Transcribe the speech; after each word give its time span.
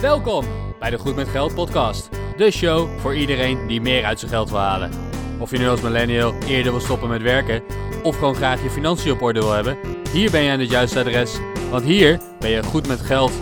Welkom 0.00 0.44
bij 0.78 0.90
de 0.90 0.98
Goed 0.98 1.16
met 1.16 1.28
Geld 1.28 1.54
podcast. 1.54 2.08
De 2.36 2.50
show 2.50 2.98
voor 2.98 3.16
iedereen 3.16 3.66
die 3.66 3.80
meer 3.80 4.04
uit 4.04 4.18
zijn 4.18 4.30
geld 4.30 4.50
wil 4.50 4.58
halen. 4.58 4.90
Of 5.38 5.50
je 5.50 5.58
nu 5.58 5.68
als 5.68 5.80
millennial 5.80 6.34
eerder 6.34 6.72
wil 6.72 6.80
stoppen 6.80 7.08
met 7.08 7.22
werken 7.22 7.62
of 8.02 8.18
gewoon 8.18 8.34
graag 8.34 8.62
je 8.62 8.70
financiën 8.70 9.12
op 9.12 9.22
orde 9.22 9.40
wil 9.40 9.52
hebben, 9.52 9.78
hier 10.12 10.30
ben 10.30 10.42
je 10.42 10.50
aan 10.50 10.60
het 10.60 10.70
juiste 10.70 10.98
adres, 10.98 11.38
want 11.70 11.84
hier 11.84 12.20
ben 12.38 12.50
je 12.50 12.62
goed 12.62 12.86
met 12.86 13.00
geld. 13.00 13.32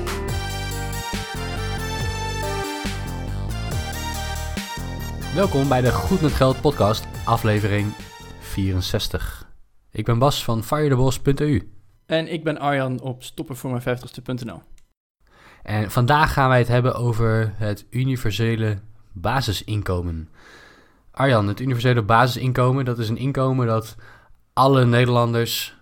Welkom 5.35 5.69
bij 5.69 5.81
de 5.81 5.93
Goed 5.93 6.21
met 6.21 6.33
Geld 6.33 6.61
podcast, 6.61 7.07
aflevering 7.25 7.93
64. 8.39 9.51
Ik 9.91 10.05
ben 10.05 10.19
Bas 10.19 10.45
van 10.45 10.65
firethebos.eu. 10.65 11.71
En 12.07 12.33
ik 12.33 12.45
ben 12.45 12.59
Arjan 12.59 13.01
op 13.01 13.23
stoppenvoormijn50ste.nl. 13.23 14.63
En 15.67 15.91
vandaag 15.91 16.33
gaan 16.33 16.49
wij 16.49 16.59
het 16.59 16.69
hebben 16.69 16.95
over 16.95 17.53
het 17.57 17.87
universele 17.91 18.79
basisinkomen. 19.13 20.29
Arjan, 21.11 21.49
het 21.49 21.61
universele 21.61 22.03
basisinkomen, 22.03 22.85
dat 22.85 22.99
is 22.99 23.09
een 23.09 23.17
inkomen 23.17 23.67
dat 23.67 23.97
alle 24.53 24.85
Nederlanders 24.85 25.77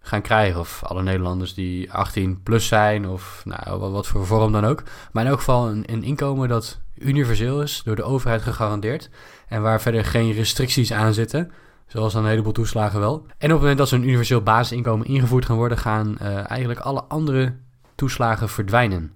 gaan 0.00 0.22
krijgen. 0.22 0.60
Of 0.60 0.82
alle 0.84 1.02
Nederlanders 1.02 1.54
die 1.54 1.92
18 1.92 2.42
plus 2.42 2.66
zijn, 2.66 3.08
of 3.08 3.42
nou, 3.44 3.78
wat 3.78 4.06
voor 4.06 4.26
vorm 4.26 4.52
dan 4.52 4.64
ook. 4.64 4.82
Maar 5.12 5.24
in 5.24 5.30
elk 5.30 5.38
geval 5.38 5.68
een, 5.68 5.82
een 5.86 6.02
inkomen 6.02 6.48
dat 6.48 6.80
universeel 6.94 7.62
is, 7.62 7.82
door 7.84 7.96
de 7.96 8.02
overheid 8.02 8.42
gegarandeerd. 8.42 9.10
En 9.48 9.62
waar 9.62 9.80
verder 9.80 10.04
geen 10.04 10.32
restricties 10.32 10.92
aan 10.92 11.14
zitten. 11.14 11.52
Zoals 11.86 12.14
een 12.14 12.26
heleboel 12.26 12.52
toeslagen 12.52 13.00
wel. 13.00 13.14
En 13.14 13.24
op 13.28 13.38
het 13.38 13.60
moment 13.60 13.78
dat 13.78 13.88
zo'n 13.88 14.02
universeel 14.02 14.42
basisinkomen 14.42 15.06
ingevoerd 15.06 15.44
gaan 15.44 15.56
worden, 15.56 15.78
gaan 15.78 16.18
uh, 16.22 16.50
eigenlijk 16.50 16.80
alle 16.80 17.02
andere 17.02 17.54
toeslagen 17.98 18.48
verdwijnen. 18.48 19.12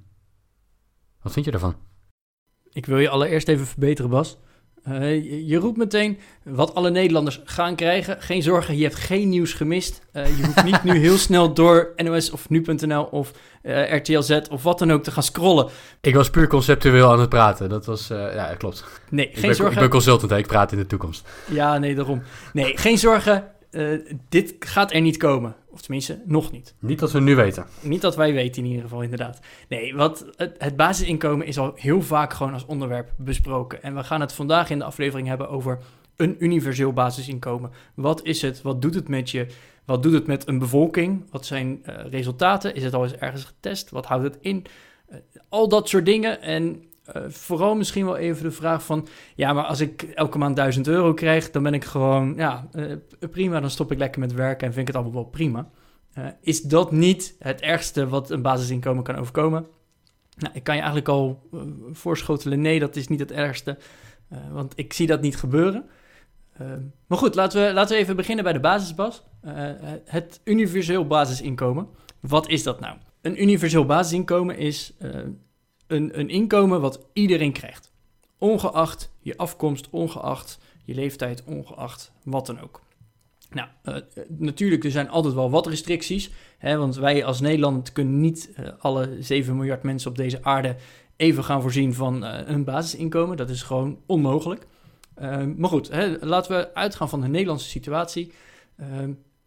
Wat 1.23 1.33
vind 1.33 1.45
je 1.45 1.51
daarvan? 1.51 1.77
Ik 2.73 2.87
wil 2.87 2.99
je 2.99 3.09
allereerst 3.09 3.49
even 3.49 3.67
verbeteren, 3.67 4.11
Bas. 4.11 4.39
Uh, 4.89 5.49
je, 5.49 5.57
roept 5.57 5.77
meteen 5.77 6.19
wat 6.45 6.75
alle 6.75 6.91
Nederlanders 6.91 7.41
gaan 7.45 7.75
krijgen. 7.75 8.23
Geen 8.23 8.43
zorgen, 8.43 8.77
je 8.77 8.83
hebt 8.83 8.95
geen 8.95 9.29
nieuws 9.29 9.53
gemist. 9.53 10.03
Uh, 10.13 10.39
je 10.39 10.45
hoeft 10.45 10.65
niet 10.65 10.85
nu 10.85 10.99
heel 10.99 11.17
snel 11.17 11.55
door 11.55 11.93
NOS 11.97 12.31
of 12.31 12.49
nu.nl 12.49 13.05
of 13.05 13.33
uh, 13.63 13.95
RTL 13.97 14.21
Z 14.21 14.41
of 14.51 14.63
wat 14.63 14.79
dan 14.79 14.93
ook 14.93 15.03
te 15.03 15.11
gaan 15.11 15.23
scrollen. 15.23 15.69
Ik 16.01 16.15
was 16.15 16.31
puur 16.31 16.47
conceptueel 16.47 17.13
aan 17.13 17.21
het 17.21 17.29
praten. 17.29 17.69
Dat 17.69 17.87
was, 17.87 18.09
ja, 18.09 18.55
klopt. 18.55 18.85
Nee, 19.11 19.27
geen 19.27 19.35
ik 19.35 19.41
ben, 19.41 19.55
zorgen. 19.55 19.75
Ik 19.75 19.81
ben 19.81 19.91
consultant, 19.91 20.31
hè? 20.31 20.39
ik 20.39 20.47
praat 20.47 20.73
in 20.73 20.79
de 20.79 20.87
toekomst. 20.87 21.29
Ja, 21.51 21.79
nee, 21.79 21.95
daarom. 21.95 22.23
Nee, 22.53 22.77
geen 22.77 22.99
zorgen. 22.99 23.51
dit 24.29 24.55
gaat 24.59 24.93
er 24.93 25.01
niet 25.01 25.17
komen. 25.17 25.57
Of 25.73 25.81
tenminste, 25.81 26.23
nog 26.25 26.53
niet. 26.53 26.75
Niet 26.79 26.99
dat 26.99 27.13
we 27.13 27.21
nu 27.21 27.37
weten. 27.37 27.67
Niet 27.81 28.01
dat 28.01 28.17
wij 28.17 28.33
weten 28.33 28.63
in 28.63 28.69
ieder 28.69 28.83
geval, 28.83 29.03
inderdaad. 29.03 29.41
Nee, 29.69 29.95
wat, 29.95 30.27
het, 30.37 30.55
het, 30.59 30.77
basisinkomen 30.77 31.47
is 31.47 31.59
al 31.59 31.73
heel 31.75 32.03
vaak 32.03 32.33
gewoon 32.33 32.53
als 32.53 32.67
onderwerp 32.67 33.13
besproken. 33.17 33.83
En 33.83 33.95
we 33.95 34.05
gaan 34.05 34.21
het 34.21 34.33
vandaag 34.33 34.71
in 34.71 34.79
de 34.79 34.85
aflevering 34.85 35.29
hebben 35.29 35.49
over 35.49 35.79
een 36.17 36.37
universeel 36.39 36.93
basisinkomen. 36.93 37.71
Wat 37.95 38.25
is 38.25 38.43
het? 38.43 38.63
Wat 38.63 38.83
doet 38.83 38.95
het 38.95 39.09
met 39.09 39.31
je? 39.31 39.47
Wat 39.85 40.03
doet 40.03 40.13
het 40.13 40.27
met 40.27 40.49
een 40.49 40.59
bevolking? 40.59 41.25
Wat 41.31 41.47
zijn 41.47 41.83
uh, 41.87 41.95
resultaten? 42.11 42.75
Is 42.75 42.85
het 42.85 42.95
al 42.95 43.03
eens 43.03 43.17
ergens 43.17 43.45
getest? 43.45 43.91
Wat 43.91 44.07
houdt 44.07 44.25
het 44.25 44.39
in? 44.41 44.65
Uh, 45.11 45.17
al 45.49 45.69
dat 45.69 45.89
soort 45.89 46.05
dingen. 46.05 46.43
En 46.43 46.85
uh, 47.09 47.23
vooral 47.29 47.75
misschien 47.75 48.05
wel 48.05 48.17
even 48.17 48.43
de 48.43 48.51
vraag 48.51 48.85
van... 48.85 49.09
ja, 49.35 49.53
maar 49.53 49.65
als 49.65 49.81
ik 49.81 50.03
elke 50.03 50.39
maand 50.39 50.57
1000 50.57 50.87
euro 50.87 51.15
krijg... 51.15 51.51
dan 51.51 51.63
ben 51.63 51.75
ik 51.75 51.85
gewoon, 51.85 52.35
ja, 52.37 52.69
uh, 52.75 52.97
prima. 53.31 53.61
Dan 53.61 53.71
stop 53.71 53.93
ik 53.93 53.99
lekker 53.99 54.21
met 54.21 54.33
werken 54.33 54.67
en 54.67 54.73
vind 54.73 54.89
ik 54.89 54.95
het 54.95 55.03
allemaal 55.03 55.23
wel 55.23 55.31
prima. 55.31 55.71
Uh, 56.19 56.27
is 56.41 56.63
dat 56.63 56.93
niet 56.93 57.37
het 57.39 57.61
ergste 57.61 58.09
wat 58.09 58.31
een 58.31 58.43
basisinkomen 58.43 59.03
kan 59.03 59.17
overkomen? 59.17 59.67
Nou, 60.37 60.55
ik 60.55 60.63
kan 60.63 60.75
je 60.75 60.81
eigenlijk 60.81 61.11
al 61.11 61.49
voorschotelen... 61.93 62.61
nee, 62.61 62.79
dat 62.79 62.97
is 62.97 63.09
niet 63.09 63.21
het 63.21 63.33
ergste. 63.33 63.79
want 64.51 64.73
ik 64.77 64.93
zie 64.93 65.07
dat 65.07 65.21
niet 65.21 65.37
gebeuren. 65.37 65.85
maar 67.07 67.19
goed, 67.19 67.35
laten 67.35 67.67
we, 67.67 67.73
laten 67.73 67.97
we 67.97 68.03
even 68.03 68.17
beginnen 68.17 68.45
bij 68.45 68.53
de 68.53 68.61
basisbas. 68.61 69.23
het 70.05 70.41
universeel 70.45 71.07
basisinkomen. 71.07 71.89
Wat 72.21 72.49
is 72.49 72.63
dat 72.63 72.81
nou? 72.81 72.97
Een 73.21 73.43
universeel 73.43 73.87
basisinkomen 73.87 74.59
is 74.59 74.95
een, 75.93 76.19
een 76.19 76.29
inkomen 76.29 76.81
wat 76.81 77.07
iedereen 77.13 77.53
krijgt. 77.53 77.93
Ongeacht 78.39 79.13
je 79.21 79.37
afkomst, 79.37 79.89
ongeacht 79.91 80.59
je 80.85 80.95
leeftijd, 80.95 81.45
ongeacht 81.45 82.13
wat 82.23 82.47
dan 82.47 82.61
ook. 82.61 82.81
Nou, 83.51 83.69
uh, 83.85 83.97
natuurlijk, 84.29 84.85
er 84.85 84.91
zijn 84.91 85.09
altijd 85.09 85.35
wel 85.35 85.51
wat 85.51 85.67
restricties. 85.67 86.31
Hè, 86.59 86.77
want 86.77 86.97
wij 86.97 87.25
als 87.25 87.41
Nederland 87.41 87.93
kunnen 87.93 88.21
niet 88.21 88.51
uh, 88.61 88.69
alle 88.79 89.17
7 89.21 89.57
miljard 89.57 89.83
mensen 89.83 90.11
op 90.11 90.17
deze 90.17 90.45
aarde 90.45 90.77
even 91.17 91.45
gaan 91.45 91.63
voorzien 91.63 91.95
van 91.95 92.25
uh, 92.25 92.39
een 92.45 92.65
basisinkomen. 92.65 93.37
Dat 93.37 93.51
is 93.51 93.63
gewoon 93.63 93.99
onmogelijk. 94.07 94.67
maar 95.57 95.69
goed, 95.69 95.89
hè, 95.89 96.17
laten 96.21 96.57
we 96.57 96.75
uitgaan 96.75 97.09
van 97.09 97.21
de 97.21 97.29
Nederlandse 97.29 97.69
situatie. 97.69 98.33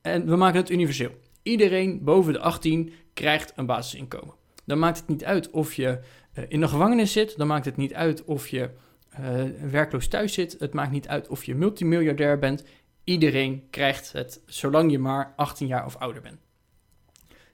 en 0.02 0.26
we 0.26 0.36
maken 0.36 0.60
het 0.60 0.70
universeel. 0.70 1.12
Iedereen 1.44 2.04
boven 2.04 2.34
de 2.34 2.40
18 2.40 2.94
krijgt 3.14 3.54
een 3.56 3.66
basisinkomen. 3.66 4.34
Dan 4.66 4.80
maakt 4.80 4.98
het 4.98 5.08
niet 5.08 5.26
uit 5.26 5.50
of 5.50 5.74
je 5.74 6.00
in 6.48 6.60
de 6.60 6.68
gevangenis 6.68 7.12
zit, 7.12 7.38
dan 7.38 7.48
maakt 7.48 7.66
het 7.66 7.78
niet 7.78 7.94
uit 7.94 8.24
of 8.24 8.48
je 8.48 8.70
uh, 9.20 9.44
werkloos 9.72 10.08
thuis 10.08 10.34
zit. 10.34 10.56
Het 10.60 10.74
maakt 10.74 10.92
niet 10.92 11.08
uit 11.08 11.28
of 11.28 11.44
je 11.44 11.56
multimiljardair 11.56 12.40
bent. 12.40 12.64
Iedereen 13.04 13.64
krijgt 13.70 14.12
het, 14.12 14.42
zolang 14.46 14.92
je 14.92 15.00
maar 15.00 15.34
18 15.36 15.68
jaar 15.68 15.86
of 15.86 15.96
ouder 15.96 16.22
bent. 16.22 16.40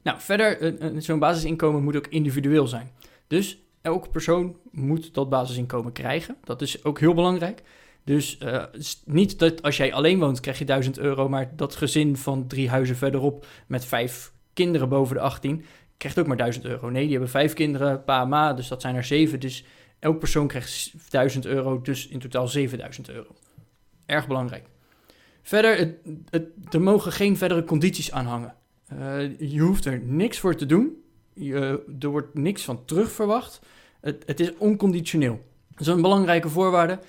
Nou, 0.04 0.20
verder, 0.20 0.76
zo'n 1.02 1.20
basisinkomen 1.20 1.84
moet 1.84 1.96
ook 1.96 2.08
individueel 2.08 2.68
zijn. 2.68 2.92
Dus 3.28 3.58
elke 3.82 4.10
persoon 4.10 4.56
moet 4.72 5.14
dat 5.14 5.30
basisinkomen 5.30 5.92
krijgen. 5.92 6.38
Dat 6.44 6.62
is 6.62 6.84
ook 6.84 7.00
heel 7.00 7.14
belangrijk. 7.14 7.64
Dus 8.04 8.38
uh, 8.44 8.64
niet 9.06 9.40
dat 9.40 9.62
als 9.62 9.78
jij 9.78 9.94
alleen 9.94 10.20
woont, 10.20 10.40
krijg 10.40 10.60
je 10.60 10.66
1000 10.66 10.98
euro, 10.98 11.30
maar 11.30 11.56
dat 11.56 11.76
gezin 11.76 12.18
van 12.18 12.48
drie 12.48 12.70
huizen 12.70 12.96
verderop 12.96 13.46
met 13.68 13.86
vijf 13.86 14.34
kinderen 14.54 14.90
boven 14.90 15.16
de 15.16 15.22
18 15.22 15.66
krijgt 16.02 16.20
ook 16.20 16.28
maar 16.28 16.38
1000 16.38 16.66
euro. 16.66 16.90
Nee, 16.90 17.02
die 17.02 17.12
hebben 17.12 17.30
vijf 17.30 17.54
kinderen, 17.54 18.04
pa, 18.04 18.26
ma, 18.26 18.54
dus 18.54 18.68
dat 18.68 18.82
zijn 18.82 18.96
er 18.96 19.04
zeven. 19.04 19.40
Dus 19.40 19.66
elk 20.00 20.20
persoon 20.20 20.48
krijgt 20.48 20.94
1000 21.10 21.46
euro, 21.46 21.82
dus 21.82 22.08
in 22.08 22.20
totaal 22.20 22.48
7000 22.48 23.10
euro. 23.10 23.36
Erg 24.06 24.28
belangrijk. 24.28 24.66
Verder, 25.42 25.78
het, 25.78 25.96
het, 26.30 26.48
er 26.72 26.82
mogen 26.82 27.12
geen 27.12 27.38
verdere 27.38 27.64
condities 27.64 28.12
aan 28.12 28.26
hangen. 28.26 28.56
Uh, 28.94 29.40
je 29.40 29.60
hoeft 29.60 29.86
er 29.86 30.02
niks 30.04 30.40
voor 30.40 30.56
te 30.56 30.66
doen. 30.66 31.04
Je, 31.34 31.84
er 32.00 32.10
wordt 32.10 32.34
niks 32.34 32.64
van 32.64 32.86
terug 32.86 33.12
verwacht. 33.12 33.62
Het, 34.02 34.24
het 34.26 34.40
is 34.40 34.52
onconditioneel. 34.58 35.42
Dat 35.70 35.80
is 35.82 35.88
een 35.88 36.02
belangrijke 36.02 36.50
voorwaarde. 36.50 37.00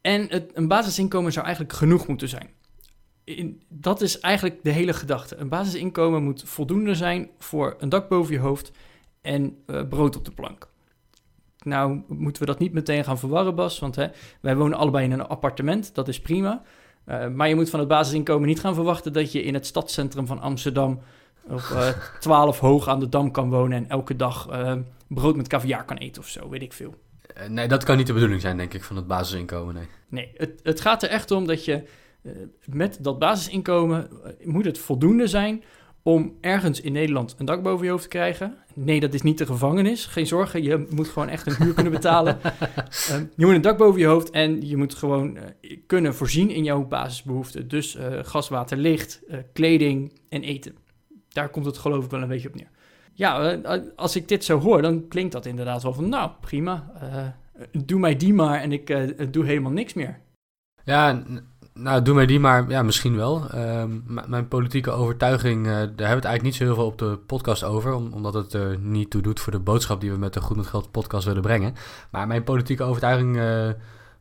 En 0.00 0.26
het, 0.28 0.50
een 0.54 0.68
basisinkomen 0.68 1.32
zou 1.32 1.44
eigenlijk 1.46 1.74
genoeg 1.74 2.06
moeten 2.06 2.28
zijn 2.28 2.50
in, 3.36 3.62
dat 3.68 4.00
is 4.00 4.20
eigenlijk 4.20 4.58
de 4.62 4.70
hele 4.70 4.92
gedachte. 4.92 5.36
Een 5.36 5.48
basisinkomen 5.48 6.22
moet 6.22 6.42
voldoende 6.46 6.94
zijn 6.94 7.28
voor 7.38 7.76
een 7.78 7.88
dak 7.88 8.08
boven 8.08 8.34
je 8.34 8.40
hoofd 8.40 8.72
en 9.20 9.56
uh, 9.66 9.88
brood 9.88 10.16
op 10.16 10.24
de 10.24 10.30
plank. 10.30 10.68
Nou, 11.62 12.02
moeten 12.08 12.42
we 12.42 12.48
dat 12.48 12.58
niet 12.58 12.72
meteen 12.72 13.04
gaan 13.04 13.18
verwarren, 13.18 13.54
Bas, 13.54 13.78
want 13.78 13.96
hè, 13.96 14.06
wij 14.40 14.56
wonen 14.56 14.78
allebei 14.78 15.04
in 15.04 15.12
een 15.12 15.26
appartement, 15.26 15.94
dat 15.94 16.08
is 16.08 16.20
prima. 16.20 16.62
Uh, 17.06 17.28
maar 17.28 17.48
je 17.48 17.54
moet 17.54 17.70
van 17.70 17.78
het 17.78 17.88
basisinkomen 17.88 18.48
niet 18.48 18.60
gaan 18.60 18.74
verwachten 18.74 19.12
dat 19.12 19.32
je 19.32 19.42
in 19.42 19.54
het 19.54 19.66
stadscentrum 19.66 20.26
van 20.26 20.40
Amsterdam 20.40 21.00
op 21.42 21.68
uh, 21.72 21.88
12 22.20 22.58
hoog 22.58 22.88
aan 22.88 23.00
de 23.00 23.08
Dam 23.08 23.30
kan 23.30 23.50
wonen 23.50 23.78
en 23.78 23.88
elke 23.88 24.16
dag 24.16 24.48
brood 25.06 25.36
met 25.36 25.48
caviar 25.48 25.84
kan 25.84 25.96
eten 25.96 26.22
of 26.22 26.28
zo, 26.28 26.48
weet 26.48 26.62
ik 26.62 26.72
veel. 26.72 26.94
Nee, 27.48 27.68
dat 27.68 27.84
kan 27.84 27.96
niet 27.96 28.06
de 28.06 28.12
bedoeling 28.12 28.40
zijn, 28.40 28.56
denk 28.56 28.74
ik, 28.74 28.84
van 28.84 28.96
het 28.96 29.06
basisinkomen, 29.06 29.74
nee. 29.74 29.86
Nee, 30.08 30.30
het, 30.36 30.60
het 30.62 30.80
gaat 30.80 31.02
er 31.02 31.08
echt 31.08 31.30
om 31.30 31.46
dat 31.46 31.64
je 31.64 31.82
met 32.64 32.98
dat 33.00 33.18
basisinkomen 33.18 34.08
uh, 34.12 34.46
moet 34.46 34.64
het 34.64 34.78
voldoende 34.78 35.26
zijn 35.26 35.62
om 36.02 36.36
ergens 36.40 36.80
in 36.80 36.92
Nederland 36.92 37.34
een 37.38 37.44
dak 37.44 37.62
boven 37.62 37.84
je 37.84 37.90
hoofd 37.90 38.02
te 38.02 38.08
krijgen. 38.08 38.56
Nee, 38.74 39.00
dat 39.00 39.14
is 39.14 39.22
niet 39.22 39.38
de 39.38 39.46
gevangenis. 39.46 40.06
Geen 40.06 40.26
zorgen, 40.26 40.62
je 40.62 40.86
moet 40.90 41.08
gewoon 41.08 41.28
echt 41.28 41.46
een 41.46 41.64
huur 41.64 41.74
kunnen 41.74 41.92
betalen. 41.92 42.38
uh, 42.42 42.48
je 43.36 43.46
moet 43.46 43.54
een 43.54 43.60
dak 43.60 43.78
boven 43.78 44.00
je 44.00 44.06
hoofd 44.06 44.30
en 44.30 44.66
je 44.66 44.76
moet 44.76 44.94
gewoon 44.94 45.38
kunnen 45.86 46.14
voorzien 46.14 46.50
in 46.50 46.64
jouw 46.64 46.84
basisbehoeften. 46.84 47.68
Dus 47.68 47.98
gas, 48.22 48.48
water, 48.48 48.76
licht, 48.76 49.22
kleding 49.52 50.12
en 50.28 50.42
eten. 50.42 50.74
Daar 51.28 51.48
komt 51.48 51.66
het 51.66 51.78
geloof 51.78 52.04
ik 52.04 52.10
wel 52.10 52.22
een 52.22 52.28
beetje 52.28 52.48
op 52.48 52.54
neer. 52.54 52.70
Ja, 53.12 53.54
als 53.96 54.16
ik 54.16 54.28
dit 54.28 54.44
zo 54.44 54.58
hoor, 54.58 54.82
dan 54.82 55.08
klinkt 55.08 55.32
dat 55.32 55.46
inderdaad 55.46 55.82
wel 55.82 55.92
van... 55.92 56.08
nou, 56.08 56.30
prima, 56.40 56.92
doe 57.84 58.00
mij 58.00 58.16
die 58.16 58.34
maar 58.34 58.60
en 58.60 58.72
ik 58.72 58.86
doe 59.32 59.44
helemaal 59.44 59.72
niks 59.72 59.92
meer. 59.92 60.20
Ja, 60.84 61.22
nou, 61.74 62.02
doe 62.02 62.14
mij 62.14 62.26
die 62.26 62.40
maar. 62.40 62.68
Ja, 62.68 62.82
misschien 62.82 63.16
wel. 63.16 63.50
Ehm, 63.50 63.90
mijn 64.26 64.48
politieke 64.48 64.90
overtuiging, 64.90 65.66
uh, 65.66 65.72
daar 65.72 65.80
hebben 65.80 65.96
we 65.96 66.02
het 66.02 66.24
eigenlijk 66.24 66.42
niet 66.42 66.54
zo 66.54 66.64
heel 66.64 66.74
veel 66.74 66.86
op 66.86 66.98
de 66.98 67.18
podcast 67.26 67.64
over. 67.64 67.94
omdat 67.94 68.34
het 68.34 68.52
er 68.52 68.78
niet 68.78 69.10
toe 69.10 69.22
doet 69.22 69.40
voor 69.40 69.52
de 69.52 69.58
boodschap 69.58 70.00
die 70.00 70.10
we 70.10 70.18
met 70.18 70.32
de 70.32 70.40
Goed 70.40 70.56
met 70.56 70.66
Geld 70.66 70.90
podcast 70.90 71.24
willen 71.26 71.42
brengen. 71.42 71.74
Maar 72.10 72.26
mijn 72.26 72.44
politieke 72.44 72.82
overtuiging, 72.82 73.36
uh, 73.36 73.68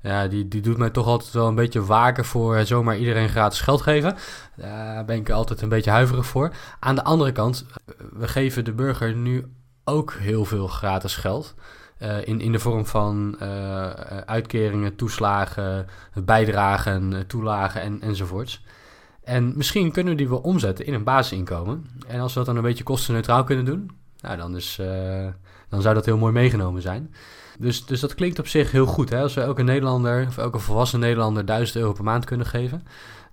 ja, 0.02 0.28
die, 0.28 0.48
die 0.48 0.62
doet 0.62 0.78
mij 0.78 0.90
toch 0.90 1.06
altijd 1.06 1.32
wel 1.32 1.48
een 1.48 1.56
beetje 1.56 1.86
waken 1.86 2.26
voor 2.26 2.66
zomaar 2.66 2.98
iedereen 2.98 3.30
gratis 3.30 3.62
geld 3.62 3.82
geven. 3.82 4.16
Daar 4.56 5.06
ben 5.06 5.18
ik 5.18 5.30
altijd 5.30 5.62
een 5.62 5.70
beetje 5.70 5.92
huiverig 5.92 6.26
voor. 6.26 6.52
Aan 6.80 6.96
de 6.96 7.04
andere 7.04 7.32
kant, 7.32 7.66
we 8.14 8.28
geven 8.28 8.66
de 8.66 8.74
burger 8.74 9.16
nu 9.16 9.46
ook 9.84 10.14
heel 10.14 10.46
veel 10.46 10.68
gratis 10.68 11.16
geld. 11.16 11.56
Uh, 12.02 12.28
in, 12.28 12.42
in 12.42 12.52
de 12.52 12.60
vorm 12.60 12.86
van 12.86 13.36
uh, 13.42 13.88
uitkeringen, 14.26 14.96
toeslagen, 14.96 15.88
bijdragen, 16.24 17.28
toelagen 17.28 17.82
en, 17.82 18.02
enzovoorts. 18.02 18.64
En 19.24 19.54
misschien 19.56 19.92
kunnen 19.92 20.14
we 20.14 20.20
die 20.20 20.30
wel 20.30 20.40
omzetten 20.40 20.86
in 20.86 20.94
een 20.94 21.04
basisinkomen. 21.04 21.86
En 22.08 22.20
als 22.20 22.34
we 22.34 22.38
dat 22.38 22.48
dan 22.48 22.56
een 22.56 22.62
beetje 22.62 22.84
kostenneutraal 22.84 23.44
kunnen 23.44 23.66
doen, 23.66 23.92
nou, 24.22 24.38
dan, 24.38 24.56
is, 24.56 24.82
dan 25.70 25.82
zou 25.82 25.96
dat 25.96 26.06
heel 26.06 26.18
mooi 26.18 26.34
meegenomen 26.34 26.82
zijn. 26.82 27.14
Dus, 27.60 27.86
dus 27.86 28.00
dat 28.00 28.16
klinkt 28.16 28.40
op 28.40 28.48
zich 28.48 28.72
heel 28.72 28.86
goed. 28.86 29.10
Hè? 29.10 29.22
Als 29.22 29.34
we 29.34 29.42
elke 29.42 29.64
Nederlander, 29.64 30.26
of 30.28 30.38
elke 30.38 30.60
volwassen 30.60 31.00
Nederlander 31.00 31.46
1000 31.46 31.78
euro 31.78 31.94
per 31.94 32.04
maand 32.04 32.26
kunnen 32.26 32.48
geven, 32.48 32.84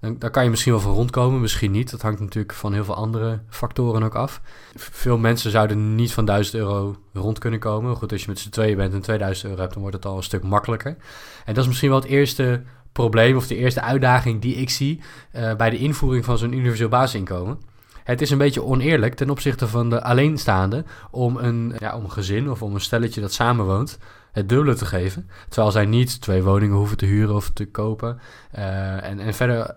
dan, 0.00 0.18
daar 0.18 0.30
kan 0.30 0.44
je 0.44 0.50
misschien 0.50 0.72
wel 0.72 0.80
van 0.80 0.92
rondkomen, 0.92 1.40
misschien 1.40 1.70
niet. 1.70 1.90
Dat 1.90 2.02
hangt 2.02 2.20
natuurlijk 2.20 2.54
van 2.54 2.72
heel 2.72 2.84
veel 2.84 2.94
andere 2.94 3.40
factoren 3.48 4.02
ook 4.02 4.14
af. 4.14 4.40
Veel 4.74 5.18
mensen 5.18 5.50
zouden 5.50 5.94
niet 5.94 6.12
van 6.12 6.24
1000 6.24 6.56
euro 6.56 6.96
rond 7.12 7.38
kunnen 7.38 7.60
komen. 7.60 7.96
Goed, 7.96 8.12
als 8.12 8.20
je 8.20 8.28
met 8.28 8.38
z'n 8.38 8.50
tweeën 8.50 8.76
bent 8.76 8.94
en 8.94 9.00
2000 9.00 9.48
euro 9.48 9.60
hebt, 9.60 9.72
dan 9.72 9.82
wordt 9.82 9.96
het 9.96 10.06
al 10.06 10.16
een 10.16 10.22
stuk 10.22 10.42
makkelijker. 10.42 10.96
En 11.44 11.54
dat 11.54 11.62
is 11.62 11.66
misschien 11.66 11.90
wel 11.90 12.00
het 12.00 12.08
eerste 12.08 12.62
probleem 12.92 13.36
of 13.36 13.46
de 13.46 13.56
eerste 13.56 13.80
uitdaging 13.80 14.40
die 14.40 14.54
ik 14.54 14.70
zie 14.70 15.00
uh, 15.36 15.54
bij 15.54 15.70
de 15.70 15.78
invoering 15.78 16.24
van 16.24 16.38
zo'n 16.38 16.52
universeel 16.52 16.88
basisinkomen. 16.88 17.60
Het 18.04 18.20
is 18.20 18.30
een 18.30 18.38
beetje 18.38 18.62
oneerlijk 18.62 19.14
ten 19.14 19.30
opzichte 19.30 19.68
van 19.68 19.90
de 19.90 20.02
alleenstaande 20.02 20.84
om 21.10 21.36
een, 21.36 21.74
ja, 21.78 21.96
om 21.96 22.04
een 22.04 22.10
gezin 22.10 22.50
of 22.50 22.62
om 22.62 22.74
een 22.74 22.80
stelletje 22.80 23.20
dat 23.20 23.32
samenwoont 23.32 23.98
het 24.32 24.48
dubbele 24.48 24.74
te 24.74 24.86
geven. 24.86 25.28
Terwijl 25.48 25.72
zij 25.72 25.86
niet 25.86 26.20
twee 26.20 26.42
woningen 26.42 26.76
hoeven 26.76 26.96
te 26.96 27.06
huren 27.06 27.34
of 27.34 27.50
te 27.50 27.66
kopen. 27.66 28.20
Uh, 28.58 29.04
en, 29.04 29.18
en 29.20 29.34
verder 29.34 29.76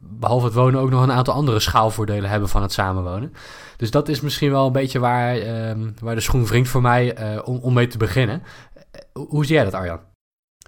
behalve 0.00 0.44
het 0.44 0.54
wonen 0.54 0.80
ook 0.80 0.90
nog 0.90 1.02
een 1.02 1.12
aantal 1.12 1.34
andere 1.34 1.60
schaalvoordelen 1.60 2.30
hebben 2.30 2.48
van 2.48 2.62
het 2.62 2.72
samenwonen. 2.72 3.32
Dus 3.76 3.90
dat 3.90 4.08
is 4.08 4.20
misschien 4.20 4.50
wel 4.50 4.66
een 4.66 4.72
beetje 4.72 4.98
waar, 4.98 5.38
uh, 5.38 5.88
waar 6.00 6.14
de 6.14 6.20
schoen 6.20 6.46
wringt 6.46 6.68
voor 6.68 6.82
mij 6.82 7.34
uh, 7.34 7.40
om, 7.44 7.58
om 7.58 7.74
mee 7.74 7.86
te 7.86 7.98
beginnen. 7.98 8.42
Uh, 8.42 9.24
hoe 9.26 9.46
zie 9.46 9.54
jij 9.54 9.64
dat, 9.64 9.74
Arjan? 9.74 10.00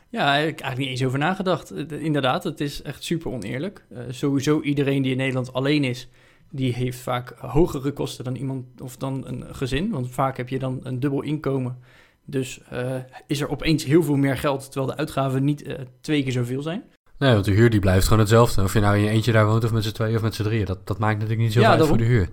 Ja, 0.08 0.34
ik 0.34 0.46
heb 0.46 0.60
eigenlijk 0.60 0.78
niet 0.78 0.88
eens 0.88 1.04
over 1.04 1.18
nagedacht. 1.18 1.90
Inderdaad, 1.90 2.44
het 2.44 2.60
is 2.60 2.82
echt 2.82 3.04
super 3.04 3.30
oneerlijk. 3.30 3.84
sowieso 4.08 4.60
iedereen 4.60 5.02
die 5.02 5.10
in 5.10 5.16
Nederland 5.16 5.52
alleen 5.52 5.84
is, 5.84 6.08
die 6.50 6.74
heeft 6.74 6.98
vaak 6.98 7.34
hogere 7.38 7.92
kosten 7.92 8.24
dan 8.24 8.34
iemand 8.34 8.80
of 8.80 8.96
dan 8.96 9.26
een 9.26 9.44
gezin. 9.54 9.90
Want 9.90 10.10
vaak 10.10 10.36
heb 10.36 10.48
je 10.48 10.58
dan 10.58 10.80
een 10.82 11.00
dubbel 11.00 11.22
inkomen. 11.22 11.78
Dus 12.24 12.60
is 13.26 13.40
er 13.40 13.48
opeens 13.48 13.84
heel 13.84 14.02
veel 14.02 14.16
meer 14.16 14.36
geld, 14.36 14.70
terwijl 14.70 14.86
de 14.86 14.96
uitgaven 14.96 15.44
niet 15.44 15.76
twee 16.00 16.22
keer 16.22 16.32
zoveel 16.32 16.62
zijn. 16.62 16.82
Nee, 17.18 17.32
want 17.32 17.44
de 17.44 17.52
huur 17.52 17.70
die 17.70 17.80
blijft 17.80 18.04
gewoon 18.04 18.18
hetzelfde. 18.18 18.62
Of 18.62 18.72
je 18.72 18.80
nou 18.80 18.96
in 18.96 19.02
je 19.02 19.08
eentje 19.08 19.32
daar 19.32 19.46
woont 19.46 19.64
of 19.64 19.72
met 19.72 19.84
z'n 19.84 19.92
tweeën 19.92 20.16
of 20.16 20.22
met 20.22 20.34
z'n 20.34 20.42
drieën. 20.42 20.64
Dat, 20.64 20.86
dat 20.86 20.98
maakt 20.98 21.14
natuurlijk 21.14 21.40
niet 21.40 21.52
zo 21.52 21.60
ja, 21.60 21.70
uit 21.70 21.86
voor 21.86 21.96
de 21.96 22.04
huur. 22.04 22.28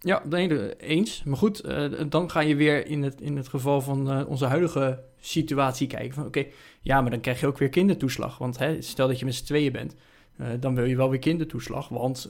Ja, 0.00 0.22
nee, 0.28 0.76
eens. 0.76 1.22
Maar 1.24 1.36
goed, 1.36 1.64
uh, 1.64 1.84
dan 2.08 2.30
ga 2.30 2.40
je 2.40 2.56
weer 2.56 2.86
in 2.86 3.02
het, 3.02 3.20
in 3.20 3.36
het 3.36 3.48
geval 3.48 3.80
van 3.80 4.18
uh, 4.18 4.28
onze 4.28 4.46
huidige 4.46 5.02
situatie 5.20 5.86
kijken. 5.86 6.14
Van 6.14 6.26
oké, 6.26 6.46
ja, 6.80 7.00
maar 7.00 7.10
dan 7.10 7.20
krijg 7.20 7.40
je 7.40 7.46
ook 7.46 7.58
weer 7.58 7.68
kindertoeslag. 7.68 8.38
Want 8.38 8.58
hè, 8.58 8.82
stel 8.82 9.08
dat 9.08 9.18
je 9.18 9.24
met 9.24 9.34
z'n 9.34 9.44
tweeën 9.44 9.72
bent, 9.72 9.94
uh, 10.40 10.46
dan 10.60 10.74
wil 10.74 10.84
je 10.84 10.96
wel 10.96 11.10
weer 11.10 11.18
kindertoeslag. 11.18 11.88
Want 11.88 12.28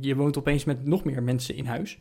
je 0.00 0.16
woont 0.16 0.38
opeens 0.38 0.64
met 0.64 0.86
nog 0.86 1.04
meer 1.04 1.22
mensen 1.22 1.54
in 1.56 1.66
huis. 1.66 1.98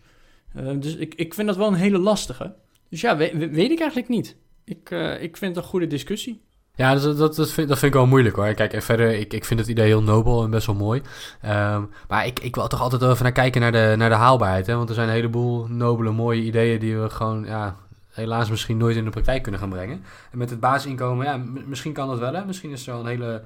dus 0.80 0.96
ik, 0.96 1.16
ik 1.16 1.34
vind 1.34 1.48
dat 1.48 1.58
wel 1.58 1.68
een 1.68 1.74
hele 1.74 2.00
lastige. 2.00 2.56
Dus 2.90 3.02
ja, 3.02 3.18
weet, 3.18 3.34
weet 3.34 3.72
ik 3.72 3.80
eigenlijk 3.80 4.10
niet. 4.10 4.36
Ik, 4.64 4.90
ik 5.20 5.38
vind 5.38 5.56
het 5.56 5.64
een 5.64 5.70
goede 5.70 5.88
discussie. 5.88 6.42
Ja, 6.80 6.96
dat, 6.96 7.18
dat, 7.18 7.36
dat, 7.36 7.52
vind, 7.52 7.68
dat 7.68 7.80
vind 7.80 7.92
ik 7.92 7.98
wel 7.98 8.08
moeilijk 8.08 8.36
hoor. 8.36 8.54
Kijk, 8.54 8.74
en 8.74 8.82
verder, 8.82 9.12
ik, 9.12 9.34
ik 9.34 9.46
vind 9.46 9.60
het 9.60 9.70
idee 9.70 9.86
heel 9.86 10.04
nobel 10.04 10.44
en 10.44 10.50
best 10.50 10.66
wel 10.66 10.76
mooi. 10.76 11.02
Um, 11.46 11.90
maar 12.08 12.26
ik, 12.26 12.40
ik 12.40 12.56
wil 12.56 12.68
toch 12.68 12.82
altijd 12.82 13.02
even 13.02 13.24
naar 13.24 13.32
kijken 13.32 13.62
naar 13.62 13.72
de, 13.72 13.94
naar 13.98 14.10
de 14.10 14.16
haalbaarheid. 14.16 14.68
Hè? 14.68 14.76
Want 14.76 14.90
er 14.90 14.96
zijn 14.96 15.08
een 15.08 15.14
heleboel 15.14 15.68
nobele, 15.68 16.12
mooie 16.12 16.42
ideeën 16.42 16.80
die 16.80 16.98
we 16.98 17.10
gewoon, 17.10 17.46
ja, 17.46 17.76
helaas 18.10 18.50
misschien 18.50 18.78
nooit 18.78 18.96
in 18.96 19.04
de 19.04 19.10
praktijk 19.10 19.42
kunnen 19.42 19.62
gaan 19.62 19.70
brengen. 19.70 20.04
En 20.32 20.38
met 20.38 20.50
het 20.50 20.60
basisinkomen, 20.60 21.26
ja, 21.26 21.42
misschien 21.66 21.94
kan 21.94 22.08
dat 22.08 22.20
wel. 22.20 22.34
Hè? 22.34 22.46
Misschien 22.46 22.72
is 22.72 22.88
er 22.88 22.94
wel 22.94 23.02
een 23.02 23.08
hele, 23.08 23.42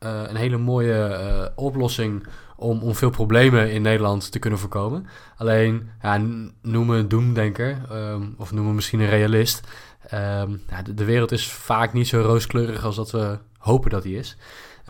uh, 0.00 0.22
een 0.26 0.36
hele 0.36 0.58
mooie 0.58 1.08
uh, 1.08 1.46
oplossing 1.64 2.26
om, 2.56 2.82
om 2.82 2.94
veel 2.94 3.10
problemen 3.10 3.72
in 3.72 3.82
Nederland 3.82 4.32
te 4.32 4.38
kunnen 4.38 4.58
voorkomen. 4.58 5.06
Alleen, 5.36 5.90
ja, 6.02 6.20
noem 6.62 6.86
me 6.86 6.96
een 6.96 7.08
doemdenker, 7.08 7.78
um, 7.92 8.34
of 8.38 8.52
noem 8.52 8.66
me 8.66 8.72
misschien 8.72 9.00
een 9.00 9.08
realist. 9.08 9.66
Ja, 10.10 10.82
de, 10.94 11.04
wereld 11.04 11.32
is 11.32 11.48
vaak 11.48 11.92
niet 11.92 12.08
zo 12.08 12.20
rooskleurig 12.20 12.84
als 12.84 12.96
dat 12.96 13.10
we 13.10 13.38
hopen 13.58 13.90
dat 13.90 14.02
die 14.02 14.18
is. 14.18 14.36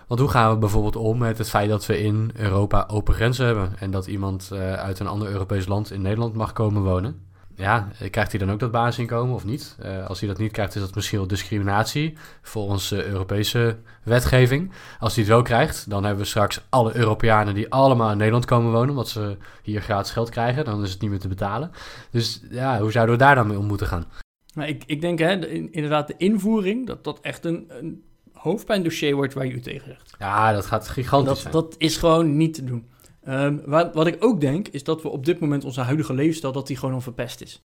Want 0.07 0.21
hoe 0.21 0.31
gaan 0.31 0.51
we 0.51 0.59
bijvoorbeeld 0.59 0.97
om 0.97 1.19
met 1.19 1.39
het 1.39 1.49
feit 1.49 1.69
dat 1.69 1.87
we 1.87 2.03
in 2.03 2.31
Europa 2.35 2.85
open 2.89 3.15
grenzen 3.15 3.47
hebben 3.47 3.73
en 3.79 3.91
dat 3.91 4.07
iemand 4.07 4.51
uh, 4.53 4.73
uit 4.73 4.99
een 4.99 5.07
ander 5.07 5.29
Europees 5.29 5.67
land 5.67 5.93
in 5.93 6.03
Nederland 6.03 6.35
mag 6.35 6.53
komen 6.53 6.83
wonen? 6.83 7.31
Ja, 7.55 7.89
krijgt 8.11 8.31
hij 8.31 8.41
dan 8.41 8.51
ook 8.51 8.61
dat 8.61 8.71
basisinkomen 8.71 9.35
of 9.35 9.45
niet? 9.45 9.77
Uh, 9.85 10.07
als 10.07 10.21
hij 10.21 10.29
dat 10.29 10.39
niet 10.39 10.53
krijgt, 10.53 10.75
is 10.75 10.81
dat 10.81 10.95
misschien 10.95 11.19
wel 11.19 11.27
discriminatie 11.27 12.17
volgens 12.43 12.93
Europese 12.93 13.77
wetgeving. 14.03 14.73
Als 14.99 15.15
hij 15.15 15.25
het 15.25 15.33
wel 15.33 15.43
krijgt, 15.43 15.91
dan 15.91 16.05
hebben 16.05 16.23
we 16.23 16.29
straks 16.29 16.61
alle 16.69 16.97
Europeanen 16.97 17.55
die 17.55 17.71
allemaal 17.71 18.11
in 18.11 18.17
Nederland 18.17 18.45
komen 18.45 18.73
wonen, 18.73 18.91
omdat 18.91 19.09
ze 19.09 19.37
hier 19.63 19.81
gratis 19.81 20.13
geld 20.13 20.31
krijgen. 20.31 20.65
Dan 20.65 20.83
is 20.83 20.93
het 20.93 21.01
niet 21.01 21.11
meer 21.11 21.21
te 21.21 21.29
betalen. 21.29 21.71
Dus 22.11 22.43
ja, 22.51 22.81
hoe 22.81 22.93
zouden 22.93 23.15
we 23.15 23.23
daar 23.23 23.35
dan 23.35 23.47
mee 23.47 23.59
om 23.59 23.67
moeten 23.67 23.87
gaan? 23.87 24.07
Nou, 24.53 24.69
ik, 24.69 24.83
ik 24.87 25.01
denk 25.01 25.19
hè, 25.19 25.49
inderdaad 25.49 26.07
de 26.07 26.15
invoering, 26.17 26.87
dat 26.87 27.05
dat 27.05 27.21
echt 27.21 27.45
een, 27.45 27.65
een 27.69 28.05
hoofdpijndossier 28.33 29.15
wordt 29.15 29.35
waar 29.35 29.47
je 29.47 29.53
u 29.53 29.61
tegen 29.61 29.89
zegt. 29.89 30.15
Ja, 30.19 30.53
dat 30.53 30.67
gaat 30.67 30.89
gigantisch 30.89 31.29
dat, 31.29 31.39
zijn. 31.39 31.53
Dat 31.53 31.75
is 31.79 31.97
gewoon 31.97 32.37
niet 32.37 32.55
te 32.55 32.65
doen. 32.65 32.91
Um, 33.29 33.63
wat, 33.65 33.95
wat 33.95 34.07
ik 34.07 34.25
ook 34.25 34.41
denk, 34.41 34.69
is 34.69 34.85
dat 34.85 35.03
we 35.03 35.09
op 35.09 35.25
dit 35.25 35.41
moment 35.41 35.65
onze 35.65 35.81
huidige 35.81 36.15
levensstijl, 36.15 36.53
dat 36.53 36.67
die 36.67 36.77
gewoon 36.77 36.95
onverpest 36.95 37.41
is. 37.41 37.63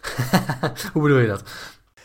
Hoe 0.92 1.02
bedoel 1.02 1.18
je 1.18 1.26
dat? 1.26 1.42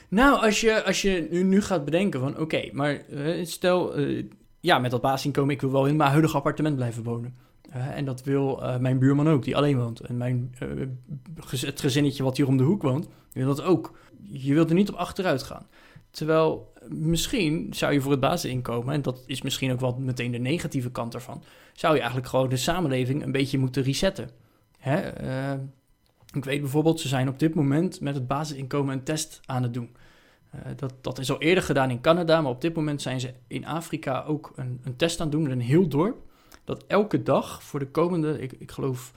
Nou, 0.09 0.41
als 0.41 0.61
je, 0.61 0.83
als 0.83 1.01
je 1.01 1.27
nu, 1.29 1.43
nu 1.43 1.61
gaat 1.61 1.85
bedenken 1.85 2.19
van, 2.19 2.37
oké, 2.37 2.69
maar 2.71 3.09
uh, 3.09 3.45
stel, 3.45 3.99
uh, 3.99 4.25
ja, 4.59 4.79
met 4.79 4.91
dat 4.91 5.01
basisinkomen, 5.01 5.53
ik 5.53 5.61
wil 5.61 5.71
wel 5.71 5.87
in 5.87 5.95
mijn 5.95 6.09
huidige 6.09 6.37
appartement 6.37 6.75
blijven 6.75 7.03
wonen. 7.03 7.37
En 7.69 8.05
dat 8.05 8.23
wil 8.23 8.63
mijn 8.79 8.99
buurman 8.99 9.29
ook, 9.29 9.43
die 9.43 9.55
alleen 9.57 9.77
woont. 9.77 9.99
En 9.99 10.17
mijn, 10.17 10.55
het 11.49 11.79
gezinnetje 11.79 12.23
wat 12.23 12.37
hier 12.37 12.47
om 12.47 12.57
de 12.57 12.63
hoek 12.63 12.81
woont, 12.81 13.07
wil 13.31 13.47
dat 13.47 13.61
ook 13.61 13.97
je 14.21 14.53
wilt 14.53 14.69
er 14.69 14.75
niet 14.75 14.89
op 14.89 14.95
achteruit 14.95 15.43
gaan. 15.43 15.67
Terwijl 16.11 16.73
misschien 16.89 17.67
zou 17.73 17.93
je 17.93 18.01
voor 18.01 18.11
het 18.11 18.19
basisinkomen, 18.19 18.93
en 18.93 19.01
dat 19.01 19.23
is 19.25 19.41
misschien 19.41 19.71
ook 19.71 19.79
wel 19.79 19.97
meteen 19.99 20.31
de 20.31 20.37
negatieve 20.37 20.91
kant 20.91 21.13
ervan, 21.13 21.43
zou 21.73 21.93
je 21.93 21.99
eigenlijk 21.99 22.29
gewoon 22.29 22.49
de 22.49 22.57
samenleving 22.57 23.23
een 23.23 23.31
beetje 23.31 23.57
moeten 23.57 23.83
resetten. 23.83 24.29
Hè? 24.79 25.23
Uh, 25.23 25.59
ik 26.33 26.45
weet 26.45 26.61
bijvoorbeeld, 26.61 26.99
ze 26.99 27.07
zijn 27.07 27.27
op 27.27 27.39
dit 27.39 27.55
moment 27.55 28.01
met 28.01 28.15
het 28.15 28.27
basisinkomen 28.27 28.93
een 28.93 29.03
test 29.03 29.39
aan 29.45 29.63
het 29.63 29.73
doen. 29.73 29.95
Dat, 30.75 30.93
dat 31.01 31.19
is 31.19 31.31
al 31.31 31.41
eerder 31.41 31.63
gedaan 31.63 31.89
in 31.89 32.01
Canada, 32.01 32.41
maar 32.41 32.51
op 32.51 32.61
dit 32.61 32.75
moment 32.75 33.01
zijn 33.01 33.19
ze 33.19 33.33
in 33.47 33.65
Afrika 33.65 34.23
ook 34.23 34.51
een, 34.55 34.79
een 34.83 34.95
test 34.95 35.19
aan 35.19 35.25
het 35.25 35.35
doen 35.35 35.43
met 35.43 35.51
een 35.51 35.61
heel 35.61 35.87
dorp. 35.87 36.31
Dat 36.63 36.83
elke 36.87 37.23
dag 37.23 37.63
voor 37.63 37.79
de 37.79 37.87
komende, 37.87 38.41
ik, 38.41 38.51
ik 38.51 38.71
geloof, 38.71 39.13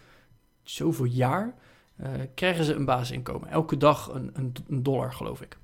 zoveel 0.63 1.05
jaar, 1.05 1.55
uh, 2.01 2.09
krijgen 2.35 2.65
ze 2.65 2.75
een 2.75 2.85
basisinkomen. 2.85 3.49
Elke 3.49 3.77
dag 3.77 4.15
een, 4.15 4.31
een, 4.33 4.53
een, 4.69 4.83
dollar, 4.83 5.13
geloof 5.13 5.41
ik. 5.41 5.59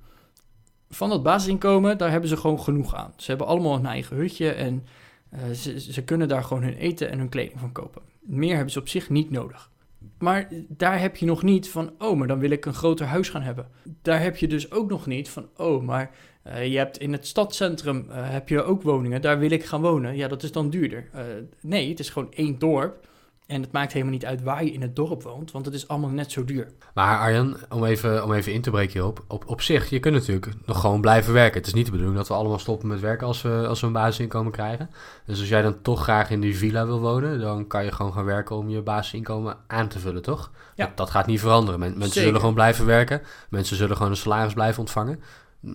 Van 0.89 1.09
dat 1.09 1.23
basisinkomen, 1.23 1.97
daar 1.97 2.11
hebben 2.11 2.29
ze 2.29 2.37
gewoon 2.37 2.59
genoeg 2.59 2.95
aan. 2.95 3.13
Ze 3.15 3.29
hebben 3.29 3.47
allemaal 3.47 3.75
een 3.75 3.85
eigen 3.85 4.15
hutje 4.15 4.51
en 4.51 4.85
uh, 5.33 5.51
ze, 5.51 5.79
ze 5.79 6.03
kunnen 6.03 6.27
daar 6.27 6.43
gewoon 6.43 6.63
hun 6.63 6.75
eten 6.75 7.09
en 7.09 7.17
hun 7.17 7.29
kleding 7.29 7.59
van 7.59 7.71
kopen. 7.71 8.01
Meer 8.19 8.55
hebben 8.55 8.71
ze 8.71 8.79
op 8.79 8.87
zich 8.87 9.09
niet 9.09 9.29
nodig. 9.29 9.71
Maar 10.17 10.49
daar 10.67 10.99
heb 10.99 11.15
je 11.15 11.25
nog 11.25 11.43
niet 11.43 11.69
van, 11.69 11.91
oh, 11.97 12.17
maar 12.17 12.27
dan 12.27 12.39
wil 12.39 12.49
ik 12.49 12.65
een 12.65 12.73
groter 12.73 13.05
huis 13.05 13.29
gaan 13.29 13.41
hebben. 13.41 13.67
Daar 14.01 14.21
heb 14.21 14.37
je 14.37 14.47
dus 14.47 14.71
ook 14.71 14.89
nog 14.89 15.05
niet 15.05 15.29
van, 15.29 15.47
oh, 15.57 15.83
maar 15.83 16.11
uh, 16.47 16.67
je 16.67 16.77
hebt 16.77 16.97
in 16.97 17.11
het 17.11 17.27
stadscentrum 17.27 18.05
uh, 18.09 18.15
heb 18.15 18.49
je 18.49 18.63
ook 18.63 18.81
woningen, 18.81 19.21
daar 19.21 19.39
wil 19.39 19.51
ik 19.51 19.65
gaan 19.65 19.81
wonen. 19.81 20.15
Ja, 20.15 20.27
dat 20.27 20.43
is 20.43 20.51
dan 20.51 20.69
duurder. 20.69 21.09
Uh, 21.15 21.21
nee, 21.61 21.89
het 21.89 21.99
is 21.99 22.09
gewoon 22.09 22.33
één 22.33 22.59
dorp. 22.59 23.07
En 23.47 23.61
het 23.61 23.71
maakt 23.71 23.91
helemaal 23.91 24.13
niet 24.13 24.25
uit 24.25 24.43
waar 24.43 24.63
je 24.63 24.71
in 24.71 24.81
het 24.81 24.95
dorp 24.95 25.23
woont, 25.23 25.51
want 25.51 25.65
het 25.65 25.73
is 25.73 25.87
allemaal 25.87 26.09
net 26.09 26.31
zo 26.31 26.43
duur. 26.43 26.67
Maar 26.93 27.19
Arjan, 27.19 27.57
om 27.69 27.85
even, 27.85 28.23
om 28.23 28.33
even 28.33 28.53
in 28.53 28.61
te 28.61 28.69
breken 28.69 28.93
hierop. 28.93 29.23
Op, 29.27 29.43
op 29.47 29.61
zich, 29.61 29.89
je 29.89 29.99
kunt 29.99 30.13
natuurlijk 30.13 30.51
nog 30.65 30.79
gewoon 30.79 31.01
blijven 31.01 31.33
werken. 31.33 31.57
Het 31.57 31.67
is 31.67 31.73
niet 31.73 31.85
de 31.85 31.91
bedoeling 31.91 32.17
dat 32.17 32.27
we 32.27 32.33
allemaal 32.33 32.59
stoppen 32.59 32.87
met 32.87 32.99
werken 32.99 33.27
als 33.27 33.41
we, 33.41 33.65
als 33.67 33.81
we 33.81 33.87
een 33.87 33.93
basisinkomen 33.93 34.51
krijgen. 34.51 34.89
Dus 35.25 35.39
als 35.39 35.49
jij 35.49 35.61
dan 35.61 35.81
toch 35.81 36.03
graag 36.03 36.29
in 36.29 36.39
die 36.39 36.57
villa 36.57 36.85
wil 36.85 36.99
wonen, 36.99 37.39
dan 37.39 37.67
kan 37.67 37.83
je 37.83 37.91
gewoon 37.91 38.13
gaan 38.13 38.25
werken 38.25 38.55
om 38.55 38.69
je 38.69 38.81
basisinkomen 38.81 39.57
aan 39.67 39.87
te 39.87 39.99
vullen, 39.99 40.21
toch? 40.21 40.51
Ja. 40.75 40.85
Dat, 40.85 40.97
dat 40.97 41.09
gaat 41.09 41.25
niet 41.25 41.39
veranderen. 41.39 41.79
mensen 41.79 42.21
zullen 42.21 42.39
gewoon 42.39 42.53
blijven 42.53 42.85
werken. 42.85 43.21
Mensen 43.49 43.75
zullen 43.75 43.95
gewoon 43.95 44.11
een 44.11 44.17
salaris 44.17 44.53
blijven 44.53 44.79
ontvangen. 44.79 45.19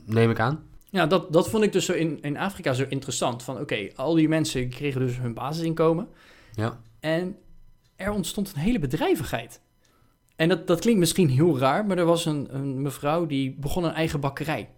Neem 0.05 0.31
ik 0.31 0.41
aan. 0.41 0.67
Ja, 0.91 1.07
dat, 1.07 1.33
dat 1.33 1.49
vond 1.51 1.65
ik 1.65 1.73
dus 1.73 1.85
zo 1.85 1.93
in, 1.93 2.21
in 2.23 2.37
Afrika 2.37 2.73
zo 2.73 2.85
interessant. 2.89 3.43
Van 3.43 3.61
oké, 3.61 3.89
al 3.95 4.15
die 4.15 4.29
mensen 4.29 4.69
kregen 4.69 5.01
dus 5.01 5.19
hun 5.19 5.35
basisinkomen. 5.35 6.09
Ja. 6.53 6.81
En 7.01 7.37
er 7.97 8.11
ontstond 8.11 8.53
een 8.55 8.61
hele 8.61 8.79
bedrijvigheid. 8.79 9.61
En 10.37 10.49
dat, 10.49 10.67
dat 10.67 10.81
klinkt 10.81 11.01
misschien 11.01 11.29
heel 11.29 11.59
raar, 11.59 11.87
maar 11.87 11.99
er 11.99 12.05
was 12.05 12.25
een, 12.27 12.55
een 12.55 12.83
mevrouw 12.83 13.27
die 13.27 13.57
begon 13.61 13.85
een 13.85 13.93
eigen 13.93 14.21
bakkerij. 14.21 14.71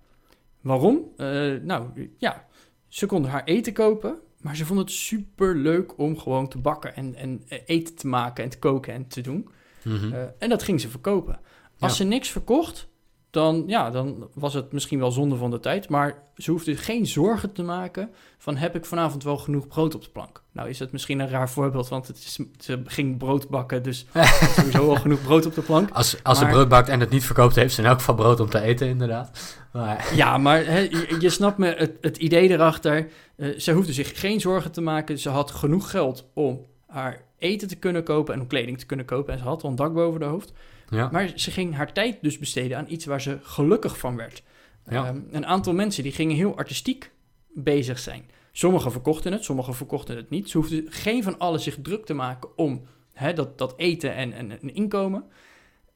Waarom? 0.61 1.01
Uh, 1.17 1.61
nou 1.63 2.11
ja, 2.19 2.47
ze 2.89 3.07
konden 3.07 3.31
haar 3.31 3.45
eten 3.45 3.73
kopen, 3.73 4.19
maar 4.41 4.57
ze 4.57 4.67
vond 4.67 4.79
het 4.79 4.91
super 4.91 5.57
leuk 5.57 5.99
om 5.99 6.19
gewoon 6.19 6.49
te 6.49 6.59
bakken 6.59 6.95
en, 6.95 7.15
en 7.15 7.43
eten 7.67 7.95
te 7.95 8.07
maken 8.07 8.45
en 8.45 8.51
te 8.51 8.59
koken 8.59 8.95
en 8.95 9.07
te 9.07 9.21
doen. 9.21 9.49
Mm 9.83 9.97
-hmm. 9.97 10.13
uh, 10.13 10.19
en 10.39 10.49
dat 10.49 10.63
ging 10.63 10.81
ze 10.81 10.89
verkopen. 10.89 11.41
Als 11.79 11.91
Ja. 11.91 11.97
ze 11.97 12.05
niks 12.05 12.29
verkocht, 12.29 12.89
dan, 13.31 13.65
ja, 13.67 13.91
dan 13.91 14.29
was 14.35 14.55
het 14.55 14.73
misschien 14.73 14.99
wel 14.99 15.11
zonde 15.11 15.37
van 15.37 15.51
de 15.51 15.61
tijd. 15.61 15.89
Maar 15.89 16.23
ze 16.37 16.51
hoefde 16.51 16.77
geen 16.77 17.07
zorgen 17.07 17.53
te 17.53 17.63
maken 17.63 18.11
van 18.39 18.57
heb 18.57 18.75
ik 18.75 18.85
vanavond 18.85 19.25
wel 19.25 19.37
genoeg 19.37 19.69
brood 19.69 19.95
op 19.95 20.03
de 20.03 20.11
plank. 20.11 20.43
Nou 20.53 20.69
is 20.69 20.79
het 20.79 20.93
misschien 20.93 21.21
een 21.21 21.29
raar 21.29 21.51
voorbeeld, 21.51 21.89
want 21.89 22.07
het 22.07 22.17
is, 22.17 22.39
ze 22.59 22.83
ging 22.85 23.19
brood 23.19 23.49
bakken. 23.49 23.83
Dus 23.83 24.07
sowieso 24.57 24.87
wel 24.87 24.97
genoeg 24.97 25.23
brood 25.23 25.47
op 25.47 25.55
de 25.55 25.61
plank. 25.61 25.91
Als, 25.91 26.23
als 26.23 26.39
ze 26.39 26.47
brood 26.47 26.69
bakt 26.69 26.89
en 26.89 27.01
het 27.01 27.11
niet 27.11 27.25
verkoopt, 27.25 27.55
heeft 27.55 27.75
ze 27.75 27.81
in 27.81 27.87
elk 27.87 27.99
geval 27.99 28.15
brood 28.15 28.41
om 28.41 28.49
te 28.49 28.61
eten, 28.61 28.89
inderdaad. 28.89 29.59
Maar, 29.73 30.15
Ja, 30.15 30.39
maar 30.39 30.73
je, 30.73 31.17
je 31.19 31.31
snapt 31.31 31.59
me 31.59 31.75
het, 31.77 31.93
het 32.01 32.17
idee 32.17 32.51
erachter. 32.51 33.09
Eh, 33.37 33.59
ze 33.59 33.73
hoefde 33.73 33.93
zich 33.93 34.21
geen 34.21 34.41
zorgen 34.41 34.73
te 34.73 34.81
maken. 34.81 35.19
Ze 35.19 35.29
had 35.29 35.51
genoeg 35.51 35.91
geld 35.91 36.31
om 36.35 36.67
haar 36.87 37.23
eten 37.39 37.69
te 37.69 37.77
kunnen 37.77 38.03
kopen 38.03 38.35
en 38.35 38.41
om 38.41 38.47
kleding 38.47 38.79
te 38.79 38.87
kunnen 38.87 39.07
kopen. 39.07 39.33
En 39.33 39.39
ze 39.39 39.45
had 39.45 39.63
wel 39.63 39.71
een 39.71 39.77
dak 39.77 39.95
boven 39.95 40.21
de 40.21 40.27
hoofd. 40.27 40.53
Ja. 40.91 41.09
Maar 41.13 41.33
ze 41.35 41.51
ging 41.51 41.75
haar 41.75 41.93
tijd 41.93 42.19
dus 42.23 42.39
besteden 42.39 42.79
aan 42.79 42.87
iets 42.89 43.05
waar 43.05 43.21
ze 43.21 43.39
gelukkig 43.43 43.99
van 43.99 44.17
werd. 44.17 44.43
Ja. 44.89 45.07
Ehm, 45.07 45.21
een 45.31 45.47
aantal 45.47 45.73
mensen 45.75 46.03
die 46.03 46.13
gingen 46.13 46.37
heel 46.37 46.57
artistiek 46.57 47.11
bezig 47.49 47.99
zijn. 47.99 48.31
Sommigen 48.53 48.93
verkochten 48.93 49.33
het, 49.33 49.45
sommigen 49.45 49.75
verkochten 49.75 50.17
het 50.17 50.31
niet. 50.31 50.51
Ze 50.51 50.59
hoefden 50.59 50.85
geen 50.89 51.23
van 51.23 51.39
allen 51.39 51.61
zich 51.61 51.79
druk 51.83 52.07
te 52.07 52.15
maken 52.15 52.57
om 52.57 52.83
hè, 53.13 53.33
dat, 53.33 53.59
dat 53.59 53.75
eten 53.77 54.15
en, 54.15 54.33
en 54.33 54.51
een 54.51 54.75
inkomen. 54.75 55.25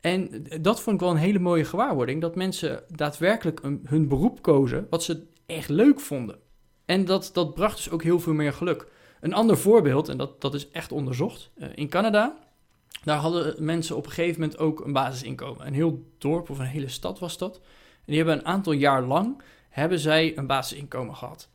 En 0.01 0.47
dat 0.61 0.81
vond 0.81 0.97
ik 0.97 1.03
wel 1.03 1.11
een 1.11 1.17
hele 1.17 1.39
mooie 1.39 1.65
gewaarwording. 1.65 2.21
Dat 2.21 2.35
mensen 2.35 2.83
daadwerkelijk 2.89 3.61
een, 3.63 3.81
hun 3.85 4.09
beroep 4.09 4.43
kozen 4.43 4.87
wat 4.91 5.03
ze 5.03 5.27
echt 5.47 5.69
leuk 5.69 6.01
vonden. 6.01 6.39
En 6.85 7.05
dat, 7.05 7.31
dat 7.33 7.55
bracht 7.55 7.77
dus 7.77 7.91
ook 7.91 8.03
heel 8.03 8.21
veel 8.21 8.33
meer 8.33 8.53
geluk. 8.53 8.87
Een 9.21 9.35
ander 9.35 9.59
voorbeeld, 9.59 10.09
en 10.09 10.17
dat, 10.17 10.41
dat 10.41 10.55
is 10.55 10.71
echt 10.71 10.93
onderzocht. 10.93 11.51
eh, 11.55 11.69
in 11.75 11.89
Canada, 11.89 12.44
daar 13.05 13.19
hadden 13.19 13.65
mensen 13.65 13.97
op 13.97 14.05
een 14.07 14.13
gegeven 14.13 14.41
moment 14.41 14.59
ook 14.59 14.81
een 14.85 14.93
basisinkomen. 14.93 15.67
Een 15.67 15.75
heel 15.75 16.03
dorp 16.19 16.51
of 16.51 16.59
een 16.59 16.65
hele 16.65 16.89
stad 16.89 17.19
was 17.19 17.39
dat. 17.39 17.57
En 17.57 17.63
die 18.13 18.17
hebben 18.17 18.39
een 18.39 18.47
aantal 18.47 18.73
jaar 18.73 19.03
lang 19.03 19.43
hebben 19.69 19.99
zij 19.99 20.39
een 20.39 20.47
basisinkomen 20.47 21.15
gehad. 21.17 21.49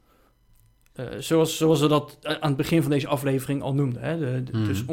Eh, 0.94 1.06
zoals, 1.20 1.58
zoals 1.58 1.79
we 1.82 1.88
dat 1.88 2.18
eh, 2.22 2.34
aan 2.39 2.48
het 2.48 2.58
begin 2.58 2.82
van 2.82 2.91
deze 2.91 3.08
aflevering 3.08 3.62
al 3.62 3.74
noemden. 3.74 4.01
Hè? 4.01 4.18
De, 4.20 4.44
de- 4.44 4.58
Mhm. 4.58 4.68
Dus 4.68 4.86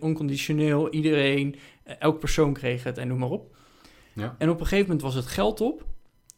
onconditioneel, 0.00 0.90
iedereen, 0.90 1.56
eh, 1.84 1.94
elk 1.98 2.18
persoon 2.18 2.52
kreeg 2.52 2.84
het 2.84 2.98
en 2.98 3.08
noem 3.08 3.18
maar 3.18 3.30
op. 3.30 3.56
Ja. 4.12 4.34
En 4.38 4.48
op 4.50 4.60
een 4.60 4.66
gegeven 4.66 4.84
moment 4.86 5.02
was 5.02 5.14
het 5.14 5.26
geld 5.26 5.60
op, 5.60 5.84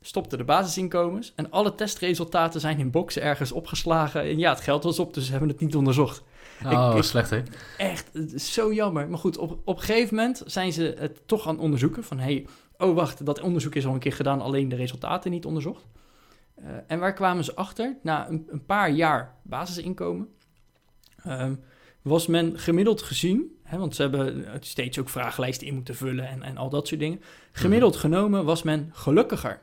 stopten 0.00 0.38
de 0.38 0.44
basisinkomens 0.44 1.32
en 1.36 1.50
alle 1.50 1.74
testresultaten 1.74 2.60
zijn 2.60 2.78
in 2.78 2.90
boxen 2.90 3.22
ergens 3.22 3.52
opgeslagen. 3.52 4.22
En 4.22 4.38
ja, 4.38 4.50
het 4.50 4.60
geld 4.60 4.82
was 4.84 4.98
op, 4.98 5.14
dus 5.14 5.24
ze 5.24 5.30
hebben 5.30 5.48
het 5.48 5.60
niet 5.60 5.76
onderzocht. 5.76 6.22
Oh, 6.66 6.92
ik- 6.96 7.02
slecht 7.02 7.30
hè? 7.30 7.42
Echt, 7.76 8.10
zo 8.36 8.72
jammer. 8.72 9.08
Maar 9.08 9.18
goed, 9.18 9.38
op, 9.38 9.58
op 9.64 9.76
een 9.76 9.82
gegeven 9.82 10.16
moment 10.16 10.42
zijn 10.46 10.72
ze 10.72 10.94
het 10.98 11.28
toch 11.28 11.46
aan 11.46 11.54
het 11.54 11.62
onderzoeken. 11.62 12.04
Van, 12.04 12.18
hey, 12.18 12.46
oh 12.78 12.94
wacht, 12.94 13.26
dat 13.26 13.40
onderzoek 13.40 13.74
is 13.74 13.86
al 13.86 13.94
een 13.94 13.98
keer 13.98 14.12
gedaan, 14.12 14.40
alleen 14.40 14.68
de 14.68 14.76
resultaten 14.76 15.30
niet 15.30 15.44
onderzocht. 15.44 15.86
Eh, 16.54 16.64
en 16.86 16.98
waar 16.98 17.14
kwamen 17.14 17.44
ze 17.44 17.54
achter? 17.54 17.96
Na 18.02 18.28
een, 18.28 18.46
een 18.50 18.64
paar 18.66 18.90
jaar 18.90 19.34
basisinkomen 19.42 20.28
ehm, 21.24 21.54
was 22.02 22.26
men 22.26 22.58
gemiddeld 22.58 23.02
gezien, 23.02 23.58
hè, 23.62 23.78
want 23.78 23.94
ze 23.94 24.02
hebben 24.02 24.46
steeds 24.60 24.98
ook 24.98 25.08
vragenlijsten 25.08 25.66
in 25.66 25.74
moeten 25.74 25.94
vullen 25.94 26.28
en, 26.28 26.42
en 26.42 26.56
al 26.56 26.68
dat 26.68 26.88
soort 26.88 27.00
dingen. 27.00 27.20
Gemiddeld 27.52 27.96
genomen 27.96 28.44
was 28.44 28.62
men 28.62 28.90
gelukkiger. 28.92 29.60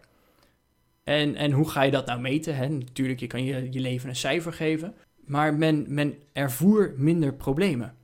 En, 1.03 1.35
en 1.35 1.51
hoe 1.51 1.69
ga 1.69 1.81
je 1.81 1.91
dat 1.91 2.05
nou 2.05 2.19
meten? 2.19 2.55
Hè? 2.55 2.67
Natuurlijk, 2.67 3.19
je 3.19 3.27
kan 3.27 3.43
je, 3.43 3.67
je 3.71 3.79
leven 3.79 4.09
een 4.09 4.15
cijfer 4.15 4.53
geven. 4.53 4.95
Maar 5.29 5.53
men, 5.53 5.85
men 5.87 6.15
ervoer 6.33 6.93
minder 6.97 7.33
problemen. 7.33 7.95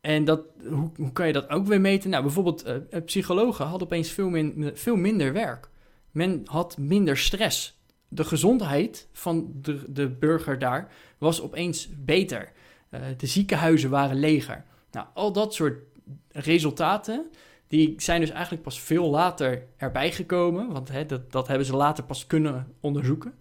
En 0.00 0.24
dat, 0.24 0.40
hoe, 0.68 0.90
hoe 0.96 1.12
kan 1.12 1.26
je 1.26 1.32
dat 1.32 1.48
ook 1.48 1.66
weer 1.66 1.80
meten? 1.80 2.10
Nou, 2.10 2.22
bijvoorbeeld, 2.22 2.62
eh, 2.62 3.02
psychologen 3.04 3.66
hadden 3.66 3.86
opeens 3.86 4.10
veel, 4.10 4.52
veel 4.74 4.96
minder 4.96 5.32
werk. 5.32 5.68
Men 6.10 6.42
had 6.44 6.78
minder 6.78 7.16
stress. 7.16 7.80
De 8.08 8.24
gezondheid 8.24 9.08
van 9.12 9.52
de, 9.62 9.92
de 9.92 10.08
burger 10.08 10.58
daar 10.58 10.92
was 11.18 11.42
opeens 11.42 11.88
beter. 11.96 12.52
Eh, 12.88 13.00
de 13.16 13.26
ziekenhuizen 13.26 13.90
waren 13.90 14.16
leger. 14.16 14.64
Nou, 14.90 15.06
al 15.14 15.32
dat 15.32 15.54
soort 15.54 15.82
resultaten, 16.28 17.30
die 17.66 17.94
zijn 17.96 18.20
dus 18.20 18.30
eigenlijk 18.30 18.62
pas 18.62 18.80
veel 18.80 19.10
later 19.10 19.66
erbij 19.76 20.12
gekomen. 20.12 20.72
Want 20.72 20.88
hè, 20.88 21.06
dat, 21.06 21.32
dat 21.32 21.48
hebben 21.48 21.66
ze 21.66 21.76
later 21.76 22.04
pas 22.04 22.26
kunnen 22.26 22.72
onderzoeken. 22.80 23.34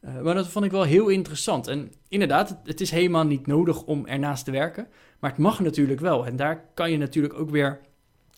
Eh, 0.00 0.20
maar 0.20 0.34
dat 0.34 0.48
vond 0.48 0.64
ik 0.64 0.70
wel 0.70 0.82
heel 0.82 1.08
interessant. 1.08 1.66
En 1.66 1.92
inderdaad, 2.08 2.48
het, 2.48 2.58
het 2.64 2.80
is 2.80 2.90
helemaal 2.90 3.24
niet 3.24 3.46
nodig 3.46 3.82
om 3.82 4.06
ernaast 4.06 4.44
te 4.44 4.50
werken. 4.50 4.86
Maar 5.18 5.30
het 5.30 5.38
mag 5.38 5.60
natuurlijk 5.60 6.00
wel. 6.00 6.26
En 6.26 6.36
daar 6.36 6.64
kan 6.74 6.90
je 6.90 6.98
natuurlijk 6.98 7.34
ook 7.34 7.50
weer 7.50 7.80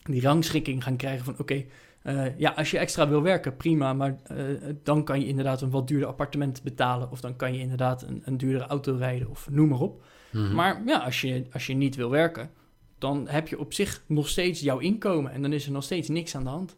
die 0.03 0.21
rangschikking 0.21 0.83
gaan 0.83 0.97
krijgen 0.97 1.25
van... 1.25 1.35
oké, 1.39 1.65
eh, 2.03 2.39
ja, 2.39 2.51
als 2.51 2.71
je 2.71 2.79
extra 2.79 3.09
wil 3.09 3.23
werken, 3.23 3.57
prima. 3.57 3.93
Maar 3.93 4.19
eh, 4.25 4.45
dan 4.83 5.05
kan 5.05 5.21
je 5.21 5.27
inderdaad 5.27 5.61
een 5.61 5.71
wat 5.71 5.89
duurder 5.89 6.09
appartement 6.09 6.63
betalen... 6.63 7.11
of 7.11 7.21
dan 7.21 7.37
kan 7.37 7.55
je 7.55 7.61
inderdaad 7.61 8.03
een, 8.03 8.23
een 8.25 8.37
duurdere 8.37 8.67
auto 8.67 8.97
rijden 8.97 9.31
of 9.31 9.49
noem 9.51 9.69
maar 9.69 9.81
op. 9.81 10.05
Mhm. 10.31 10.55
Maar 10.55 10.83
ja, 10.87 10.99
als 10.99 11.21
je, 11.21 11.47
als 11.53 11.67
je 11.67 11.75
niet 11.75 11.97
wil 11.97 12.11
werken... 12.11 12.51
dan 12.99 13.29
heb 13.29 13.49
je 13.49 13.59
op 13.59 13.73
zich 13.73 14.03
nog 14.07 14.29
steeds 14.29 14.61
jouw 14.61 14.79
inkomen... 14.79 15.33
en 15.33 15.43
dan 15.43 15.53
is 15.53 15.67
er 15.67 15.73
nog 15.73 15.85
steeds 15.85 16.09
niks 16.09 16.37
aan 16.37 16.45
de 16.45 16.51
hand. 16.51 16.77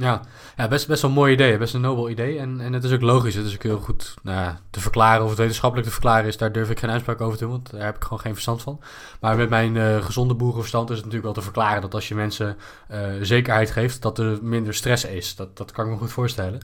Ja, 0.00 0.20
ja 0.56 0.68
best, 0.68 0.86
best 0.86 1.02
wel 1.02 1.10
een 1.10 1.16
mooi 1.16 1.32
idee, 1.32 1.58
best 1.58 1.74
een 1.74 1.80
nobel 1.80 2.10
idee. 2.10 2.38
En, 2.38 2.60
en 2.60 2.72
het 2.72 2.84
is 2.84 2.92
ook 2.92 3.00
logisch, 3.00 3.34
het 3.34 3.46
is 3.46 3.54
ook 3.54 3.62
heel 3.62 3.78
goed 3.78 4.14
nou 4.22 4.54
te 4.70 4.80
verklaren. 4.80 5.22
Of 5.22 5.28
het 5.28 5.38
wetenschappelijk 5.38 5.86
te 5.86 5.94
verklaren 5.94 6.26
is, 6.26 6.36
daar 6.36 6.52
durf 6.52 6.70
ik 6.70 6.78
geen 6.78 6.90
uitspraak 6.90 7.20
over 7.20 7.38
te 7.38 7.44
doen, 7.44 7.52
want 7.52 7.70
daar 7.70 7.84
heb 7.84 7.96
ik 7.96 8.02
gewoon 8.02 8.20
geen 8.20 8.32
verstand 8.32 8.62
van. 8.62 8.80
Maar 9.20 9.36
met 9.36 9.48
mijn 9.48 9.76
eh, 9.76 10.04
gezonde 10.04 10.34
boerenverstand 10.34 10.90
is 10.90 10.96
het 10.96 11.04
natuurlijk 11.04 11.34
wel 11.34 11.42
te 11.42 11.50
verklaren 11.50 11.80
dat 11.80 11.94
als 11.94 12.08
je 12.08 12.14
mensen 12.14 12.56
eh, 12.88 13.00
zekerheid 13.20 13.70
geeft, 13.70 14.02
dat 14.02 14.18
er 14.18 14.38
minder 14.42 14.74
stress 14.74 15.04
is. 15.04 15.36
Dat, 15.36 15.56
dat 15.56 15.72
kan 15.72 15.84
ik 15.84 15.90
me 15.90 15.98
goed 15.98 16.12
voorstellen. 16.12 16.60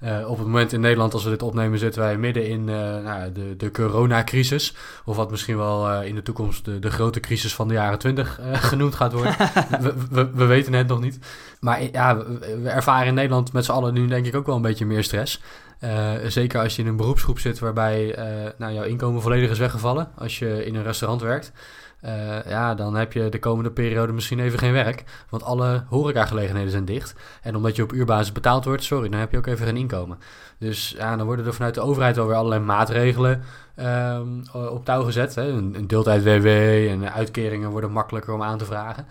Eh, 0.00 0.30
op 0.30 0.38
het 0.38 0.46
moment 0.46 0.72
in 0.72 0.80
Nederland, 0.80 1.14
als 1.14 1.24
we 1.24 1.30
dit 1.30 1.42
opnemen, 1.42 1.78
zitten 1.78 2.02
wij 2.02 2.16
midden 2.16 2.48
in 2.48 2.68
eh, 2.68 2.74
nou, 2.76 3.32
de, 3.32 3.56
de 3.56 3.70
coronacrisis. 3.70 4.74
Of 5.04 5.16
wat 5.16 5.30
misschien 5.30 5.56
wel 5.56 5.90
eh, 5.90 6.08
in 6.08 6.14
de 6.14 6.22
toekomst 6.22 6.64
de, 6.64 6.78
de 6.78 6.90
grote 6.90 7.20
crisis 7.20 7.54
van 7.54 7.68
de 7.68 7.74
jaren 7.74 7.98
20 7.98 8.40
eh, 8.40 8.62
genoemd 8.70 8.94
gaat 8.94 9.12
worden. 9.12 9.36
we, 9.80 9.94
we, 10.10 10.30
we 10.34 10.44
weten 10.44 10.72
het 10.72 10.86
nog 10.86 11.00
niet. 11.00 11.18
Maar 11.60 11.82
ja, 11.82 12.16
we 12.62 12.68
ervaren 12.68 13.06
in 13.06 13.14
Nederland 13.14 13.52
met 13.52 13.64
z'n 13.64 13.72
allen 13.72 13.94
nu 13.94 14.06
denk 14.06 14.26
ik 14.26 14.34
ook 14.34 14.46
wel 14.46 14.56
een 14.56 14.62
beetje 14.62 14.86
meer 14.86 15.04
stress. 15.04 15.40
Eh, 15.80 16.12
zeker 16.26 16.60
als 16.60 16.76
je 16.76 16.82
in 16.82 16.88
een 16.88 16.96
beroepsgroep 16.96 17.38
zit 17.38 17.58
waarbij 17.58 18.14
eh, 18.14 18.50
nou, 18.58 18.72
jouw 18.72 18.84
inkomen 18.84 19.22
volledig 19.22 19.50
is 19.50 19.58
weggevallen. 19.58 20.08
Als 20.16 20.38
je 20.38 20.64
in 20.64 20.74
een 20.74 20.82
restaurant 20.82 21.22
werkt. 21.22 21.52
Eh, 22.00 22.44
ja, 22.44 22.74
dan 22.74 22.94
heb 22.94 23.12
je 23.12 23.28
de 23.28 23.38
komende 23.38 23.70
periode 23.70 24.12
misschien 24.12 24.40
even 24.40 24.58
geen 24.58 24.72
werk. 24.72 25.04
Want 25.28 25.42
alle 25.42 25.84
horecagelegenheden 25.88 26.70
zijn 26.70 26.84
dicht. 26.84 27.14
En 27.42 27.56
omdat 27.56 27.76
je 27.76 27.82
op 27.82 27.92
uurbasis 27.92 28.32
betaald 28.32 28.64
wordt, 28.64 28.82
sorry, 28.82 29.08
dan 29.08 29.20
heb 29.20 29.30
je 29.30 29.36
ook 29.36 29.46
even 29.46 29.66
geen 29.66 29.76
inkomen. 29.76 30.18
Dus 30.58 30.94
ja, 30.98 31.16
dan 31.16 31.26
worden 31.26 31.46
er 31.46 31.54
vanuit 31.54 31.74
de 31.74 31.80
overheid 31.80 32.18
alweer 32.18 32.36
allerlei 32.36 32.62
maatregelen 32.62 33.42
ehm, 33.74 34.28
op 34.52 34.84
touw 34.84 35.02
gezet. 35.02 35.34
Hè. 35.34 35.48
Een, 35.48 35.74
een 35.76 35.86
deeltijd 35.86 36.22
WW 36.22 36.46
en 36.90 37.12
uitkeringen 37.12 37.70
worden 37.70 37.92
makkelijker 37.92 38.34
om 38.34 38.42
aan 38.42 38.58
te 38.58 38.64
vragen. 38.64 39.06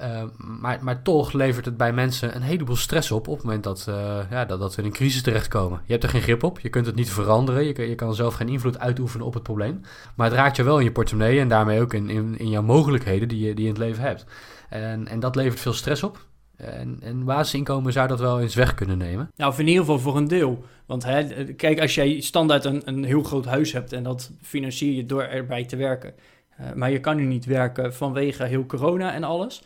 Uh, 0.00 0.22
maar, 0.36 0.78
maar 0.82 1.02
toch 1.02 1.32
levert 1.32 1.64
het 1.64 1.76
bij 1.76 1.92
mensen 1.92 2.36
een 2.36 2.42
heleboel 2.42 2.76
stress 2.76 3.10
op 3.10 3.28
op 3.28 3.36
het 3.36 3.44
moment 3.44 3.64
dat, 3.64 3.86
uh, 3.88 4.18
ja, 4.30 4.44
dat, 4.44 4.60
dat 4.60 4.74
we 4.74 4.82
in 4.82 4.88
een 4.88 4.94
crisis 4.94 5.22
terechtkomen. 5.22 5.80
Je 5.84 5.92
hebt 5.92 6.04
er 6.04 6.10
geen 6.10 6.22
grip 6.22 6.42
op, 6.42 6.60
je 6.60 6.68
kunt 6.68 6.86
het 6.86 6.94
niet 6.94 7.10
veranderen, 7.10 7.64
je, 7.64 7.88
je 7.88 7.94
kan 7.94 8.14
zelf 8.14 8.34
geen 8.34 8.48
invloed 8.48 8.78
uitoefenen 8.78 9.26
op 9.26 9.34
het 9.34 9.42
probleem. 9.42 9.80
Maar 10.14 10.26
het 10.26 10.36
raakt 10.36 10.56
je 10.56 10.62
wel 10.62 10.78
in 10.78 10.84
je 10.84 10.92
portemonnee 10.92 11.40
en 11.40 11.48
daarmee 11.48 11.80
ook 11.80 11.94
in, 11.94 12.10
in, 12.10 12.38
in 12.38 12.48
jouw 12.48 12.62
mogelijkheden 12.62 13.28
die 13.28 13.46
je, 13.46 13.54
die 13.54 13.64
in 13.64 13.70
het 13.70 13.80
leven 13.80 14.02
hebt. 14.02 14.24
En, 14.68 15.08
en 15.08 15.20
dat 15.20 15.36
levert 15.36 15.60
veel 15.60 15.72
stress 15.72 16.02
op. 16.02 16.26
En, 16.56 16.98
en 17.02 17.24
basisinkomen 17.24 17.92
zou 17.92 18.08
dat 18.08 18.20
wel 18.20 18.40
eens 18.40 18.54
weg 18.54 18.74
kunnen 18.74 18.98
nemen. 18.98 19.30
Nou, 19.36 19.54
in 19.56 19.68
ieder 19.68 19.84
geval 19.84 19.98
voor 19.98 20.16
een 20.16 20.28
deel. 20.28 20.64
Want 20.86 21.04
hè, 21.04 21.44
kijk, 21.44 21.80
als 21.80 21.94
jij 21.94 22.20
standaard 22.20 22.64
een, 22.64 22.82
een 22.84 23.04
heel 23.04 23.22
groot 23.22 23.44
huis 23.44 23.72
hebt 23.72 23.92
en 23.92 24.02
dat 24.02 24.30
financier 24.42 24.92
je 24.92 25.06
door 25.06 25.22
erbij 25.22 25.64
te 25.64 25.76
werken. 25.76 26.14
Uh, 26.60 26.72
maar 26.72 26.90
je 26.90 27.00
kan 27.00 27.16
nu 27.16 27.24
niet 27.24 27.44
werken 27.44 27.94
vanwege 27.94 28.44
heel 28.44 28.66
corona 28.66 29.14
en 29.14 29.24
alles. 29.24 29.62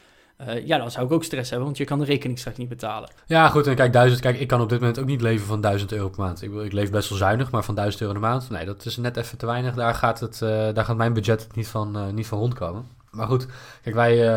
Uh, 0.49 0.67
ja, 0.67 0.79
dan 0.79 0.91
zou 0.91 1.07
ik 1.07 1.13
ook 1.13 1.25
stress 1.25 1.49
hebben, 1.51 1.67
want 1.67 1.79
je 1.79 1.85
kan 1.85 1.99
de 1.99 2.05
rekening 2.05 2.39
straks 2.39 2.57
niet 2.57 2.69
betalen. 2.69 3.11
Ja, 3.27 3.49
goed. 3.49 3.67
En 3.67 3.75
kijk, 3.75 3.93
duizend, 3.93 4.21
kijk, 4.21 4.41
ik 4.41 4.49
kan 4.49 4.61
op 4.61 4.69
dit 4.69 4.81
moment 4.81 4.99
ook 4.99 5.07
niet 5.07 5.21
leven 5.21 5.47
van 5.47 5.61
1000 5.61 5.93
euro 5.93 6.09
per 6.09 6.21
maand. 6.21 6.43
Ik, 6.43 6.53
ik 6.55 6.73
leef 6.73 6.91
best 6.91 7.09
wel 7.09 7.19
zuinig, 7.19 7.51
maar 7.51 7.65
van 7.65 7.75
1000 7.75 8.03
euro 8.03 8.15
per 8.15 8.29
maand, 8.29 8.51
nee, 8.51 8.65
dat 8.65 8.85
is 8.85 8.97
net 8.97 9.17
even 9.17 9.39
te 9.39 9.47
weinig. 9.47 9.75
Daar 9.75 9.95
gaat, 9.95 10.21
het, 10.21 10.41
uh, 10.43 10.49
daar 10.49 10.85
gaat 10.85 10.97
mijn 10.97 11.13
budget 11.13 11.49
niet 11.55 11.69
van, 11.69 11.97
uh, 11.97 12.13
niet 12.13 12.27
van 12.27 12.39
rondkomen. 12.39 12.85
Maar 13.11 13.27
goed, 13.27 13.47
kijk, 13.83 13.95
wij, 13.95 14.29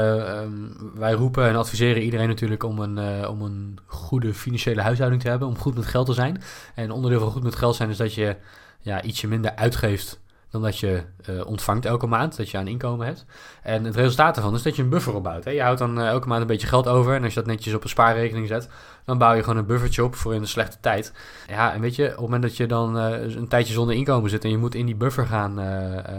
um, 0.42 0.92
wij 0.96 1.14
roepen 1.14 1.48
en 1.48 1.56
adviseren 1.56 2.02
iedereen 2.02 2.28
natuurlijk 2.28 2.64
om 2.64 2.80
een, 2.80 3.28
om 3.28 3.42
een 3.42 3.78
goede 3.86 4.34
financiële 4.34 4.82
huishouding 4.82 5.22
te 5.22 5.30
hebben, 5.30 5.48
om 5.48 5.58
goed 5.58 5.76
met 5.76 5.86
geld 5.86 6.06
te 6.06 6.14
zijn. 6.14 6.42
En 6.76 6.92
onderdeel 6.92 7.20
van 7.20 7.32
goed 7.32 7.44
met 7.44 7.56
geld 7.56 7.76
zijn 7.76 7.90
is 7.90 7.98
dat 7.98 8.14
je 8.14 8.36
ja, 8.80 9.02
ietsje 9.04 9.28
minder 9.28 9.56
uitgeeft 9.56 10.20
omdat 10.56 10.80
je 10.80 11.04
uh, 11.30 11.46
ontvangt 11.46 11.86
elke 11.86 12.08
maand, 12.08 12.38
dat 12.38 12.50
je 12.50 12.58
aan 12.58 12.68
inkomen 12.68 13.06
hebt. 13.06 13.26
En 13.64 13.84
het 13.84 13.96
resultaat 13.96 14.36
daarvan 14.36 14.54
is 14.54 14.62
dat 14.62 14.76
je 14.76 14.82
een 14.82 14.90
buffer 14.90 15.16
opbouwt. 15.16 15.44
Hè? 15.44 15.52
Je 15.52 15.62
houdt 15.62 15.80
dan 15.80 16.00
uh, 16.00 16.08
elke 16.08 16.28
maand 16.28 16.42
een 16.42 16.48
beetje 16.48 16.68
geld 16.68 16.88
over. 16.88 17.16
En 17.16 17.24
als 17.24 17.34
je 17.34 17.40
dat 17.40 17.50
netjes 17.50 17.74
op 17.74 17.84
een 17.84 17.90
spaarrekening 17.90 18.48
zet, 18.48 18.70
dan 19.06 19.18
bouw 19.18 19.34
je 19.34 19.44
gewoon 19.44 19.58
een 19.58 19.66
buffertje 19.66 20.04
op 20.04 20.16
voor 20.16 20.34
in 20.34 20.42
de 20.42 20.48
slechte 20.48 20.78
tijd. 20.80 21.14
Ja, 21.48 21.74
en 21.74 21.82
weet 21.82 21.96
je, 21.96 22.04
op 22.04 22.10
het 22.10 22.20
moment 22.20 22.42
dat 22.42 22.58
je 22.58 22.66
dan 22.66 22.98
uh, 22.98 23.36
een 23.36 23.48
tijdje 23.48 23.74
zonder 23.74 23.96
inkomen 23.96 24.30
zit 24.30 24.44
en 24.44 24.50
je 24.50 24.58
moet 24.58 24.76
in 24.76 24.86
die 24.86 24.96
buffer 24.96 25.26
gaan, 25.26 25.58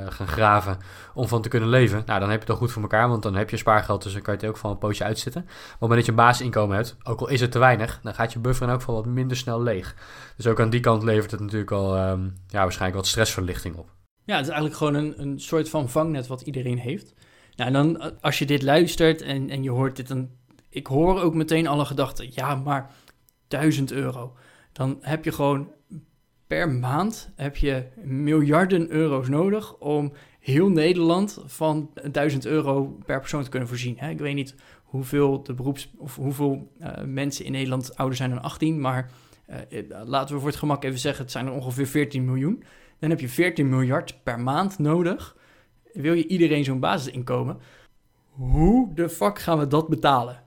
gaan 0.09 0.29
graven 0.29 0.79
om 1.15 1.29
van 1.29 1.43
te 1.43 1.49
kunnen 1.49 1.69
leven, 1.69 2.03
nou 2.07 2.21
dan 2.21 2.31
heb 2.31 2.39
je 2.39 2.45
het 2.45 2.55
al 2.55 2.57
goed 2.57 2.73
voor 2.73 2.83
elkaar, 2.83 3.09
want 3.09 3.23
dan 3.23 3.35
heb 3.35 3.51
je 3.51 3.57
spaargeld, 3.57 4.03
dus 4.03 4.13
dan 4.13 4.23
kan 4.23 4.35
je 4.35 4.41
het 4.41 4.49
ook 4.49 4.57
van 4.57 4.71
een 4.71 4.79
poosje 4.79 5.05
uitzitten. 5.05 5.43
Maar 5.45 5.55
op 5.55 5.71
het 5.71 5.81
moment 5.81 5.99
dat 5.99 6.07
je 6.07 6.11
een 6.11 6.27
basisinkomen 6.27 6.77
hebt, 6.77 6.97
ook 7.05 7.21
al 7.21 7.29
is 7.29 7.41
het 7.41 7.53
te 7.53 7.59
weinig, 7.59 8.01
dan 8.03 8.15
gaat 8.15 8.33
je 8.33 8.39
buffer 8.39 8.63
in 8.63 8.71
elk 8.71 8.79
geval 8.79 8.95
wat 8.95 9.07
minder 9.07 9.37
snel 9.37 9.63
leeg. 9.63 9.95
Dus 10.37 10.47
ook 10.47 10.61
aan 10.61 10.71
die 10.71 10.81
kant 10.81 11.03
levert 11.03 11.31
het 11.31 11.41
natuurlijk 11.41 11.71
al 11.71 12.09
um, 12.09 12.37
ja, 12.47 12.63
waarschijnlijk 12.63 13.01
wat 13.01 13.07
stressverlichting 13.07 13.77
op. 13.77 13.89
Ja, 14.27 14.37
het 14.37 14.47
is 14.47 14.53
eigenlijk 14.53 14.77
gewoon 14.77 14.95
een, 14.95 15.21
een 15.21 15.41
soort 15.41 15.69
van 15.69 15.89
vangnet 15.89 16.27
wat 16.27 16.41
iedereen 16.41 16.79
heeft. 16.79 17.15
Nou, 17.57 17.71
en 17.71 17.73
dan 17.73 18.21
als 18.21 18.39
je 18.39 18.47
dit 18.47 18.63
luistert 18.63 19.23
en, 19.23 19.51
en 19.51 19.63
je 19.63 19.71
hoort 19.71 19.97
dit, 19.97 20.09
dan... 20.09 20.31
Ik 20.69 20.87
hoor 20.87 21.21
ook 21.21 21.35
meteen 21.35 21.67
alle 21.67 21.85
gedachten, 21.85 22.29
ja, 22.31 22.55
maar 22.55 22.91
1000 23.49 23.93
euro. 23.93 24.37
Dan 24.73 24.99
heb 25.01 25.25
je 25.25 25.33
gewoon 25.33 25.69
per 26.47 26.71
maand 26.71 27.33
heb 27.37 27.57
je 27.57 27.87
miljarden 28.03 28.91
euro's 28.91 29.29
nodig 29.29 29.77
om 29.77 30.13
heel 30.41 30.69
Nederland 30.69 31.39
van 31.47 31.91
1000 32.11 32.47
euro 32.47 32.99
per 33.05 33.21
persoon 33.21 33.43
te 33.43 33.51
kunnen 33.51 33.69
voorzien. 33.69 33.99
Ik 33.99 34.19
weet 34.19 34.35
niet 34.35 34.55
hoeveel 34.85 35.43
de 35.43 35.55
beroeps 35.55 35.91
of 35.97 36.17
hoeveel 36.17 36.73
uh, 36.81 36.91
mensen 37.05 37.45
in 37.45 37.53
Nederland 37.53 37.97
ouder 37.97 38.17
zijn 38.17 38.31
dan 38.31 38.43
18, 38.43 38.81
maar 38.81 39.11
uh, 39.71 39.79
laten 40.05 40.35
we 40.35 40.41
voor 40.41 40.51
het 40.51 40.59
gemak 40.59 40.85
even 40.85 40.99
zeggen, 40.99 41.23
het 41.23 41.33
zijn 41.33 41.47
er 41.47 41.53
ongeveer 41.53 41.87
14 41.87 42.25
miljoen. 42.25 42.65
Dan 42.99 43.11
heb 43.11 43.21
je 43.21 43.29
14 43.29 43.69
miljard 43.69 44.23
per 44.23 44.41
maand 44.41 44.79
nodig. 44.79 45.37
Wil 45.93 46.13
je 46.13 46.27
iedereen 46.27 46.65
zo'n 46.65 46.81
basisinkomen? 46.81 47.59
Hoe 48.31 48.95
de 48.95 49.09
fuck 49.09 49.39
gaan 49.39 49.59
we 49.59 49.67
dat 49.67 49.89
betalen? 49.89 50.43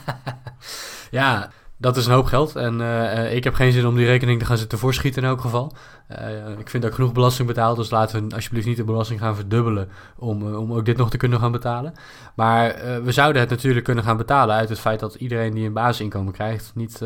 ja, 1.10 1.50
dat 1.76 1.96
is 1.96 2.06
een 2.06 2.12
hoop 2.12 2.24
geld. 2.24 2.56
En 2.56 2.80
uh, 2.80 3.34
ik 3.34 3.44
heb 3.44 3.54
geen 3.54 3.72
zin 3.72 3.86
om 3.86 3.96
die 3.96 4.06
rekening 4.06 4.38
te 4.38 4.44
gaan 4.44 4.56
zitten 4.56 4.78
voorschieten 4.78 5.22
in 5.22 5.28
elk 5.28 5.40
geval. 5.40 5.72
Uh, 6.10 6.58
ik 6.58 6.68
vind 6.68 6.82
dat 6.82 6.94
genoeg 6.94 7.12
belasting 7.12 7.48
betaal. 7.48 7.74
Dus 7.74 7.90
laten 7.90 8.28
we 8.28 8.34
alsjeblieft 8.34 8.66
niet 8.66 8.76
de 8.76 8.84
belasting 8.84 9.20
gaan 9.20 9.36
verdubbelen. 9.36 9.88
Om, 10.16 10.54
om 10.54 10.72
ook 10.72 10.84
dit 10.84 10.96
nog 10.96 11.10
te 11.10 11.16
kunnen 11.16 11.40
gaan 11.40 11.52
betalen. 11.52 11.92
Maar 12.34 12.74
we 13.04 13.12
zouden 13.12 13.40
het 13.40 13.50
natuurlijk 13.50 13.84
kunnen 13.84 14.04
gaan 14.04 14.16
betalen 14.16 14.56
uit 14.56 14.68
het 14.68 14.80
feit 14.80 15.00
dat 15.00 15.14
iedereen 15.14 15.54
die 15.54 15.66
een 15.66 15.72
basisinkomen 15.72 16.32
krijgt. 16.32 16.72
niet 16.74 17.00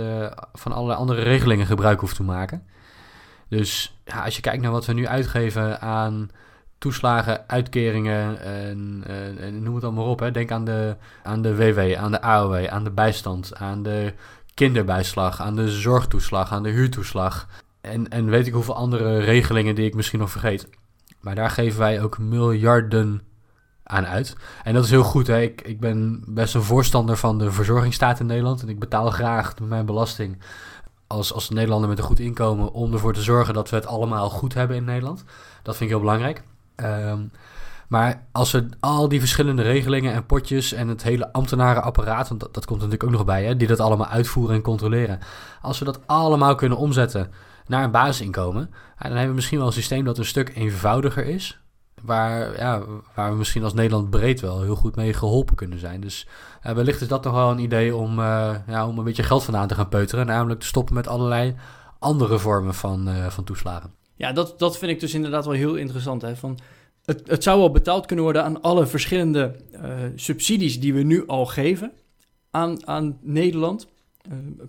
van 0.53 0.73
allerlei 0.73 0.99
andere 0.99 1.23
regelingen 1.23 1.67
gebruik 1.67 2.01
hoeft 2.01 2.17
te 2.17 2.23
maken. 2.23 2.63
Dus 3.49 3.99
ja, 4.05 4.25
als 4.25 4.37
je 4.37 4.43
kijkt 4.43 4.63
naar 4.63 4.71
wat 4.71 4.87
we 4.87 4.93
nu 4.93 5.07
uitgeven 5.07 5.81
aan 5.81 6.31
toeslagen, 6.79 7.49
uitkeringen 7.49 8.41
en, 8.41 9.03
en, 9.39 9.63
noem 9.63 9.75
het 9.75 9.85
allemaal 9.85 10.11
op. 10.11 10.21
Hè. 10.21 10.31
Denk 10.31 10.51
aan 10.51 10.65
de, 10.65 10.97
aan 11.23 11.43
de 11.43 11.57
WW, 11.57 11.95
aan 11.95 12.11
de 12.11 12.21
AOW, 12.21 12.67
aan 12.67 12.85
de 12.85 12.91
bijstand, 12.91 13.57
aan 13.57 13.83
de 13.83 14.15
kinderbijslag, 14.55 15.41
aan 15.41 15.57
de 15.57 15.71
zorgtoeslag, 15.71 16.53
aan 16.53 16.63
de 16.63 16.71
huurtoeslag. 16.71 17.49
En, 17.81 18.09
en 18.09 18.27
weet 18.27 18.47
ik 18.47 18.53
hoeveel 18.53 18.77
andere 18.77 19.19
regelingen 19.19 19.75
die 19.75 19.87
ik 19.87 19.95
misschien 19.95 20.19
nog 20.19 20.31
vergeet. 20.31 20.69
Maar 21.21 21.35
daar 21.35 21.51
geven 21.51 21.79
wij 21.79 22.03
ook 22.03 22.19
miljarden 22.19 23.21
aan 23.83 24.07
uit. 24.07 24.37
En 24.65 24.75
dat 24.75 24.85
is 24.85 24.91
heel 24.91 25.03
goed. 25.03 25.27
Hè. 25.27 25.41
Ik, 25.41 25.61
ik 25.61 25.81
ben 25.81 26.25
best 26.27 26.55
een 26.55 26.63
voorstander 26.63 27.17
van 27.17 27.39
de 27.39 27.51
verzorgingsstaat 27.51 28.21
in 28.21 28.27
Nederland. 28.27 28.63
En 28.63 28.69
ik 28.69 28.79
betaal 28.79 29.11
graag 29.11 29.55
mijn 29.61 29.87
belasting 29.87 30.39
als, 31.07 31.33
als 31.33 31.49
Nederlander 31.49 31.89
met 31.89 31.99
een 31.99 32.05
goed 32.05 32.21
inkomen 32.21 32.73
om 32.73 32.93
ervoor 32.93 33.13
te 33.13 33.23
zorgen 33.23 33.55
dat 33.55 33.71
we 33.71 33.77
het 33.77 33.87
allemaal 33.87 34.31
goed 34.31 34.55
hebben 34.55 34.77
in 34.77 34.85
Nederland. 34.85 35.25
Dat 35.63 35.77
vind 35.77 35.91
ik 35.91 35.97
heel 35.97 36.05
belangrijk. 36.05 36.43
Ehm, 36.75 37.21
maar 37.89 38.27
als 38.33 38.51
we 38.51 38.69
al 38.81 39.09
die 39.09 39.21
verschillende 39.21 39.63
regelingen 39.63 40.13
en 40.13 40.27
potjes 40.27 40.73
en 40.73 40.89
het 40.89 41.03
hele 41.03 41.33
ambtenarenapparaat, 41.33 42.29
want 42.29 42.41
dat, 42.41 42.55
dat 42.55 42.65
komt 42.65 42.79
natuurlijk 42.79 43.05
ook 43.05 43.17
nog 43.17 43.25
bij, 43.25 43.45
hè, 43.45 43.57
die 43.57 43.69
dat 43.69 43.81
allemaal 43.81 44.07
uitvoeren 44.07 44.55
en 44.57 44.63
controleren. 44.63 45.19
Als 45.63 45.79
we 45.79 45.85
dat 45.85 46.07
allemaal 46.07 46.55
kunnen 46.55 46.79
omzetten 46.79 47.31
naar 47.67 47.85
een 47.85 47.91
basisinkomen, 47.91 48.71
dan 48.99 49.11
hebben 49.11 49.29
we 49.29 49.35
misschien 49.35 49.59
wel 49.59 49.67
een 49.67 49.73
systeem 49.73 50.05
dat 50.05 50.19
een 50.19 50.25
stuk 50.25 50.53
eenvoudiger 50.55 51.25
is 51.25 51.61
waar, 52.03 52.59
ja, 52.59 52.83
waar 53.15 53.31
we 53.31 53.37
misschien 53.37 53.63
als 53.63 53.75
Nederland 53.75 54.11
breed 54.11 54.41
wel 54.41 54.63
heel 54.63 54.75
goed 54.75 54.97
mee 54.97 55.13
geholpen 55.13 55.57
kunnen 55.57 55.79
zijn. 55.79 56.01
Dus 56.01 56.27
uh, 56.67 56.73
wellicht 56.73 57.01
is 57.01 57.09
dat 57.09 57.25
nog 57.25 57.33
wel 57.33 57.51
een 57.51 57.59
idee 57.59 57.97
om, 57.97 58.19
uh, 58.19 58.55
ja, 58.67 58.89
om 58.89 58.99
een 58.99 59.05
beetje 59.05 59.23
geld 59.23 59.45
vandaan 59.45 59.69
te 59.69 59.75
gaan 59.75 59.89
peuteren. 59.89 60.27
Namelijk 60.27 60.61
te 60.61 60.67
stoppen 60.67 60.95
met 60.95 61.09
allerlei 61.09 61.55
andere 61.99 62.39
vormen 62.39 62.75
van, 62.75 63.09
uh, 63.09 63.27
van 63.27 63.45
toeslagen. 63.45 63.93
Ja, 64.15 64.33
dat, 64.33 64.59
dat 64.59 64.79
vind 64.79 64.91
ik 64.91 65.01
dus 65.01 65.15
inderdaad 65.15 65.45
wel 65.45 65.55
heel 65.55 65.75
interessant. 65.75 66.23
Hè? 66.23 66.37
Van, 66.37 66.59
het, 67.05 67.23
het 67.27 67.43
zou 67.43 67.59
wel 67.59 67.71
betaald 67.71 68.07
kunnen 68.07 68.25
worden 68.25 68.45
aan 68.45 68.63
alle 68.63 68.87
verschillende 68.87 69.57
subsidies 70.15 70.81
die 70.81 70.95
we 70.95 71.03
nu 71.03 71.27
al 71.27 71.47
geven 71.47 71.93
aan, 72.51 72.87
aan 72.87 73.19
Nederland. 73.21 73.89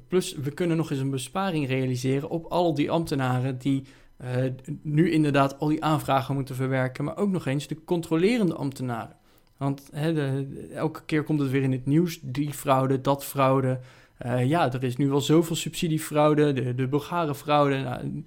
plus, 0.07 0.35
we 0.35 0.51
kunnen 0.51 0.77
nog 0.77 0.91
eens 0.91 0.99
een 0.99 1.09
besparing 1.09 1.67
realiseren 1.67 2.29
op 2.29 2.45
al 2.45 2.73
die 2.73 2.91
ambtenaren 2.91 3.57
die 3.57 3.83
uh, 4.23 4.51
nu 4.81 5.11
inderdaad 5.11 5.59
al 5.59 5.67
die 5.67 5.83
aanvragen 5.83 6.35
moeten 6.35 6.55
verwerken, 6.55 7.03
maar 7.03 7.17
ook 7.17 7.29
nog 7.29 7.45
eens 7.45 7.67
de 7.67 7.83
controlerende 7.83 8.55
ambtenaren. 8.55 9.15
Want 9.57 9.89
elke 10.73 11.05
keer 11.05 11.23
komt 11.23 11.39
het 11.39 11.49
weer 11.49 11.63
in 11.63 11.71
het 11.71 11.85
nieuws, 11.85 12.19
die 12.21 12.53
fraude, 12.53 13.01
dat 13.01 13.25
fraude. 13.25 13.79
Uh, 14.25 14.45
ja, 14.45 14.73
er 14.73 14.83
is 14.83 14.97
nu 14.97 15.09
wel 15.09 15.21
zoveel 15.21 15.55
subsidiefraude, 15.55 16.53
de, 16.53 16.75
de 16.75 16.87
Bulgare 16.87 17.35
fraude, 17.35 17.77
nou, 17.77 18.23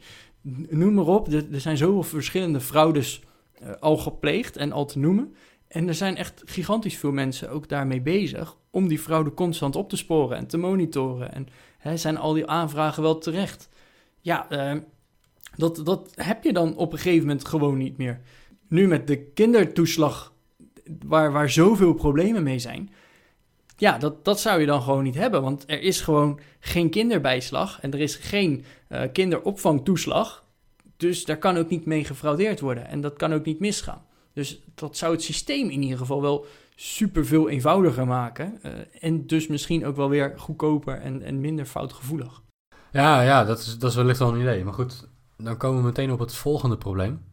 noem 0.69 0.95
maar 0.95 1.07
op. 1.07 1.33
Er, 1.33 1.61
zijn 1.61 1.77
zoveel 1.77 2.03
verschillende 2.03 2.61
fraudes 2.61 3.23
uh, 3.63 3.71
al 3.81 3.97
gepleegd 3.97 4.57
en 4.57 4.73
al 4.73 4.87
te 4.87 4.99
noemen. 4.99 5.35
En 5.69 5.89
er 5.89 5.95
zijn 5.95 6.17
echt 6.17 6.43
gigantisch 6.45 6.97
veel 6.97 7.13
mensen 7.13 7.51
ook 7.51 7.69
daarmee 7.69 8.01
bezig 8.01 8.57
om 8.71 8.89
die 8.89 8.99
fraude 8.99 9.35
constant 9.35 9.77
op 9.77 9.89
te 9.89 9.97
sporen 9.97 10.37
en 10.37 10.47
te 10.47 10.57
monitoren. 10.57 11.33
En 11.33 11.99
zijn 11.99 12.17
al 12.17 12.33
die 12.33 12.47
aanvragen 12.47 13.03
wel 13.03 13.19
terecht? 13.19 13.69
Ja, 14.21 14.47
dat, 15.57 15.81
dat 15.85 16.13
heb 16.15 16.45
je 16.45 16.53
dan 16.53 16.77
op 16.77 16.93
een 16.93 16.99
gegeven 16.99 17.27
moment 17.27 17.45
gewoon 17.45 17.79
niet 17.79 17.97
meer. 17.97 18.21
Nu 18.69 18.87
met 18.87 19.07
de 19.07 19.17
kindertoeslag, 19.17 20.33
waar, 21.07 21.33
waar 21.33 21.51
zoveel 21.51 21.95
problemen 21.95 22.43
mee 22.43 22.59
zijn. 22.59 22.91
Ja, 23.77 23.99
dat, 23.99 24.25
dat 24.25 24.41
zou 24.41 24.61
je 24.61 24.67
dan 24.67 24.83
gewoon 24.83 25.03
niet 25.03 25.15
hebben. 25.15 25.43
Want 25.43 25.65
er 25.67 25.83
is 25.83 26.01
gewoon 26.01 26.41
geen 26.61 26.91
kinderbijslag 26.91 27.81
en 27.81 27.93
er 27.93 28.01
is 28.01 28.17
geen 28.17 28.65
uh, 28.89 29.03
kinderopvangtoeslag. 29.13 30.45
Dus 30.97 31.25
daar 31.25 31.39
kan 31.39 31.57
ook 31.57 31.69
niet 31.69 31.87
mee 31.87 32.05
gefraudeerd 32.05 32.61
worden. 32.61 32.87
En 32.87 33.01
dat 33.01 33.17
kan 33.17 33.33
ook 33.33 33.45
niet 33.45 33.61
misgaan. 33.61 34.03
Dus 34.33 34.63
dat 34.75 34.97
zou 34.97 35.13
het 35.13 35.23
systeem 35.23 35.71
in 35.71 35.83
ieder 35.83 35.99
geval 35.99 36.23
wel 36.23 36.47
super 36.75 37.27
veel 37.27 37.49
eenvoudiger 37.49 38.07
maken. 38.07 38.59
Uh, 38.63 38.73
en 39.01 39.27
dus 39.27 39.47
misschien 39.47 39.87
ook 39.87 39.97
wel 39.97 40.09
weer 40.09 40.35
goedkoper 40.37 41.01
en, 41.01 41.23
en 41.23 41.41
minder 41.41 41.65
foutgevoelig. 41.65 42.43
Ja, 42.93 43.23
ja 43.23 43.45
dat, 43.45 43.59
is, 43.59 43.79
dat 43.79 43.91
is 43.91 43.97
wellicht 43.97 44.19
wel 44.19 44.35
een 44.35 44.41
idee. 44.41 44.65
Maar 44.65 44.73
goed, 44.73 45.09
dan 45.43 45.57
komen 45.57 45.81
we 45.81 45.87
meteen 45.87 46.13
op 46.13 46.19
het 46.19 46.35
volgende 46.35 46.77
probleem. 46.77 47.25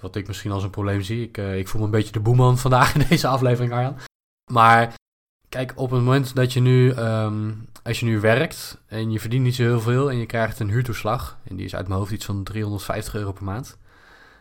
Wat 0.00 0.16
ik 0.16 0.26
misschien 0.26 0.50
als 0.50 0.62
een 0.62 0.70
probleem 0.70 1.02
zie. 1.02 1.22
Ik, 1.22 1.38
uh, 1.38 1.58
ik 1.58 1.68
voel 1.68 1.80
me 1.80 1.86
een 1.86 1.92
beetje 1.92 2.12
de 2.12 2.20
boeman 2.20 2.58
vandaag 2.66 2.94
in 2.94 3.06
deze 3.08 3.26
aflevering, 3.26 3.72
Arjan. 3.72 3.96
Maar 4.52 4.94
kijk, 5.48 5.72
op 5.76 5.90
het 5.90 6.02
moment 6.02 6.34
dat 6.34 6.52
je 6.52 6.60
nu, 6.60 6.90
um, 6.90 7.68
als 7.82 8.00
je 8.00 8.06
nu 8.06 8.20
werkt 8.20 8.82
en 8.86 9.10
je 9.10 9.20
verdient 9.20 9.44
niet 9.44 9.54
zo 9.54 9.62
heel 9.62 9.80
veel 9.80 10.10
en 10.10 10.18
je 10.18 10.26
krijgt 10.26 10.60
een 10.60 10.70
huurtoeslag. 10.70 11.38
En 11.44 11.56
die 11.56 11.64
is 11.64 11.74
uit 11.74 11.88
mijn 11.88 11.98
hoofd 11.98 12.12
iets 12.12 12.24
van 12.24 12.44
350 12.44 13.14
euro 13.14 13.32
per 13.32 13.44
maand. 13.44 13.78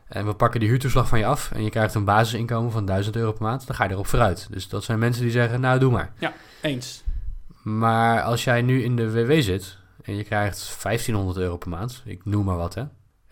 En 0.07 0.25
we 0.25 0.33
pakken 0.33 0.59
die 0.59 0.69
huurtoeslag 0.69 1.07
van 1.07 1.19
je 1.19 1.25
af 1.25 1.51
en 1.51 1.63
je 1.63 1.69
krijgt 1.69 1.93
een 1.93 2.05
basisinkomen 2.05 2.71
van 2.71 2.85
1000 2.85 3.15
euro 3.15 3.31
per 3.31 3.41
maand. 3.41 3.67
Dan 3.67 3.75
ga 3.75 3.83
je 3.83 3.89
erop 3.89 4.07
vooruit. 4.07 4.47
Dus 4.51 4.67
dat 4.67 4.83
zijn 4.83 4.99
mensen 4.99 5.23
die 5.23 5.31
zeggen, 5.31 5.61
nou 5.61 5.79
doe 5.79 5.91
maar. 5.91 6.13
Ja, 6.19 6.33
eens. 6.61 7.03
Maar 7.63 8.21
als 8.21 8.43
jij 8.43 8.61
nu 8.61 8.83
in 8.83 8.95
de 8.95 9.11
WW 9.11 9.41
zit 9.41 9.77
en 10.03 10.15
je 10.15 10.23
krijgt 10.23 10.77
1500 10.83 11.37
euro 11.37 11.57
per 11.57 11.69
maand, 11.69 12.01
ik 12.05 12.25
noem 12.25 12.45
maar 12.45 12.57
wat 12.57 12.73
hè, 12.73 12.83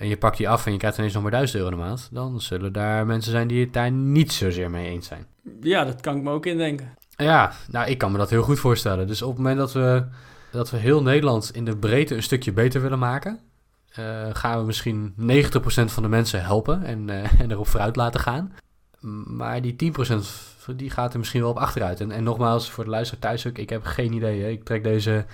en 0.02 0.08
je 0.08 0.18
pakt 0.18 0.38
die 0.38 0.50
af 0.50 0.66
en 0.66 0.72
je 0.72 0.78
krijgt 0.78 0.98
ineens 0.98 1.14
nog 1.14 1.22
maar 1.22 1.32
1000 1.32 1.58
euro 1.58 1.70
de 1.70 1.82
maand, 1.82 2.10
dan 2.12 2.42
zullen 2.42 2.74
daar 2.74 3.06
mensen 3.06 3.32
zijn 3.32 3.48
die 3.48 3.64
het 3.64 3.74
daar 3.74 3.92
niet 3.92 4.32
zozeer 4.32 4.70
mee 4.70 4.90
eens 4.90 5.08
zijn. 5.08 5.26
Ja, 5.62 5.84
dat 5.86 6.02
kan 6.02 6.16
ik 6.16 6.24
me 6.24 6.32
ook 6.32 6.46
indenken. 6.46 6.94
Ja, 7.16 7.54
nou, 7.70 7.90
ik 7.90 7.98
kan 7.98 8.12
me 8.12 8.18
dat 8.18 8.30
heel 8.30 8.44
goed 8.44 8.60
voorstellen. 8.60 9.08
Dus 9.08 9.22
op 9.22 9.30
het 9.30 9.38
moment 9.38 9.58
dat 9.58 9.74
we, 9.74 10.06
dat 10.52 10.70
we 10.70 10.78
heel 10.78 11.02
Nederland 11.02 11.56
in 11.56 11.66
de 11.66 11.78
breedte 11.78 12.16
een 12.16 12.24
stukje 12.24 12.52
beter 12.52 12.82
willen 12.82 13.00
maken, 13.00 13.40
uh, 14.00 14.28
gaan 14.34 14.60
we 14.60 14.66
misschien 14.66 15.14
90% 15.20 15.24
van 15.86 16.04
de 16.04 16.10
mensen 16.10 16.44
helpen 16.44 16.84
en, 16.84 17.08
uh, 17.08 17.40
en 17.42 17.52
erop 17.52 17.68
vooruit 17.68 17.96
laten 17.96 18.20
gaan. 18.20 18.54
Maar 19.26 19.62
die 19.62 19.94
10% 19.94 20.76
die 20.76 20.90
gaat 20.90 21.14
er 21.14 21.20
misschien 21.20 21.42
wel 21.42 21.50
op 21.50 21.58
achteruit. 21.58 22.00
En, 22.00 22.12
en 22.12 22.24
nogmaals, 22.24 22.70
voor 22.70 22.84
de 22.84 22.90
luisteraar 22.90 23.22
thuis 23.22 23.48
ook, 23.48 23.58
ik 23.58 23.70
heb 23.70 23.84
geen 23.84 24.14
idee. 24.14 24.42
Hè. 24.42 24.48
Ik 24.48 24.64
trek 24.64 24.84
deze 24.84 25.26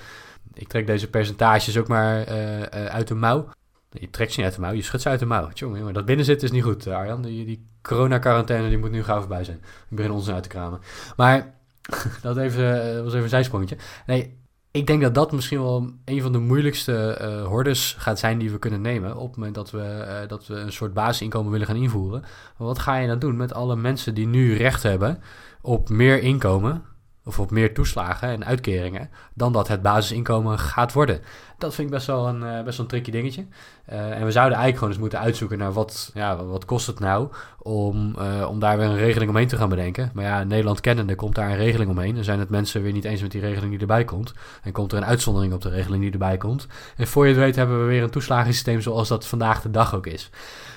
ik 0.57 0.67
trek 0.67 0.87
deze 0.87 1.09
percentages 1.09 1.77
ook 1.77 1.87
maar 1.87 2.31
uh, 2.31 2.59
uh, 2.59 2.65
uit 2.85 3.07
de 3.07 3.15
mouw. 3.15 3.49
Je 3.91 4.09
trekt 4.09 4.31
ze 4.31 4.37
niet 4.37 4.47
uit 4.47 4.55
de 4.55 4.61
mouw, 4.61 4.73
je 4.73 4.81
schudt 4.81 5.03
ze 5.03 5.09
uit 5.09 5.19
de 5.19 5.25
mouw. 5.25 5.49
Tjonge, 5.49 5.77
jongen, 5.77 5.93
dat 5.93 6.25
zit 6.25 6.43
is 6.43 6.51
niet 6.51 6.63
goed, 6.63 6.87
Arjan. 6.87 7.21
Die, 7.21 7.45
die 7.45 7.67
corona-quarantaine 7.81 8.69
die 8.69 8.77
moet 8.77 8.91
nu 8.91 9.03
gauw 9.03 9.19
voorbij 9.19 9.43
zijn. 9.43 9.57
Ik 9.89 9.95
begin 9.95 10.11
ons 10.11 10.29
uit 10.29 10.43
te 10.43 10.49
kramen. 10.49 10.79
Maar 11.15 11.53
dat, 12.21 12.37
even, 12.37 13.03
was 13.03 13.13
even 13.13 13.23
een 13.23 13.29
zijsprongetje. 13.29 13.77
Nee, 14.05 14.37
ik 14.71 14.87
denk 14.87 15.01
dat 15.01 15.15
dat 15.15 15.31
misschien 15.31 15.61
wel 15.61 15.91
een 16.05 16.21
van 16.21 16.31
de 16.31 16.37
moeilijkste 16.37 17.21
hordes 17.47 17.95
gaat 17.99 18.19
zijn 18.19 18.37
die 18.37 18.51
we 18.51 18.59
kunnen 18.59 18.81
nemen. 18.81 19.15
Op 19.15 19.27
het 19.27 19.37
moment 19.37 19.55
dat 19.55 19.71
we, 19.71 20.25
dat 20.27 20.47
we 20.47 20.55
een 20.55 20.73
soort 20.73 20.93
basisinkomen 20.93 21.51
willen 21.51 21.67
gaan 21.67 21.75
invoeren. 21.75 22.21
Maar 22.57 22.67
wat 22.67 22.79
ga 22.79 22.95
je 22.97 23.07
dan 23.07 23.19
doen 23.19 23.37
met 23.37 23.53
alle 23.53 23.75
mensen 23.75 24.13
die 24.13 24.27
nu 24.27 24.55
recht 24.55 24.83
hebben 24.83 25.21
op 25.61 25.89
meer 25.89 26.21
inkomen? 26.21 26.83
Of 27.27 27.39
op 27.39 27.51
meer 27.51 27.73
toeslagen 27.73 28.29
en 28.29 28.45
uitkeringen 28.45 29.09
dan 29.33 29.53
dat 29.53 29.67
het 29.67 29.81
basisinkomen 29.81 30.59
gaat 30.59 30.93
worden. 30.93 31.21
Dat 31.57 31.75
vind 31.75 31.87
ik 31.87 31.93
best 31.93 32.07
wel 32.07 32.27
een, 32.27 32.41
uh, 32.41 32.63
best 32.63 32.77
wel 32.77 32.85
een 32.85 32.91
tricky 32.91 33.11
dingetje. 33.11 33.45
Uh, 33.89 33.99
en 33.99 34.25
we 34.25 34.31
zouden 34.31 34.57
eigenlijk 34.57 34.77
gewoon 34.77 34.89
eens 34.89 34.99
moeten 34.99 35.19
uitzoeken 35.19 35.57
naar 35.57 35.73
wat, 35.73 36.11
ja, 36.13 36.43
wat 36.43 36.65
kost 36.65 36.87
het 36.87 36.99
nou 36.99 37.29
om, 37.57 38.15
uh, 38.19 38.49
om 38.49 38.59
daar 38.59 38.77
weer 38.77 38.87
een 38.87 38.97
regeling 38.97 39.29
omheen 39.29 39.47
te 39.47 39.57
gaan 39.57 39.69
bedenken. 39.69 40.11
Maar 40.13 40.23
ja, 40.23 40.43
Nederland 40.43 40.81
kennende 40.81 41.15
komt 41.15 41.35
daar 41.35 41.49
een 41.49 41.55
regeling 41.55 41.89
omheen. 41.89 42.15
Dan 42.15 42.23
zijn 42.23 42.39
het 42.39 42.49
mensen 42.49 42.81
weer 42.81 42.91
niet 42.91 43.05
eens 43.05 43.21
met 43.21 43.31
die 43.31 43.41
regeling 43.41 43.71
die 43.71 43.79
erbij 43.79 44.03
komt. 44.03 44.33
En 44.63 44.71
komt 44.71 44.91
er 44.91 44.97
een 44.97 45.05
uitzondering 45.05 45.53
op 45.53 45.61
de 45.61 45.69
regeling 45.69 46.01
die 46.01 46.11
erbij 46.11 46.37
komt. 46.37 46.67
En 46.97 47.07
voor 47.07 47.23
je 47.27 47.33
het 47.33 47.39
weet 47.41 47.55
hebben 47.55 47.79
we 47.79 47.85
weer 47.85 48.03
een 48.03 48.09
toeslagensysteem 48.09 48.81
zoals 48.81 49.07
dat 49.07 49.27
vandaag 49.27 49.61
de 49.61 49.71
dag 49.71 49.95
ook 49.95 50.07
is. 50.07 50.29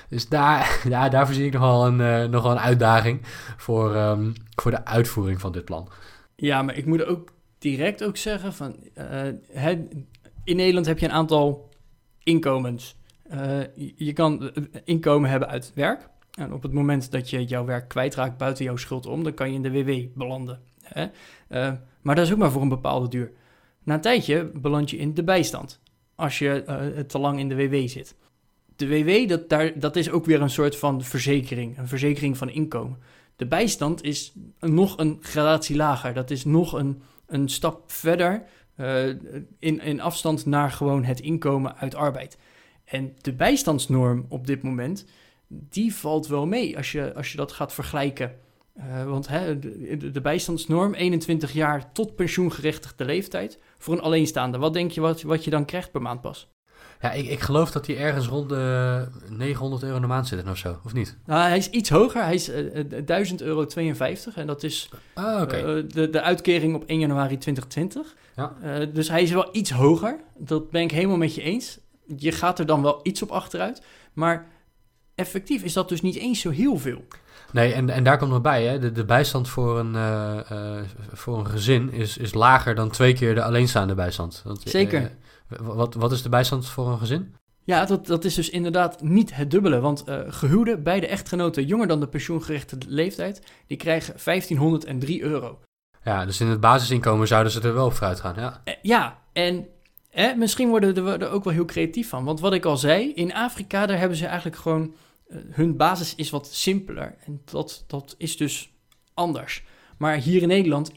Dus 0.09 0.27
daar, 0.27 0.79
ja, 0.89 1.09
daarvoor 1.09 1.35
zie 1.35 1.45
ik 1.45 1.53
nogal 1.53 1.87
een, 1.87 2.29
nogal 2.29 2.51
een 2.51 2.59
uitdaging 2.59 3.21
voor, 3.57 3.95
um, 3.95 4.33
voor 4.55 4.71
de 4.71 4.85
uitvoering 4.85 5.39
van 5.39 5.51
dit 5.51 5.65
plan. 5.65 5.89
Ja, 6.41 6.61
maar 6.61 6.77
ik 6.77 6.85
moet 6.85 7.05
ook 7.05 7.33
direct 7.57 8.03
ook 8.03 8.17
zeggen 8.17 8.53
van... 8.53 8.75
Uh, 8.97 9.67
in 10.43 10.55
Nederland 10.55 10.85
heb 10.85 10.99
je 10.99 11.05
een 11.05 11.11
aantal 11.11 11.69
inkomens. 12.23 12.95
Uh, 13.33 13.59
je 13.95 14.13
kan 14.13 14.51
inkomen 14.83 15.29
hebben 15.29 15.49
uit 15.49 15.71
werk. 15.75 16.09
En 16.31 16.53
op 16.53 16.63
het 16.63 16.73
moment 16.73 17.11
dat 17.11 17.29
je 17.29 17.45
jouw 17.45 17.65
werk 17.65 17.87
kwijtraakt 17.87 18.37
buiten 18.37 18.65
jouw 18.65 18.75
schuld 18.75 19.05
om... 19.05 19.23
dan 19.23 19.33
kan 19.33 19.49
je 19.49 19.55
in 19.55 19.61
de 19.61 19.71
WW 19.71 20.17
belanden. 20.17 20.59
Hè? 20.83 21.07
Maar 22.01 22.15
dat 22.15 22.25
is 22.25 22.31
ook 22.31 22.37
maar 22.37 22.51
voor 22.51 22.61
een 22.61 22.69
bepaalde 22.69 23.07
duur. 23.07 23.31
Na 23.83 23.93
een 23.93 24.01
tijdje 24.01 24.51
beland 24.53 24.89
je 24.89 24.97
in 24.97 25.13
de 25.13 25.23
bijstand. 25.23 25.79
Als 26.15 26.39
je 26.39 26.63
te 27.07 27.19
lang 27.19 27.39
in 27.39 27.49
de 27.49 27.55
WW 27.55 27.87
zit. 27.87 28.15
De 28.75 28.87
WW, 28.87 29.29
dat, 29.29 29.49
daar, 29.49 29.79
dat 29.79 29.95
is 29.95 30.09
ook 30.09 30.25
weer 30.25 30.41
een 30.41 30.49
soort 30.49 30.77
van 30.77 31.01
verzekering. 31.01 31.77
Een 31.77 31.87
verzekering 31.87 32.37
van 32.37 32.49
inkomen. 32.49 32.97
De 33.41 33.47
bijstand 33.47 34.03
is 34.03 34.33
nog 34.59 34.97
een 34.97 35.17
gradatie 35.21 35.75
lager. 35.75 36.13
Dat 36.13 36.31
is 36.31 36.45
nog 36.45 36.73
een, 36.73 37.01
een 37.25 37.49
stap 37.49 37.91
verder 37.91 38.43
uh, 38.77 39.07
in, 39.59 39.81
in 39.81 40.01
afstand 40.01 40.45
naar 40.45 40.71
gewoon 40.71 41.03
het 41.03 41.19
inkomen 41.19 41.77
uit 41.77 41.95
arbeid. 41.95 42.37
En 42.85 43.15
de 43.21 43.33
bijstandsnorm 43.33 44.25
op 44.29 44.47
dit 44.47 44.61
moment, 44.61 45.05
die 45.47 45.95
valt 45.95 46.27
wel 46.27 46.45
mee 46.45 46.77
als 46.77 46.91
je, 46.91 47.13
als 47.13 47.31
je 47.31 47.37
dat 47.37 47.51
gaat 47.51 47.73
vergelijken. 47.73 48.35
Uh, 48.77 49.03
want 49.03 49.27
hè, 49.27 49.59
de, 49.59 50.11
de, 50.11 50.21
bijstandsnorm, 50.21 50.93
21 50.93 51.53
jaar 51.53 51.91
tot 51.91 52.15
pensioengerechtigde 52.15 53.05
leeftijd, 53.05 53.59
voor 53.77 53.93
een 53.93 54.01
alleenstaande. 54.01 54.57
Wat 54.57 54.73
denk 54.73 54.91
je 54.91 55.01
wat, 55.01 55.21
wat 55.21 55.43
je 55.43 55.49
dan 55.49 55.65
krijgt 55.65 55.91
per 55.91 56.01
maand 56.01 56.21
pas? 56.21 56.51
Ja, 57.01 57.11
ik, 57.11 57.27
ik 57.27 57.39
geloof 57.39 57.71
dat 57.71 57.87
hij 57.87 57.97
ergens 57.97 58.27
rond 58.27 58.49
de 58.49 59.07
900 59.29 59.83
euro 59.83 59.95
in 59.95 60.01
de 60.01 60.07
maand 60.07 60.27
zit 60.27 60.49
of 60.49 60.57
zo, 60.57 60.79
of 60.85 60.93
niet? 60.93 61.17
Nou, 61.25 61.47
hij 61.47 61.57
is 61.57 61.69
iets 61.69 61.89
hoger. 61.89 62.23
Hij 62.23 62.33
is 62.33 62.49
uh, 62.49 62.83
1000 63.05 63.41
euro 63.41 63.65
52 63.65 64.35
en 64.35 64.47
dat 64.47 64.63
is 64.63 64.89
ah, 65.13 65.41
okay. 65.41 65.59
uh, 65.59 65.83
de, 65.87 66.09
de 66.09 66.21
uitkering 66.21 66.75
op 66.75 66.83
1 66.85 66.99
januari 66.99 67.37
2020. 67.37 68.15
Ja. 68.35 68.53
Uh, 68.63 68.93
dus 68.93 69.09
hij 69.09 69.21
is 69.21 69.31
wel 69.31 69.49
iets 69.51 69.71
hoger. 69.71 70.19
Dat 70.37 70.69
ben 70.69 70.81
ik 70.81 70.91
helemaal 70.91 71.17
met 71.17 71.35
je 71.35 71.41
eens. 71.41 71.79
Je 72.17 72.31
gaat 72.31 72.59
er 72.59 72.65
dan 72.65 72.81
wel 72.81 72.99
iets 73.03 73.21
op 73.21 73.29
achteruit. 73.29 73.81
Maar 74.13 74.47
effectief 75.15 75.63
is 75.63 75.73
dat 75.73 75.89
dus 75.89 76.01
niet 76.01 76.15
eens 76.15 76.39
zo 76.39 76.49
heel 76.49 76.77
veel. 76.77 77.03
Nee, 77.51 77.73
en, 77.73 77.89
en 77.89 78.03
daar 78.03 78.17
komt 78.17 78.31
nog 78.31 78.41
bij, 78.41 78.65
hè, 78.65 78.79
de, 78.79 78.91
de 78.91 79.05
bijstand 79.05 79.49
voor 79.49 79.79
een, 79.79 79.93
uh, 79.93 80.39
uh, 80.51 80.81
voor 81.13 81.37
een 81.37 81.47
gezin 81.47 81.91
is, 81.91 82.17
is 82.17 82.33
lager 82.33 82.75
dan 82.75 82.89
twee 82.89 83.13
keer 83.13 83.35
de 83.35 83.43
alleenstaande 83.43 83.95
bijstand. 83.95 84.41
Want, 84.45 84.61
Zeker. 84.65 85.11
Wat, 85.59 85.93
wat 85.93 86.11
is 86.11 86.21
de 86.21 86.29
bijstand 86.29 86.67
voor 86.67 86.87
een 86.87 86.97
gezin? 86.97 87.35
Ja, 87.63 87.85
dat, 87.85 88.05
dat 88.05 88.25
is 88.25 88.33
dus 88.33 88.49
inderdaad 88.49 89.01
niet 89.01 89.35
het 89.35 89.51
dubbele. 89.51 89.79
Want 89.79 90.03
uh, 90.07 90.19
gehuwden, 90.27 90.83
beide 90.83 91.07
echtgenoten 91.07 91.65
jonger 91.65 91.87
dan 91.87 91.99
de 91.99 92.07
pensioengerechtigde 92.07 92.85
leeftijd, 92.89 93.41
die 93.67 93.77
krijgen 93.77 94.15
1503 94.23 95.21
euro. 95.21 95.59
Ja, 96.03 96.25
dus 96.25 96.41
in 96.41 96.47
het 96.47 96.59
basisinkomen 96.59 97.27
zouden 97.27 97.51
ze 97.51 97.61
er 97.61 97.73
wel 97.73 97.85
op 97.85 97.93
vooruit 97.93 98.19
gaan, 98.19 98.35
ja. 98.37 98.61
Uh, 98.65 98.73
ja, 98.81 99.19
en 99.33 99.67
eh, 100.09 100.35
misschien 100.35 100.69
worden 100.69 101.05
we 101.05 101.11
er 101.11 101.29
ook 101.29 101.43
wel 101.43 101.53
heel 101.53 101.65
creatief 101.65 102.09
van. 102.09 102.23
Want 102.23 102.39
wat 102.39 102.53
ik 102.53 102.65
al 102.65 102.77
zei, 102.77 103.11
in 103.13 103.33
Afrika, 103.33 103.85
daar 103.85 103.99
hebben 103.99 104.17
ze 104.17 104.25
eigenlijk 104.25 104.57
gewoon... 104.57 104.93
Uh, 105.27 105.37
hun 105.49 105.77
basis 105.77 106.15
is 106.15 106.29
wat 106.29 106.47
simpeler. 106.47 107.15
En 107.25 107.41
dat, 107.45 107.83
dat 107.87 108.15
is 108.17 108.37
dus 108.37 108.71
anders. 109.13 109.63
Maar 109.97 110.15
hier 110.15 110.41
in 110.41 110.47
Nederland 110.47 110.91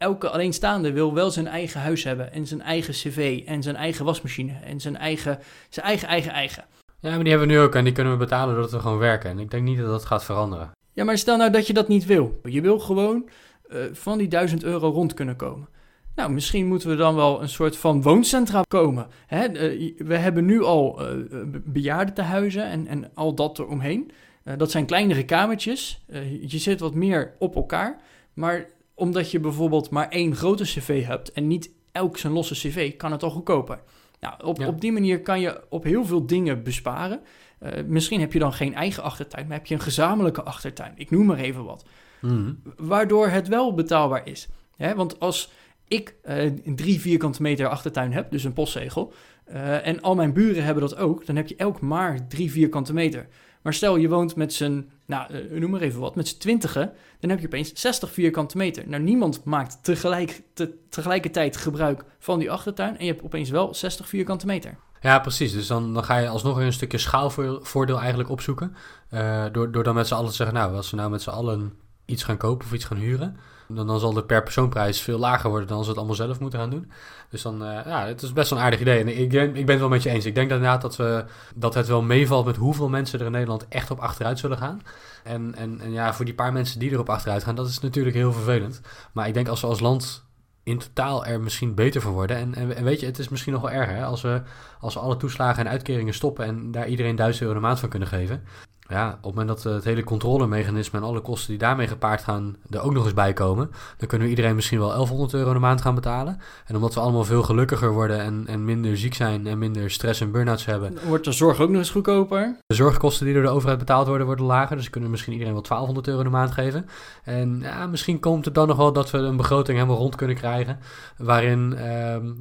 elke 0.00 0.28
alleenstaande 0.28 0.92
wil 0.92 1.14
wel 1.14 1.30
zijn 1.30 1.46
eigen 1.46 1.80
huis 1.80 2.04
hebben 2.04 2.32
en 2.32 2.46
zijn 2.46 2.62
eigen 2.62 2.94
cv 2.94 3.42
en 3.46 3.62
zijn 3.62 3.76
eigen 3.76 4.04
wasmachine 4.04 4.52
en 4.64 4.80
zijn 4.80 4.96
eigen, 4.96 5.38
zijn 5.68 5.86
eigen, 5.86 6.08
eigen, 6.08 6.32
eigen. 6.32 6.64
Ja, 7.00 7.10
maar 7.10 7.18
die 7.18 7.28
hebben 7.28 7.48
we 7.48 7.54
nu 7.54 7.60
ook 7.60 7.74
en 7.74 7.84
die 7.84 7.92
kunnen 7.92 8.12
we 8.12 8.18
betalen 8.18 8.54
doordat 8.54 8.72
we 8.72 8.78
gewoon 8.78 8.98
werken. 8.98 9.30
En 9.30 9.38
ik 9.38 9.50
denk 9.50 9.62
niet 9.62 9.78
dat 9.78 9.86
dat 9.86 10.04
gaat 10.04 10.24
veranderen. 10.24 10.70
Ja, 10.92 11.04
maar 11.04 11.18
stel 11.18 11.36
nou 11.36 11.50
dat 11.50 11.66
je 11.66 11.72
dat 11.72 11.88
niet 11.88 12.06
wil. 12.06 12.40
Je 12.42 12.60
wil 12.60 12.78
gewoon 12.78 13.28
uh, 13.68 13.78
van 13.92 14.18
die 14.18 14.28
duizend 14.28 14.64
euro 14.64 14.88
rond 14.88 15.14
kunnen 15.14 15.36
komen. 15.36 15.68
Nou, 16.14 16.32
misschien 16.32 16.66
moeten 16.66 16.88
we 16.88 16.96
dan 16.96 17.14
wel 17.14 17.42
een 17.42 17.48
soort 17.48 17.76
van 17.76 18.02
wooncentra 18.02 18.62
komen. 18.68 19.06
Hè? 19.26 19.70
Uh, 19.70 19.92
we 19.98 20.16
hebben 20.16 20.44
nu 20.44 20.62
al 20.62 21.02
uh, 21.02 21.24
bejaardentehuizen 21.64 22.64
en, 22.64 22.86
en 22.86 23.10
al 23.14 23.34
dat 23.34 23.58
eromheen. 23.58 24.10
dat 24.56 24.70
zijn 24.70 24.86
kleinere 24.86 25.24
kamertjes. 25.24 26.04
je 26.40 26.58
zit 26.58 26.80
wat 26.80 26.94
meer 26.94 27.34
op 27.38 27.54
elkaar. 27.54 28.00
Maar 28.34 28.66
omdat 29.00 29.30
je 29.30 29.40
bijvoorbeeld 29.40 29.90
maar 29.90 30.08
één 30.08 30.36
grote 30.36 30.64
cv 30.64 31.04
hebt 31.04 31.32
en 31.32 31.46
niet 31.46 31.70
elk 31.92 32.18
zijn 32.18 32.32
losse 32.32 32.54
cv, 32.54 32.96
kan 32.96 33.12
het 33.12 33.22
al 33.22 33.30
goedkoper. 33.30 33.82
Nou, 34.20 34.34
op, 34.44 34.66
op 34.66 34.80
die 34.80 34.92
manier 34.92 35.20
kan 35.20 35.40
je 35.40 35.60
op 35.68 35.84
heel 35.84 36.04
veel 36.04 36.26
dingen 36.26 36.62
besparen. 36.62 37.20
Uh, 37.62 37.70
misschien 37.86 38.20
heb 38.20 38.32
je 38.32 38.38
dan 38.38 38.52
geen 38.52 38.74
eigen 38.74 39.02
achtertuin, 39.02 39.46
maar 39.46 39.56
heb 39.56 39.66
je 39.66 39.74
een 39.74 39.80
gezamenlijke 39.80 40.42
achtertuin. 40.42 40.92
Ik 40.96 41.10
noem 41.10 41.26
maar 41.26 41.38
even 41.38 41.64
wat. 41.64 41.84
Mm. 42.20 42.62
Waardoor 42.76 43.28
het 43.28 43.48
wel 43.48 43.74
betaalbaar 43.74 44.26
is. 44.26 44.48
Hè? 44.76 44.94
Want 44.94 45.20
als 45.20 45.52
ik 45.88 46.14
uh, 46.24 46.42
een 46.42 46.76
drie 46.76 47.00
vierkante 47.00 47.42
meter 47.42 47.68
achtertuin 47.68 48.12
heb, 48.12 48.30
dus 48.30 48.44
een 48.44 48.52
postzegel, 48.52 49.12
uh, 49.52 49.86
en 49.86 50.00
al 50.00 50.14
mijn 50.14 50.32
buren 50.32 50.64
hebben 50.64 50.82
dat 50.82 50.96
ook, 50.96 51.26
dan 51.26 51.36
heb 51.36 51.48
je 51.48 51.56
elk 51.56 51.80
maar 51.80 52.28
drie 52.28 52.50
vierkante 52.50 52.92
meter. 52.92 53.28
Maar 53.62 53.74
stel 53.74 53.96
je 53.96 54.08
woont 54.08 54.36
met 54.36 54.52
z'n, 54.52 54.90
nou, 55.06 55.34
uh, 55.34 55.60
noem 55.60 55.70
maar 55.70 55.80
even 55.80 56.00
wat, 56.00 56.14
met 56.14 56.28
z'n 56.28 56.38
twintigen, 56.38 56.92
dan 57.20 57.30
heb 57.30 57.40
je 57.40 57.46
opeens 57.46 57.72
60 57.74 58.12
vierkante 58.12 58.56
meter. 58.56 58.88
Nou, 58.88 59.02
niemand 59.02 59.44
maakt 59.44 59.78
tegelijk, 59.82 60.42
te, 60.52 60.74
tegelijkertijd 60.88 61.56
gebruik 61.56 62.04
van 62.18 62.38
die 62.38 62.50
achtertuin 62.50 62.98
en 62.98 63.04
je 63.04 63.10
hebt 63.10 63.24
opeens 63.24 63.50
wel 63.50 63.74
60 63.74 64.08
vierkante 64.08 64.46
meter. 64.46 64.78
Ja, 65.00 65.18
precies. 65.18 65.52
Dus 65.52 65.66
dan, 65.66 65.94
dan 65.94 66.04
ga 66.04 66.16
je 66.16 66.28
alsnog 66.28 66.58
een 66.58 66.72
stukje 66.72 66.98
schaalvoordeel 66.98 67.98
eigenlijk 67.98 68.30
opzoeken. 68.30 68.76
Uh, 69.10 69.44
door, 69.52 69.72
door 69.72 69.84
dan 69.84 69.94
met 69.94 70.06
z'n 70.06 70.14
allen 70.14 70.30
te 70.30 70.36
zeggen, 70.36 70.56
nou, 70.56 70.74
als 70.74 70.90
we 70.90 70.96
nou 70.96 71.10
met 71.10 71.22
z'n 71.22 71.30
allen 71.30 71.72
iets 72.04 72.22
gaan 72.22 72.36
kopen 72.36 72.66
of 72.66 72.72
iets 72.72 72.84
gaan 72.84 72.96
huren, 72.98 73.36
dan, 73.74 73.86
dan 73.86 74.00
zal 74.00 74.12
de 74.12 74.24
per 74.24 74.42
persoonprijs 74.42 75.00
veel 75.00 75.18
lager 75.18 75.50
worden 75.50 75.68
dan 75.68 75.78
als 75.78 75.86
het 75.86 75.96
allemaal 75.96 76.14
zelf 76.14 76.40
moeten 76.40 76.58
gaan 76.58 76.70
doen. 76.70 76.90
Dus 77.30 77.42
dan, 77.42 77.62
uh, 77.62 77.80
ja, 77.84 78.06
het 78.06 78.22
is 78.22 78.32
best 78.32 78.50
wel 78.50 78.58
een 78.58 78.64
aardig 78.64 78.80
idee. 78.80 79.00
En 79.00 79.08
ik, 79.08 79.32
ik 79.32 79.66
ben 79.66 79.68
het 79.68 79.78
wel 79.78 79.88
met 79.88 80.02
je 80.02 80.10
eens. 80.10 80.24
Ik 80.24 80.34
denk 80.34 80.50
inderdaad 80.50 80.82
dat, 80.82 80.96
we, 80.96 81.24
dat 81.54 81.74
het 81.74 81.86
wel 81.86 82.02
meevalt 82.02 82.46
met 82.46 82.56
hoeveel 82.56 82.88
mensen 82.88 83.18
er 83.18 83.26
in 83.26 83.32
Nederland 83.32 83.68
echt 83.68 83.90
op 83.90 83.98
achteruit 83.98 84.38
zullen 84.38 84.58
gaan. 84.58 84.82
En, 85.24 85.54
en, 85.54 85.80
en 85.80 85.92
ja, 85.92 86.14
voor 86.14 86.24
die 86.24 86.34
paar 86.34 86.52
mensen 86.52 86.78
die 86.78 86.90
erop 86.90 87.08
achteruit 87.08 87.44
gaan, 87.44 87.54
dat 87.54 87.68
is 87.68 87.80
natuurlijk 87.80 88.16
heel 88.16 88.32
vervelend. 88.32 88.80
Maar 89.12 89.28
ik 89.28 89.34
denk 89.34 89.48
als 89.48 89.60
we 89.60 89.66
als 89.66 89.80
land 89.80 90.28
in 90.62 90.78
totaal 90.78 91.26
er 91.26 91.40
misschien 91.40 91.74
beter 91.74 92.00
van 92.00 92.12
worden. 92.12 92.36
En, 92.36 92.54
en, 92.54 92.76
en, 92.76 92.84
weet 92.84 93.00
je, 93.00 93.06
het 93.06 93.18
is 93.18 93.28
misschien 93.28 93.52
nog 93.52 93.62
wel 93.62 93.70
erger 93.70 93.94
hè? 93.94 94.04
Als, 94.04 94.22
we, 94.22 94.42
als 94.80 94.94
we 94.94 95.00
alle 95.00 95.16
toeslagen 95.16 95.64
en 95.64 95.70
uitkeringen 95.70 96.14
stoppen 96.14 96.44
en 96.44 96.70
daar 96.70 96.88
iedereen 96.88 97.16
1000 97.16 97.42
euro 97.42 97.54
de 97.54 97.66
maand 97.66 97.78
van 97.80 97.88
kunnen 97.88 98.08
geven. 98.08 98.42
Ja, 98.90 99.08
op 99.08 99.14
het 99.14 99.34
moment 99.34 99.48
dat 99.48 99.62
het 99.62 99.84
hele 99.84 100.04
controlemechanisme 100.04 100.98
en 100.98 101.04
alle 101.04 101.20
kosten 101.20 101.48
die 101.48 101.58
daarmee 101.58 101.86
gepaard 101.86 102.22
gaan 102.22 102.56
er 102.70 102.80
ook 102.80 102.92
nog 102.92 103.04
eens 103.04 103.14
bij 103.14 103.32
komen, 103.32 103.70
dan 103.96 104.08
kunnen 104.08 104.26
we 104.26 104.32
iedereen 104.32 104.54
misschien 104.54 104.78
wel 104.78 104.88
1100 104.88 105.34
euro 105.34 105.52
de 105.52 105.58
maand 105.58 105.80
gaan 105.80 105.94
betalen. 105.94 106.40
En 106.66 106.74
omdat 106.74 106.94
we 106.94 107.00
allemaal 107.00 107.24
veel 107.24 107.42
gelukkiger 107.42 107.92
worden 107.92 108.20
en, 108.20 108.44
en 108.46 108.64
minder 108.64 108.98
ziek 108.98 109.14
zijn 109.14 109.46
en 109.46 109.58
minder 109.58 109.90
stress 109.90 110.20
en 110.20 110.30
burn-outs 110.30 110.64
hebben. 110.64 110.98
Wordt 111.06 111.24
de 111.24 111.32
zorg 111.32 111.60
ook 111.60 111.68
nog 111.68 111.78
eens 111.78 111.90
goedkoper? 111.90 112.56
De 112.66 112.74
zorgkosten 112.74 113.24
die 113.24 113.34
door 113.34 113.42
de 113.42 113.48
overheid 113.48 113.78
betaald 113.78 114.06
worden, 114.06 114.26
worden 114.26 114.44
lager. 114.44 114.76
Dus 114.76 114.90
kunnen 114.90 115.08
we 115.08 115.14
misschien 115.14 115.32
iedereen 115.32 115.54
wel 115.54 115.62
1200 115.62 116.08
euro 116.08 116.22
de 116.22 116.36
maand 116.36 116.52
geven. 116.52 116.88
En 117.24 117.60
ja, 117.62 117.86
misschien 117.86 118.20
komt 118.20 118.44
het 118.44 118.54
dan 118.54 118.68
nog 118.68 118.76
wel 118.76 118.92
dat 118.92 119.10
we 119.10 119.18
een 119.18 119.36
begroting 119.36 119.78
helemaal 119.78 119.98
rond 119.98 120.16
kunnen 120.16 120.36
krijgen, 120.36 120.78
waarin, 121.16 121.78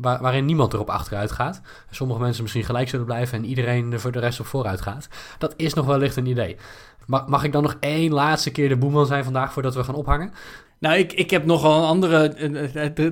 waar, 0.02 0.22
waarin 0.22 0.46
niemand 0.46 0.74
erop 0.74 0.90
achteruit 0.90 1.32
gaat. 1.32 1.62
Sommige 1.90 2.20
mensen 2.20 2.42
misschien 2.42 2.64
gelijk 2.64 2.90
zullen 2.90 3.06
blijven 3.06 3.38
en 3.38 3.46
iedereen 3.46 3.94
er 3.94 4.00
voor 4.00 4.12
de 4.12 4.20
rest 4.20 4.40
op 4.40 4.46
vooruit 4.46 4.82
gaat. 4.82 5.08
Dat 5.38 5.54
is 5.58 5.74
nog 5.74 5.86
wellicht 5.86 6.16
een 6.16 6.26
idee. 6.26 6.38
Mag, 7.06 7.28
mag 7.28 7.44
ik 7.44 7.52
dan 7.52 7.64
nog 7.64 7.78
één 7.80 8.12
laatste 8.14 8.52
keer 8.52 8.70
de 8.70 8.78
boeman 8.78 9.06
zijn 9.06 9.24
vandaag 9.24 9.54
voordat 9.54 9.76
we 9.76 9.84
gaan 9.84 9.96
ophangen? 9.96 10.32
Nou, 10.80 10.98
ik, 10.98 11.14
ik 11.14 11.30
heb 11.30 11.46
nogal 11.46 11.78
een 11.78 11.88
andere 11.88 12.18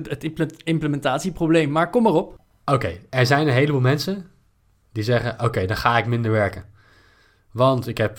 het 0.08 0.62
implementatieprobleem, 0.64 1.70
maar 1.70 1.90
kom 1.90 2.02
maar 2.02 2.12
op. 2.12 2.36
Oké, 2.64 2.92
er 3.10 3.26
zijn 3.26 3.46
een 3.46 3.54
heleboel 3.54 3.80
mensen 3.80 4.26
die 4.92 5.02
zeggen: 5.02 5.36
Oké, 5.44 5.66
dan 5.66 5.76
ga 5.76 5.98
ik 5.98 6.06
minder 6.06 6.30
werken. 6.30 6.64
Want 7.52 7.88
ik 7.88 7.98
heb 7.98 8.18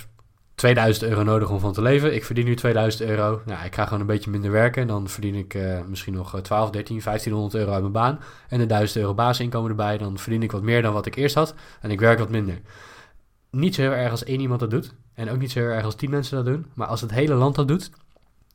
2000 0.56 1.10
euro 1.10 1.24
nodig 1.24 1.50
om 1.50 1.60
van 1.60 1.74
te 1.74 1.82
leven. 1.82 2.16
Ik 2.16 2.26
verdien 2.26 2.46
nu 2.46 2.56
2000 2.56 3.10
euro. 3.10 3.42
Nou, 3.46 3.66
ik 3.66 3.76
ga 3.76 3.84
gewoon 3.84 4.00
een 4.00 4.06
beetje 4.06 4.30
minder 4.30 4.52
werken. 4.52 4.88
Dan 4.88 5.08
verdien 5.08 5.36
ik 5.36 5.54
uh, 5.54 5.80
misschien 5.88 6.14
nog 6.14 6.42
12, 6.42 6.70
13, 6.70 7.02
1500 7.04 7.56
euro 7.56 7.72
uit 7.72 7.82
mijn 7.82 7.94
baan. 7.94 8.20
En 8.50 8.60
een 8.60 8.68
1000 8.68 9.00
euro 9.00 9.14
basisinkomen 9.14 9.70
erbij. 9.70 9.98
Dan 9.98 10.18
verdien 10.18 10.44
ik 10.44 10.52
wat 10.52 10.62
meer 10.62 10.82
dan 10.82 10.94
wat 10.94 11.06
ik 11.06 11.16
eerst 11.16 11.36
had. 11.36 11.54
En 11.82 11.92
ik 11.92 12.00
werk 12.00 12.20
wat 12.20 12.30
minder. 12.30 12.60
Niet 13.52 13.76
zo 13.76 13.82
heel 13.82 13.92
erg 13.92 14.12
als 14.12 14.24
één 14.24 14.40
iemand 14.40 14.60
dat 14.60 14.72
doet. 14.72 14.94
En 15.14 15.30
ook 15.30 15.40
niet 15.40 15.52
zo 15.52 15.60
heel 15.60 15.70
erg 15.70 15.86
als 15.86 15.96
tien 15.96 16.10
mensen 16.10 16.36
dat 16.36 16.46
doen. 16.46 16.66
Maar 16.74 16.88
als 16.88 17.02
het 17.02 17.12
hele 17.12 17.34
land 17.34 17.56
dat 17.56 17.68
doet, 17.68 17.92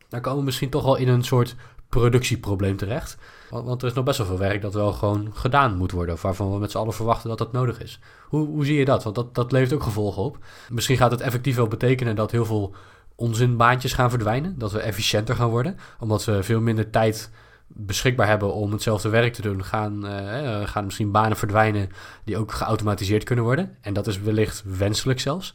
dan 0.09 0.21
komen 0.21 0.39
we 0.39 0.45
misschien 0.45 0.71
toch 0.71 0.85
wel 0.85 0.97
in 0.97 1.09
een 1.09 1.25
soort 1.25 1.57
productieprobleem 1.89 2.77
terecht. 2.77 3.17
Want, 3.51 3.83
er 3.83 3.89
is 3.89 3.95
nog 3.95 4.05
best 4.05 4.19
wel 4.19 4.27
veel 4.27 4.39
werk 4.39 4.63
dat 4.63 4.75
wel 4.75 4.93
gewoon 4.93 5.31
gedaan 5.35 5.77
moet 5.77 5.93
worden. 5.93 6.17
Waarvan 6.21 6.53
we 6.53 6.59
met 6.59 6.71
z'n 6.71 6.79
allen 6.79 6.93
verwachten 6.93 7.29
dat 7.29 7.39
dat 7.39 7.53
nodig 7.53 7.81
is. 7.81 8.01
Hoe, 8.29 8.47
hoe 8.47 8.65
zie 8.65 8.79
je 8.79 8.85
dat? 8.85 9.03
Want 9.03 9.15
dat, 9.15 9.35
dat 9.35 9.53
levert 9.53 9.73
ook 9.73 9.83
gevolgen 9.83 10.23
op. 10.23 10.39
Misschien 10.69 10.97
gaat 10.97 11.11
het 11.11 11.21
effectief 11.21 11.57
wel 11.57 11.69
betekenen 11.69 12.17
dat 12.17 12.31
heel 12.31 12.45
veel 12.45 12.75
onzinbaantjes 13.15 13.93
gaan 13.93 14.11
verdwijnen. 14.11 14.59
Dat 14.59 14.73
we 14.73 14.79
efficiënter 14.79 15.37
gaan 15.37 15.51
worden. 15.51 15.77
Omdat 15.99 16.25
we 16.25 16.43
veel 16.43 16.61
minder 16.61 16.91
tijd 16.91 17.31
beschikbaar 17.77 18.27
hebben 18.27 18.55
om 18.55 18.73
hetzelfde 18.73 19.09
werk 19.09 19.35
te 19.35 19.43
doen, 19.43 19.65
gaan, 19.65 20.07
uh, 20.07 20.67
gaan 20.67 20.85
misschien 20.85 21.11
banen 21.11 21.37
verdwijnen 21.37 21.89
die 22.25 22.37
ook 22.37 22.53
geautomatiseerd 22.53 23.25
kunnen 23.25 23.45
worden. 23.45 23.77
En 23.81 23.95
dat 23.95 24.07
is 24.07 24.21
wellicht 24.21 24.63
wenselijk 24.67 25.21
zelfs. 25.21 25.55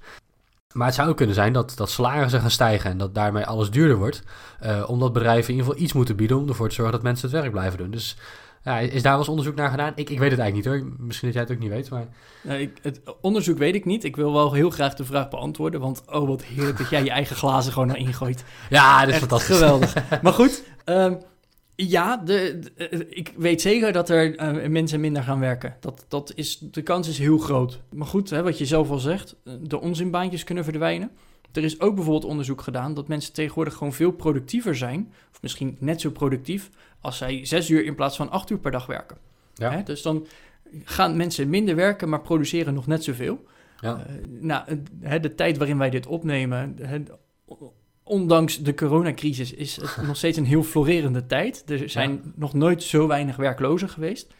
Maar 0.73 0.87
het 0.87 0.95
zou 0.95 1.09
ook 1.09 1.17
kunnen 1.17 1.35
zijn 1.35 1.53
dat, 1.53 1.73
dat 1.75 1.89
salarissen 1.89 2.41
gaan 2.41 2.51
stijgen 2.51 2.89
en 2.89 2.97
dat 2.97 3.15
daarmee 3.15 3.45
alles 3.45 3.71
duurder 3.71 3.97
wordt. 3.97 4.23
Uh, 4.63 4.89
omdat 4.89 5.13
bedrijven 5.13 5.49
in 5.49 5.55
ieder 5.55 5.65
geval 5.65 5.83
iets 5.83 5.93
moeten 5.93 6.15
bieden 6.15 6.37
om 6.37 6.47
ervoor 6.47 6.69
te 6.69 6.75
zorgen 6.75 6.93
dat 6.93 7.03
mensen 7.03 7.29
het 7.29 7.39
werk 7.39 7.51
blijven 7.51 7.77
doen. 7.77 7.91
Dus 7.91 8.17
ja, 8.63 8.79
is 8.79 9.01
daar 9.01 9.11
wel 9.11 9.19
eens 9.19 9.29
onderzoek 9.29 9.55
naar 9.55 9.69
gedaan? 9.69 9.91
Ik, 9.95 10.09
ik 10.09 10.19
weet 10.19 10.31
het 10.31 10.39
eigenlijk 10.39 10.53
niet 10.55 10.65
hoor. 10.65 10.93
Misschien 10.97 11.27
dat 11.31 11.37
jij 11.37 11.47
het 11.47 11.51
ook 11.51 11.59
niet 11.59 11.71
weet. 11.71 11.89
Maar... 11.89 12.59
Ik, 12.59 12.77
het 12.81 13.01
onderzoek 13.21 13.57
weet 13.57 13.75
ik 13.75 13.85
niet. 13.85 14.03
Ik 14.03 14.15
wil 14.15 14.33
wel 14.33 14.53
heel 14.53 14.69
graag 14.69 14.93
de 14.93 15.05
vraag 15.05 15.29
beantwoorden. 15.29 15.79
Want 15.79 16.03
oh, 16.05 16.27
wat 16.27 16.43
heerlijk 16.43 16.77
dat 16.77 16.89
jij 16.89 17.03
je 17.03 17.09
eigen 17.09 17.35
glazen 17.35 17.73
gewoon 17.73 17.91
erin 17.91 18.13
gooit. 18.13 18.43
Ja, 18.69 19.05
dat 19.05 19.13
is 19.13 19.19
fantastisch. 19.19 19.57
Geweldig. 19.57 19.93
maar 20.21 20.33
goed, 20.33 20.63
um, 20.85 21.17
ja, 21.87 22.17
de, 22.17 22.59
ik 23.09 23.33
weet 23.37 23.61
zeker 23.61 23.91
dat 23.91 24.09
er 24.09 24.55
uh, 24.61 24.67
mensen 24.67 24.99
minder 24.99 25.23
gaan 25.23 25.39
werken. 25.39 25.75
Dat, 25.79 26.05
dat 26.07 26.31
is, 26.35 26.57
de 26.57 26.81
kans 26.81 27.07
is 27.07 27.17
heel 27.17 27.37
groot. 27.37 27.81
Maar 27.93 28.07
goed, 28.07 28.29
hè, 28.29 28.43
wat 28.43 28.57
je 28.57 28.65
zelf 28.65 28.89
al 28.89 28.99
zegt, 28.99 29.35
de 29.61 29.79
onzinbaantjes 29.79 30.43
kunnen 30.43 30.63
verdwijnen. 30.63 31.11
Er 31.51 31.63
is 31.63 31.79
ook 31.79 31.95
bijvoorbeeld 31.95 32.31
onderzoek 32.31 32.61
gedaan 32.61 32.93
dat 32.93 33.07
mensen 33.07 33.33
tegenwoordig 33.33 33.73
gewoon 33.73 33.93
veel 33.93 34.11
productiever 34.11 34.75
zijn, 34.75 35.13
of 35.31 35.41
misschien 35.41 35.77
net 35.79 36.01
zo 36.01 36.09
productief, 36.09 36.69
als 37.01 37.17
zij 37.17 37.45
zes 37.45 37.69
uur 37.69 37.85
in 37.85 37.95
plaats 37.95 38.15
van 38.15 38.29
acht 38.29 38.49
uur 38.49 38.59
per 38.59 38.71
dag 38.71 38.85
werken. 38.85 39.17
Ja. 39.53 39.71
Hè, 39.71 39.83
dus 39.83 40.01
dan 40.01 40.27
gaan 40.83 41.17
mensen 41.17 41.49
minder 41.49 41.75
werken, 41.75 42.09
maar 42.09 42.21
produceren 42.21 42.73
nog 42.73 42.87
net 42.87 43.03
zoveel. 43.03 43.45
Ja. 43.79 44.05
Uh, 44.09 44.15
nou, 44.39 44.81
de 45.21 45.35
tijd 45.35 45.57
waarin 45.57 45.77
wij 45.77 45.89
dit 45.89 46.07
opnemen, 46.07 46.75
ondanks 48.09 48.59
de 48.61 48.73
coronacrisis 48.73 49.53
is 49.53 49.75
het 49.75 49.97
nog 50.07 50.17
steeds 50.17 50.37
een 50.37 50.45
heel 50.45 50.63
florerende 50.63 51.25
tijd. 51.25 51.63
Er 51.69 51.89
zijn 51.89 52.33
nog 52.35 52.53
nooit 52.53 52.83
zo 52.83 53.07
weinig 53.07 53.35
werklozen 53.35 53.89
geweest. 53.89 54.33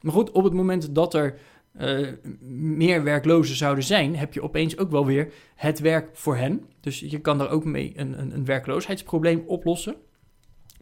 Maar 0.00 0.12
goed, 0.12 0.30
op 0.30 0.44
het 0.44 0.52
moment 0.52 0.94
dat 0.94 1.14
er 1.14 1.38
uh, 1.80 2.08
meer 2.50 3.02
werklozen 3.02 3.56
zouden 3.56 3.84
zijn, 3.84 4.16
heb 4.16 4.32
je 4.32 4.42
opeens 4.42 4.78
ook 4.78 4.90
wel 4.90 5.06
weer 5.06 5.32
het 5.54 5.78
werk 5.78 6.08
voor 6.12 6.36
hen. 6.36 6.64
Dus 6.80 7.00
je 7.00 7.20
kan 7.20 7.38
daar 7.38 7.50
ook 7.50 7.64
mee 7.64 7.92
een, 7.96 8.20
een, 8.20 8.34
een 8.34 8.44
werkloosheidsprobleem 8.44 9.44
oplossen. 9.46 9.96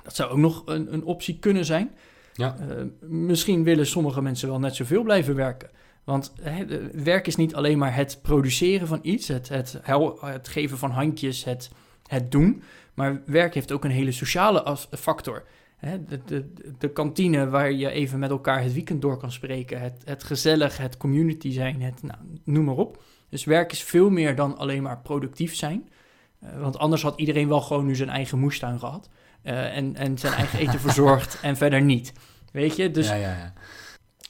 Dat 0.02 0.14
zou 0.14 0.30
ook 0.30 0.38
nog 0.38 0.62
een, 0.66 0.92
een 0.92 1.04
optie 1.04 1.38
kunnen 1.38 1.64
zijn. 1.64 1.90
Ja. 2.34 2.56
Uh, 2.60 2.84
misschien 3.00 3.64
willen 3.64 3.86
sommige 3.86 4.22
mensen 4.22 4.48
wel 4.48 4.58
net 4.58 4.76
zoveel 4.76 5.02
blijven 5.02 5.34
werken. 5.34 5.70
Want 6.04 6.32
hè, 6.40 6.64
werk 7.02 7.26
is 7.26 7.36
niet 7.36 7.54
alleen 7.54 7.78
maar 7.78 7.94
het 7.94 8.18
produceren 8.22 8.86
van 8.86 8.98
iets, 9.02 9.28
het, 9.28 9.48
het, 9.48 9.80
het 10.20 10.48
geven 10.48 10.78
van 10.78 10.90
handjes, 10.90 11.44
het 11.44 11.70
het 12.06 12.30
doen. 12.30 12.62
Maar 12.94 13.22
werk 13.26 13.54
heeft 13.54 13.72
ook 13.72 13.84
een 13.84 13.90
hele 13.90 14.12
sociale 14.12 14.76
factor. 14.90 15.44
De, 16.08 16.20
de, 16.24 16.52
de, 16.78 16.90
kantine 16.90 17.48
waar 17.48 17.72
je 17.72 17.90
even 17.90 18.18
met 18.18 18.30
elkaar 18.30 18.62
het 18.62 18.72
weekend 18.72 19.02
door 19.02 19.16
kan 19.16 19.32
spreken. 19.32 19.80
Het, 19.80 20.02
het 20.04 20.24
gezellig, 20.24 20.76
het 20.76 20.96
community 20.96 21.52
zijn, 21.52 21.82
het, 21.82 22.02
nou, 22.02 22.18
noem 22.44 22.64
maar 22.64 22.74
op. 22.74 23.02
Dus 23.28 23.44
werk 23.44 23.72
is 23.72 23.82
veel 23.82 24.10
meer 24.10 24.36
dan 24.36 24.56
alleen 24.56 24.82
maar 24.82 24.98
productief 24.98 25.54
zijn. 25.54 25.88
Uh, 26.42 26.60
want 26.60 26.78
anders 26.78 27.02
had 27.02 27.18
iedereen 27.18 27.48
wel 27.48 27.60
gewoon 27.60 27.86
nu 27.86 27.94
zijn 27.94 28.08
eigen 28.08 28.38
moestuin 28.38 28.78
gehad. 28.78 29.08
Uh, 29.42 29.76
en, 29.76 29.96
en 29.96 30.18
zijn 30.18 30.32
eigen 30.32 30.58
eten 30.58 30.80
verzorgd 30.86 31.38
en 31.42 31.56
verder 31.56 31.82
niet. 31.82 32.12
Weet 32.52 32.76
je? 32.76 32.90
Dus 32.90 33.08
ja, 33.08 33.14
ja, 33.14 33.52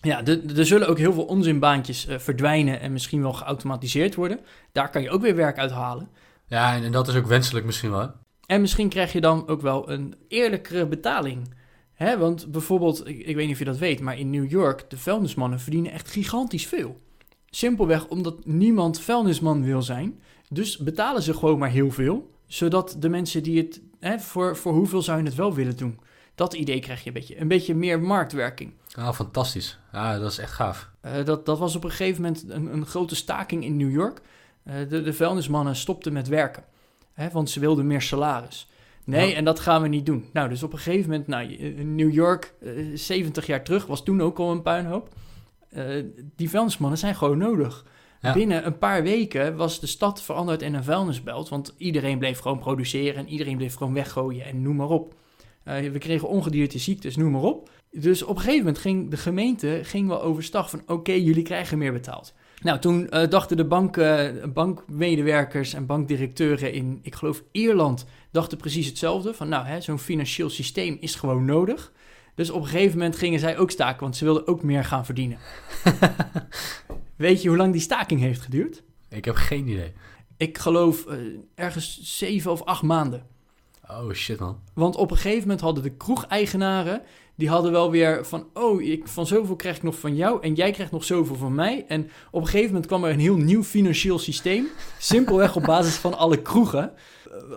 ja. 0.02 0.22
ja 0.22 0.24
er 0.56 0.66
zullen 0.66 0.88
ook 0.88 0.98
heel 0.98 1.12
veel 1.12 1.24
onzinbaantjes 1.24 2.08
uh, 2.08 2.18
verdwijnen 2.18 2.80
en 2.80 2.92
misschien 2.92 3.22
wel 3.22 3.32
geautomatiseerd 3.32 4.14
worden. 4.14 4.40
Daar 4.72 4.90
kan 4.90 5.02
je 5.02 5.10
ook 5.10 5.22
weer 5.22 5.36
werk 5.36 5.58
uit 5.58 5.70
halen. 5.70 6.08
Ja, 6.46 6.74
en, 6.74 6.92
dat 6.92 7.08
is 7.08 7.14
ook 7.14 7.26
wenselijk 7.26 7.66
misschien 7.66 7.90
wel. 7.90 8.12
En 8.46 8.60
misschien 8.60 8.88
krijg 8.88 9.12
je 9.12 9.20
dan 9.20 9.48
ook 9.48 9.60
wel 9.60 9.90
een 9.90 10.14
eerlijkere 10.28 10.86
betaling. 10.86 11.54
Hè? 11.94 12.18
Want 12.18 12.50
bijvoorbeeld, 12.50 13.08
ik, 13.08 13.18
ik 13.18 13.34
weet 13.34 13.44
niet 13.44 13.54
of 13.54 13.58
je 13.58 13.64
dat 13.64 13.78
weet, 13.78 14.00
maar 14.00 14.18
in 14.18 14.30
New 14.30 14.50
York, 14.50 14.90
de 14.90 14.98
vuilnismannen 14.98 15.60
verdienen 15.60 15.92
echt 15.92 16.10
gigantisch 16.10 16.66
veel. 16.66 17.00
Simpelweg 17.50 18.06
omdat 18.06 18.46
niemand 18.46 19.00
vuilnisman 19.00 19.64
wil 19.64 19.82
zijn. 19.82 20.20
Dus 20.48 20.76
betalen 20.76 21.22
ze 21.22 21.34
gewoon 21.34 21.58
maar 21.58 21.70
heel 21.70 21.90
veel. 21.90 22.30
Zodat 22.46 22.96
de 22.98 23.08
mensen 23.08 23.42
die 23.42 23.58
het, 23.58 23.80
hè, 24.00 24.18
voor, 24.18 24.56
voor 24.56 24.72
hoeveel 24.72 25.02
zou 25.02 25.18
je 25.18 25.24
het 25.24 25.34
wel 25.34 25.54
willen 25.54 25.76
doen? 25.76 25.98
Dat 26.34 26.54
idee 26.54 26.80
krijg 26.80 27.00
je 27.00 27.06
een 27.06 27.14
beetje. 27.14 27.40
Een 27.40 27.48
beetje 27.48 27.74
meer 27.74 28.00
marktwerking. 28.00 28.72
Ah, 28.94 29.12
fantastisch. 29.12 29.78
Ja, 29.92 30.18
dat 30.18 30.30
is 30.30 30.38
echt 30.38 30.52
gaaf. 30.52 30.90
Uh, 31.04 31.24
dat, 31.24 31.46
dat 31.46 31.58
was 31.58 31.76
op 31.76 31.84
een 31.84 31.90
gegeven 31.90 32.22
moment 32.22 32.44
een, 32.48 32.72
een 32.72 32.86
grote 32.86 33.14
staking 33.14 33.64
in 33.64 33.76
New 33.76 33.92
York. 33.92 34.20
Eh, 34.64 34.74
de, 34.88 35.02
de 35.02 35.12
vuilnismannen 35.12 35.76
stopten 35.76 36.12
met 36.12 36.28
werken, 36.28 36.64
hè, 37.12 37.30
want 37.30 37.50
ze 37.50 37.60
wilden 37.60 37.86
meer 37.86 38.02
salaris. 38.02 38.68
Nee, 39.04 39.34
en 39.34 39.44
dat 39.44 39.60
gaan 39.60 39.82
we 39.82 39.88
niet 39.88 40.06
doen. 40.06 40.24
Nou, 40.32 40.48
dus 40.48 40.62
op 40.62 40.72
een 40.72 40.78
gegeven 40.78 41.10
moment, 41.10 41.26
nou, 41.26 41.46
New 41.84 42.12
York, 42.12 42.54
70 42.94 43.42
eh, 43.42 43.48
jaar 43.48 43.64
terug, 43.64 43.86
was 43.86 44.04
toen 44.04 44.20
ook 44.20 44.38
al 44.38 44.50
een 44.50 44.62
puinhoop. 44.62 45.08
Uh, 45.76 46.04
die 46.36 46.50
vuilnismannen 46.50 46.98
zijn 46.98 47.14
gewoon 47.14 47.38
nodig. 47.38 47.84
Binnen 48.34 48.66
een 48.66 48.78
paar 48.78 49.02
weken 49.02 49.56
was 49.56 49.80
de 49.80 49.86
stad 49.86 50.22
veranderd 50.22 50.62
in 50.62 50.74
een 50.74 50.84
vuilnisbelt, 50.84 51.48
want 51.48 51.74
iedereen 51.76 52.18
bleef 52.18 52.38
gewoon 52.38 52.58
produceren 52.58 53.14
en 53.14 53.28
iedereen 53.28 53.56
bleef 53.56 53.74
gewoon 53.74 53.94
weggooien 53.94 54.44
en 54.44 54.62
noem 54.62 54.76
maar 54.76 54.88
op. 54.88 55.14
we 55.64 55.98
kregen 55.98 56.28
ongedierte 56.28 56.78
ziektes, 56.78 57.16
noem 57.16 57.30
maar 57.30 57.42
op. 57.42 57.70
Dus 57.90 58.22
op 58.22 58.36
een 58.36 58.42
gegeven 58.42 58.58
moment 58.58 58.78
ging 58.78 59.10
de 59.10 59.16
gemeente 59.16 59.80
ging 59.82 60.08
wel 60.08 60.22
overstag 60.22 60.70
van 60.70 60.82
oké, 60.86 61.12
jullie 61.12 61.42
krijgen 61.42 61.78
meer 61.78 61.92
betaald. 61.92 62.34
Nou, 62.64 62.78
toen 62.78 63.06
uh, 63.10 63.28
dachten 63.28 63.56
de 63.56 63.64
bank, 63.64 63.96
uh, 63.96 64.28
bankmedewerkers 64.52 65.74
en 65.74 65.86
bankdirecteuren 65.86 66.72
in, 66.72 66.98
ik 67.02 67.14
geloof 67.14 67.42
Ierland, 67.52 68.06
dachten 68.30 68.58
precies 68.58 68.86
hetzelfde. 68.86 69.34
Van 69.34 69.48
nou, 69.48 69.82
zo'n 69.82 69.98
financieel 69.98 70.50
systeem 70.50 70.96
is 71.00 71.14
gewoon 71.14 71.44
nodig. 71.44 71.92
Dus 72.34 72.50
op 72.50 72.62
een 72.62 72.68
gegeven 72.68 72.98
moment 72.98 73.16
gingen 73.16 73.40
zij 73.40 73.58
ook 73.58 73.70
staken, 73.70 74.00
want 74.00 74.16
ze 74.16 74.24
wilden 74.24 74.46
ook 74.46 74.62
meer 74.62 74.84
gaan 74.84 75.04
verdienen. 75.04 75.38
Weet 77.16 77.42
je 77.42 77.48
hoe 77.48 77.56
lang 77.56 77.72
die 77.72 77.80
staking 77.80 78.20
heeft 78.20 78.40
geduurd? 78.40 78.82
Ik 79.08 79.24
heb 79.24 79.34
geen 79.34 79.68
idee. 79.68 79.92
Ik 80.36 80.58
geloof 80.58 81.06
uh, 81.08 81.16
ergens 81.54 82.00
zeven 82.02 82.50
of 82.50 82.62
acht 82.62 82.82
maanden. 82.82 83.26
Oh 83.88 84.12
shit 84.12 84.38
man. 84.38 84.60
Want 84.74 84.96
op 84.96 85.10
een 85.10 85.16
gegeven 85.16 85.40
moment 85.40 85.60
hadden 85.60 85.82
de 85.82 85.96
kroegeigenaren 85.96 87.02
die 87.36 87.48
hadden 87.48 87.72
wel 87.72 87.90
weer 87.90 88.26
van, 88.26 88.46
oh, 88.54 88.82
ik, 88.82 89.08
van 89.08 89.26
zoveel 89.26 89.56
krijg 89.56 89.76
ik 89.76 89.82
nog 89.82 89.98
van 89.98 90.16
jou 90.16 90.42
en 90.42 90.54
jij 90.54 90.70
krijgt 90.70 90.92
nog 90.92 91.04
zoveel 91.04 91.36
van 91.36 91.54
mij. 91.54 91.84
En 91.88 92.10
op 92.30 92.40
een 92.40 92.46
gegeven 92.46 92.68
moment 92.68 92.86
kwam 92.86 93.04
er 93.04 93.10
een 93.10 93.18
heel 93.18 93.36
nieuw 93.36 93.62
financieel 93.62 94.18
systeem, 94.18 94.66
simpelweg 94.98 95.56
op 95.56 95.62
basis 95.62 95.94
van 95.94 96.18
alle 96.18 96.42
kroegen. 96.42 96.92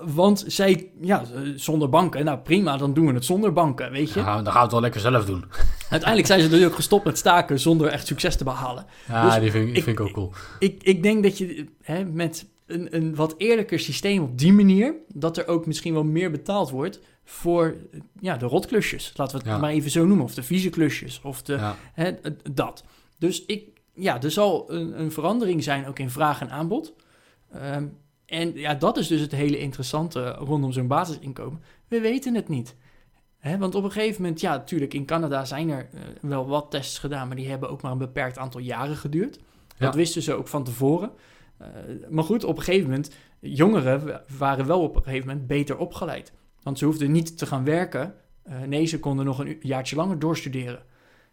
Want 0.03 0.43
zij, 0.47 0.89
ja, 1.01 1.23
zonder 1.55 1.89
banken, 1.89 2.25
nou 2.25 2.37
prima, 2.37 2.77
dan 2.77 2.93
doen 2.93 3.07
we 3.07 3.13
het 3.13 3.25
zonder 3.25 3.53
banken, 3.53 3.91
weet 3.91 4.11
je. 4.11 4.19
Ja, 4.19 4.35
dan 4.35 4.45
gaan 4.45 4.53
we 4.53 4.59
het 4.59 4.71
wel 4.71 4.81
lekker 4.81 5.01
zelf 5.01 5.25
doen. 5.25 5.45
Uiteindelijk 5.89 6.27
zijn 6.27 6.41
ze 6.41 6.49
dus 6.49 6.65
ook 6.65 6.75
gestopt 6.75 7.05
met 7.05 7.17
staken 7.17 7.59
zonder 7.59 7.87
echt 7.87 8.07
succes 8.07 8.35
te 8.35 8.43
behalen. 8.43 8.85
Ja, 9.07 9.29
dus 9.29 9.39
die 9.39 9.51
vind, 9.51 9.77
ik, 9.77 9.83
vind 9.83 9.99
ik 9.99 10.05
ook 10.05 10.11
cool. 10.11 10.31
Ik, 10.59 10.83
ik 10.83 11.03
denk 11.03 11.23
dat 11.23 11.37
je 11.37 11.67
hè, 11.81 12.05
met 12.05 12.45
een, 12.67 12.95
een 12.95 13.15
wat 13.15 13.35
eerlijker 13.37 13.79
systeem 13.79 14.23
op 14.23 14.37
die 14.37 14.53
manier, 14.53 14.95
dat 15.13 15.37
er 15.37 15.47
ook 15.47 15.65
misschien 15.65 15.93
wel 15.93 16.03
meer 16.03 16.31
betaald 16.31 16.69
wordt 16.69 16.99
voor 17.23 17.75
ja, 18.19 18.37
de 18.37 18.45
rotklusjes. 18.45 19.13
Laten 19.15 19.39
we 19.39 19.49
het 19.49 19.61
maar 19.61 19.71
even 19.71 19.91
zo 19.91 20.05
noemen. 20.05 20.25
Of 20.25 20.33
de 20.33 20.43
vieze 20.43 20.69
klusjes. 20.69 21.21
Of 21.23 21.41
de, 21.41 21.73
hè, 21.93 22.11
dat. 22.51 22.83
Dus 23.17 23.45
ik, 23.45 23.67
ja, 23.93 24.21
er 24.21 24.31
zal 24.31 24.71
een, 24.71 24.99
een 24.99 25.11
verandering 25.11 25.63
zijn 25.63 25.87
ook 25.87 25.99
in 25.99 26.09
vraag 26.09 26.41
en 26.41 26.49
aanbod. 26.49 26.93
Um, 27.55 27.97
en 28.25 28.53
ja, 28.53 28.73
dat 28.73 28.97
is 28.97 29.07
dus 29.07 29.21
het 29.21 29.31
hele 29.31 29.59
interessante 29.59 30.29
rondom 30.31 30.71
zo'n 30.71 30.87
basisinkomen. 30.87 31.61
We 31.87 31.99
weten 31.99 32.35
het 32.35 32.47
niet. 32.47 32.75
Hè, 33.37 33.57
want 33.57 33.75
op 33.75 33.83
een 33.83 33.91
gegeven 33.91 34.21
moment, 34.21 34.41
ja, 34.41 34.51
natuurlijk, 34.51 34.93
in 34.93 35.05
Canada 35.05 35.45
zijn 35.45 35.69
er 35.69 35.89
uh, 35.93 36.01
wel 36.21 36.47
wat 36.47 36.71
tests 36.71 36.99
gedaan, 36.99 37.27
maar 37.27 37.35
die 37.35 37.49
hebben 37.49 37.69
ook 37.69 37.81
maar 37.81 37.91
een 37.91 37.97
beperkt 37.97 38.37
aantal 38.37 38.59
jaren 38.59 38.95
geduurd. 38.95 39.39
Dat 39.77 39.95
wisten 39.95 40.21
ze 40.21 40.33
ook 40.33 40.47
van 40.47 40.63
tevoren. 40.63 41.11
Uh, 41.61 41.67
maar 42.09 42.23
goed, 42.23 42.43
op 42.43 42.57
een 42.57 42.63
gegeven 42.63 42.89
moment, 42.89 43.11
jongeren 43.39 44.21
waren 44.37 44.65
wel 44.65 44.81
op 44.81 44.95
een 44.95 45.03
gegeven 45.03 45.27
moment 45.27 45.47
beter 45.47 45.77
opgeleid. 45.77 46.31
Want 46.63 46.77
ze 46.77 46.85
hoefden 46.85 47.11
niet 47.11 47.37
te 47.37 47.45
gaan 47.45 47.63
werken. 47.63 48.13
Uh, 48.49 48.61
nee, 48.61 48.85
ze 48.85 48.99
konden 48.99 49.25
nog 49.25 49.39
een 49.39 49.57
jaartje 49.61 49.95
langer 49.95 50.19
doorstuderen. 50.19 50.83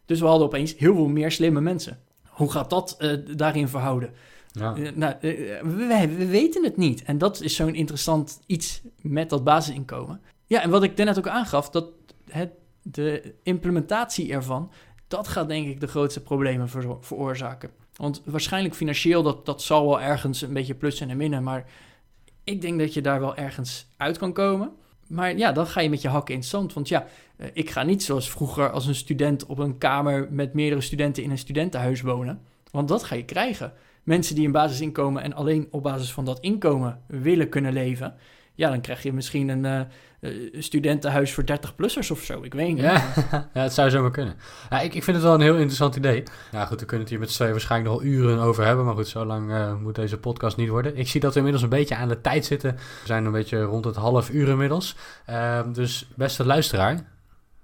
Dus 0.04 0.20
we 0.20 0.26
hadden 0.26 0.46
opeens 0.46 0.76
heel 0.76 0.94
veel 0.94 1.08
meer 1.08 1.30
slimme 1.30 1.60
mensen. 1.60 1.98
Hoe 2.28 2.50
gaat 2.50 2.70
dat 2.70 2.96
uh, 2.98 3.36
daarin 3.36 3.68
verhouden? 3.68 4.10
Ja. 4.52 4.76
Eh, 4.76 4.92
nou, 4.94 5.14
eh, 5.20 5.60
we, 5.62 6.14
we 6.16 6.26
weten 6.26 6.64
het 6.64 6.76
niet. 6.76 7.02
En 7.02 7.18
dat 7.18 7.40
is 7.40 7.56
zo'n 7.56 7.74
interessant 7.74 8.40
iets 8.46 8.82
met 9.00 9.30
dat 9.30 9.44
basisinkomen. 9.44 10.20
Ja, 10.46 10.62
en 10.62 10.70
wat 10.70 10.82
ik 10.82 10.96
net 10.96 11.18
ook 11.18 11.28
aangaf, 11.28 11.70
dat 11.70 11.86
het, 12.28 12.50
de 12.82 13.34
implementatie 13.42 14.32
ervan, 14.32 14.70
dat 15.08 15.28
gaat 15.28 15.48
denk 15.48 15.66
ik 15.66 15.80
de 15.80 15.86
grootste 15.86 16.22
problemen 16.22 16.68
ver- 16.68 16.96
veroorzaken. 17.00 17.70
Want 17.96 18.22
waarschijnlijk 18.24 18.74
financieel, 18.74 19.22
dat, 19.22 19.46
dat 19.46 19.62
zal 19.62 19.86
wel 19.86 20.00
ergens 20.00 20.42
een 20.42 20.52
beetje 20.52 20.74
plussen 20.74 21.10
en 21.10 21.16
minnen, 21.16 21.42
maar 21.42 21.64
ik 22.44 22.60
denk 22.60 22.78
dat 22.78 22.94
je 22.94 23.00
daar 23.00 23.20
wel 23.20 23.36
ergens 23.36 23.86
uit 23.96 24.18
kan 24.18 24.32
komen. 24.32 24.72
Maar 25.06 25.36
ja, 25.36 25.52
dan 25.52 25.66
ga 25.66 25.80
je 25.80 25.90
met 25.90 26.02
je 26.02 26.08
hakken 26.08 26.34
in 26.34 26.44
zand. 26.44 26.72
Want 26.72 26.88
ja, 26.88 27.06
eh, 27.36 27.48
ik 27.52 27.70
ga 27.70 27.82
niet 27.82 28.02
zoals 28.02 28.30
vroeger 28.30 28.70
als 28.70 28.86
een 28.86 28.94
student 28.94 29.46
op 29.46 29.58
een 29.58 29.78
kamer 29.78 30.28
met 30.30 30.54
meerdere 30.54 30.80
studenten 30.80 31.22
in 31.22 31.30
een 31.30 31.38
studentenhuis 31.38 32.00
wonen. 32.00 32.40
Want 32.70 32.88
dat 32.88 33.04
ga 33.04 33.14
je 33.14 33.24
krijgen. 33.24 33.72
Mensen 34.02 34.34
die 34.34 34.46
een 34.46 34.52
basisinkomen 34.52 35.22
en 35.22 35.32
alleen 35.32 35.68
op 35.70 35.82
basis 35.82 36.12
van 36.12 36.24
dat 36.24 36.40
inkomen 36.40 37.00
willen 37.06 37.48
kunnen 37.48 37.72
leven. 37.72 38.14
Ja, 38.54 38.70
dan 38.70 38.80
krijg 38.80 39.02
je 39.02 39.12
misschien 39.12 39.48
een 39.48 39.64
eh, 39.64 39.80
eh, 40.20 40.62
studentenhuis 40.62 41.34
voor 41.34 41.44
30-plussers 41.44 42.10
of 42.10 42.20
zo. 42.22 42.42
Ik 42.42 42.54
weet 42.54 42.68
niet. 42.68 42.82
Ja, 43.54 43.62
het 43.62 43.72
zou 43.72 43.90
zomaar 43.90 44.10
kunnen. 44.10 44.36
Ja, 44.70 44.80
ik, 44.80 44.94
ik 44.94 45.02
vind 45.02 45.16
het 45.16 45.24
wel 45.26 45.34
een 45.34 45.40
heel 45.40 45.54
interessant 45.54 45.96
idee. 45.96 46.22
Ja, 46.52 46.64
goed, 46.66 46.80
we 46.80 46.86
kunnen 46.86 47.00
het 47.00 47.10
hier 47.10 47.18
met 47.18 47.30
z'n 47.30 47.36
tweeën 47.36 47.52
waarschijnlijk 47.52 47.92
nog 47.92 48.02
uren 48.02 48.38
over 48.38 48.64
hebben. 48.64 48.84
Maar 48.84 48.94
goed, 48.94 49.08
zo 49.08 49.24
lang 49.24 49.52
eh, 49.52 49.74
moet 49.74 49.94
deze 49.94 50.18
podcast 50.18 50.56
niet 50.56 50.68
worden. 50.68 50.96
Ik 50.96 51.08
zie 51.08 51.20
dat 51.20 51.32
we 51.32 51.36
inmiddels 51.36 51.64
een 51.64 51.70
beetje 51.70 51.96
aan 51.96 52.08
de 52.08 52.20
tijd 52.20 52.44
zitten. 52.44 52.74
We 52.74 53.06
zijn 53.06 53.24
een 53.24 53.32
beetje 53.32 53.62
rond 53.62 53.84
het 53.84 53.96
half 53.96 54.30
uur 54.30 54.48
inmiddels. 54.48 54.96
Ehm, 55.26 55.72
dus 55.72 56.08
beste 56.16 56.46
luisteraar, 56.46 57.04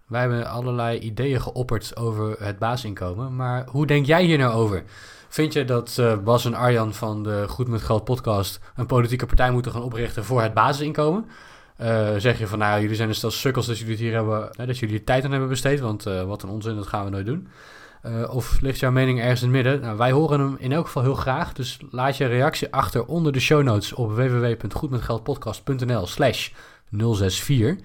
wij 0.06 0.20
hebben 0.20 0.46
allerlei 0.46 0.98
ideeën 0.98 1.40
geopperd 1.40 1.96
over 1.96 2.44
het 2.44 2.58
basisinkomen. 2.58 3.36
Maar 3.36 3.66
hoe 3.68 3.86
denk 3.86 4.06
jij 4.06 4.24
hier 4.24 4.38
nou 4.38 4.52
over? 4.52 4.84
Vind 5.30 5.52
je 5.52 5.64
dat 5.64 5.96
eh, 5.98 6.18
Bas 6.18 6.44
en 6.44 6.54
Arjan 6.54 6.94
van 6.94 7.22
de 7.22 7.44
Goed 7.48 7.68
met 7.68 7.82
Geld 7.82 8.04
podcast 8.04 8.60
een 8.76 8.86
politieke 8.86 9.26
partij 9.26 9.50
moeten 9.50 9.72
gaan 9.72 9.82
oprichten 9.82 10.24
voor 10.24 10.42
het 10.42 10.54
basisinkomen? 10.54 11.26
Eh, 11.76 12.08
zeg 12.16 12.38
je 12.38 12.46
van 12.46 12.58
nou, 12.58 12.80
jullie 12.80 12.96
zijn 12.96 13.08
een 13.08 13.14
stel 13.14 13.30
sukkels 13.30 13.66
dat 13.66 13.78
jullie 13.78 13.96
hier 13.96 14.12
hebben, 14.12 14.50
dat 14.66 14.78
jullie 14.78 15.04
tijd 15.04 15.24
aan 15.24 15.30
hebben 15.30 15.48
besteed, 15.48 15.80
want 15.80 16.06
eh, 16.06 16.22
wat 16.22 16.42
een 16.42 16.48
onzin, 16.48 16.76
dat 16.76 16.86
gaan 16.86 17.04
we 17.04 17.10
nooit 17.10 17.26
doen. 17.26 17.48
Of 18.30 18.60
ligt 18.60 18.78
jouw 18.78 18.90
mening 18.90 19.20
ergens 19.20 19.42
in 19.42 19.54
het 19.54 19.56
midden? 19.56 19.80
Nou, 19.80 19.96
wij 19.96 20.10
horen 20.10 20.40
hem 20.40 20.56
in 20.58 20.72
elk 20.72 20.86
geval 20.86 21.02
heel 21.02 21.14
graag, 21.14 21.52
dus 21.52 21.78
laat 21.90 22.16
je 22.16 22.26
reactie 22.26 22.72
achter 22.72 23.04
onder 23.04 23.32
de 23.32 23.40
show 23.40 23.62
notes 23.62 23.92
op 23.92 24.12
www.goedmetgeldpodcast.nl 24.12 26.06
slash 26.06 26.50
064. 26.90 27.76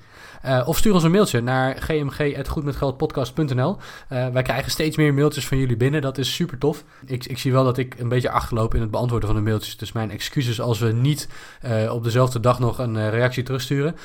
Eh, 0.46 0.68
of 0.68 0.78
stuur 0.78 0.94
ons 0.94 1.04
een 1.04 1.12
mailtje 1.12 1.41
naar 1.41 1.78
gmg.goedmetgeldpodcast.nl. 1.82 3.78
Eh, 4.08 4.28
wij 4.28 4.41
krijgen 4.41 4.72
steeds 4.72 4.98
meer 4.98 5.13
mailtjes 5.13 5.48
van 5.48 5.58
jullie 5.58 5.78
binnen. 5.78 6.02
Dat 6.02 6.18
is 6.18 6.34
super 6.34 6.58
tof. 6.58 6.84
Ik, 7.06 7.26
ik 7.26 7.38
zie 7.38 7.52
wel 7.52 7.63
dat 7.63 7.78
ik 7.78 8.00
een 8.00 8.10
beetje 8.10 8.30
achterloop 8.30 8.76
in 8.76 8.82
het 8.82 8.91
beantwoorden 8.91 9.30
van 9.30 9.38
de 9.38 9.44
mailtjes. 9.44 9.78
Dus 9.78 9.91
mijn 9.91 10.12
excuses 10.12 10.62
als 10.62 10.80
we 10.80 10.91
niet 10.91 11.30
eh, 11.62 11.94
op 11.94 12.04
dezelfde 12.04 12.39
dag 12.39 12.60
nog 12.60 12.78
een 12.78 13.10
reactie 13.10 13.44
terugsturen. 13.44 13.96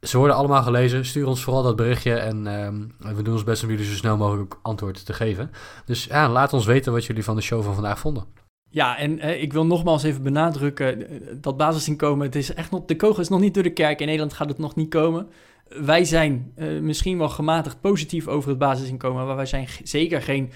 Ze 0.00 0.18
worden 0.18 0.36
allemaal 0.36 0.62
gelezen. 0.62 1.04
Stuur 1.06 1.26
ons 1.26 1.42
vooral 1.42 1.62
dat 1.62 1.76
berichtje. 1.76 2.14
En 2.14 2.46
ehm, 2.46 3.14
we 3.16 3.22
doen 3.22 3.34
ons 3.34 3.44
best 3.44 3.62
om 3.62 3.70
jullie 3.70 3.86
zo 3.86 3.94
snel 3.94 4.16
mogelijk 4.16 4.54
antwoord 4.62 5.06
te 5.06 5.12
geven. 5.12 5.50
Dus 5.84 6.04
ja, 6.04 6.28
laat 6.28 6.52
ons 6.52 6.66
weten 6.66 6.92
wat 6.92 7.04
jullie 7.04 7.24
van 7.24 7.36
de 7.36 7.42
show 7.42 7.64
van 7.64 7.74
vandaag 7.74 7.98
vonden. 7.98 8.39
Ja, 8.72 8.98
en 8.98 9.18
eh, 9.18 9.42
ik 9.42 9.52
wil 9.52 9.66
nogmaals 9.66 10.02
even 10.02 10.22
benadrukken 10.22 11.08
eh, 11.08 11.16
dat 11.34 11.56
basisinkomen, 11.56 12.26
het 12.26 12.36
is 12.36 12.54
echt 12.54 12.70
nog, 12.70 12.84
de 12.84 12.96
kogel 12.96 13.22
is 13.22 13.28
nog 13.28 13.40
niet 13.40 13.54
door 13.54 13.62
de 13.62 13.72
kerk. 13.72 14.00
In 14.00 14.06
Nederland 14.06 14.32
gaat 14.32 14.48
het 14.48 14.58
nog 14.58 14.74
niet 14.74 14.88
komen. 14.88 15.28
Wij 15.68 16.04
zijn 16.04 16.52
eh, 16.54 16.78
misschien 16.80 17.18
wel 17.18 17.28
gematigd 17.28 17.80
positief 17.80 18.28
over 18.28 18.48
het 18.48 18.58
basisinkomen, 18.58 19.26
maar 19.26 19.36
wij 19.36 19.46
zijn 19.46 19.68
zeker 19.82 20.22
geen 20.22 20.50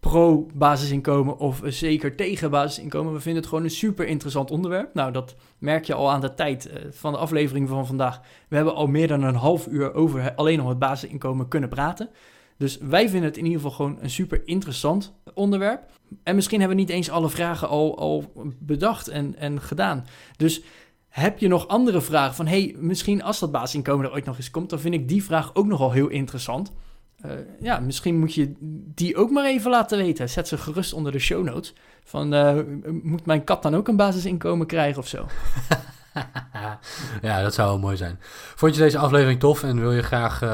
pro-basisinkomen 0.00 1.38
of 1.38 1.62
eh, 1.62 1.70
zeker 1.70 2.16
tegen 2.16 2.50
basisinkomen. 2.50 3.12
We 3.12 3.20
vinden 3.20 3.40
het 3.40 3.50
gewoon 3.50 3.64
een 3.64 3.70
super 3.70 4.06
interessant 4.06 4.50
onderwerp. 4.50 4.94
Nou, 4.94 5.12
dat 5.12 5.36
merk 5.58 5.84
je 5.84 5.94
al 5.94 6.10
aan 6.10 6.20
de 6.20 6.34
tijd 6.34 6.70
van 6.90 7.12
de 7.12 7.18
aflevering 7.18 7.68
van 7.68 7.86
vandaag. 7.86 8.20
We 8.48 8.56
hebben 8.56 8.74
al 8.74 8.86
meer 8.86 9.08
dan 9.08 9.22
een 9.22 9.34
half 9.34 9.66
uur 9.66 9.94
over 9.94 10.34
alleen 10.34 10.58
nog 10.58 10.68
het 10.68 10.78
basisinkomen 10.78 11.48
kunnen 11.48 11.68
praten. 11.68 12.08
Dus 12.56 12.78
wij 12.78 13.08
vinden 13.08 13.28
het 13.28 13.36
in 13.36 13.44
ieder 13.44 13.60
geval 13.60 13.76
gewoon 13.76 13.98
een 14.00 14.10
super 14.10 14.42
interessant 14.44 15.14
onderwerp. 15.34 15.90
En 16.22 16.34
misschien 16.34 16.58
hebben 16.58 16.76
we 16.76 16.82
niet 16.82 16.92
eens 16.92 17.10
alle 17.10 17.30
vragen 17.30 17.68
al, 17.68 17.98
al 17.98 18.32
bedacht 18.58 19.08
en, 19.08 19.36
en 19.36 19.60
gedaan. 19.60 20.06
Dus 20.36 20.62
heb 21.08 21.38
je 21.38 21.48
nog 21.48 21.68
andere 21.68 22.00
vragen 22.00 22.34
van... 22.34 22.46
hey, 22.46 22.74
misschien 22.78 23.22
als 23.22 23.38
dat 23.38 23.52
basisinkomen 23.52 24.06
er 24.06 24.12
ooit 24.12 24.24
nog 24.24 24.36
eens 24.36 24.50
komt... 24.50 24.70
dan 24.70 24.80
vind 24.80 24.94
ik 24.94 25.08
die 25.08 25.24
vraag 25.24 25.54
ook 25.54 25.66
nogal 25.66 25.92
heel 25.92 26.08
interessant. 26.08 26.72
Eh, 27.20 27.30
ja, 27.60 27.80
misschien 27.80 28.18
moet 28.18 28.34
je 28.34 28.52
die 28.94 29.16
ook 29.16 29.30
maar 29.30 29.44
even 29.44 29.70
laten 29.70 29.98
weten. 29.98 30.28
Zet 30.28 30.48
ze 30.48 30.58
gerust 30.58 30.92
onder 30.92 31.12
de 31.12 31.18
show 31.18 31.44
notes. 31.44 31.74
Van, 32.04 32.34
eh, 32.34 32.58
moet 33.02 33.26
mijn 33.26 33.44
kat 33.44 33.62
dan 33.62 33.74
ook 33.74 33.88
een 33.88 33.96
basisinkomen 33.96 34.66
krijgen 34.66 34.98
of 34.98 35.08
zo? 35.08 35.26
ja, 37.22 37.42
dat 37.42 37.54
zou 37.54 37.68
wel 37.68 37.78
mooi 37.78 37.96
zijn. 37.96 38.18
Vond 38.54 38.74
je 38.74 38.80
deze 38.80 38.98
aflevering 38.98 39.40
tof 39.40 39.62
en 39.62 39.80
wil 39.80 39.92
je 39.92 40.02
graag 40.02 40.42
eh, 40.42 40.48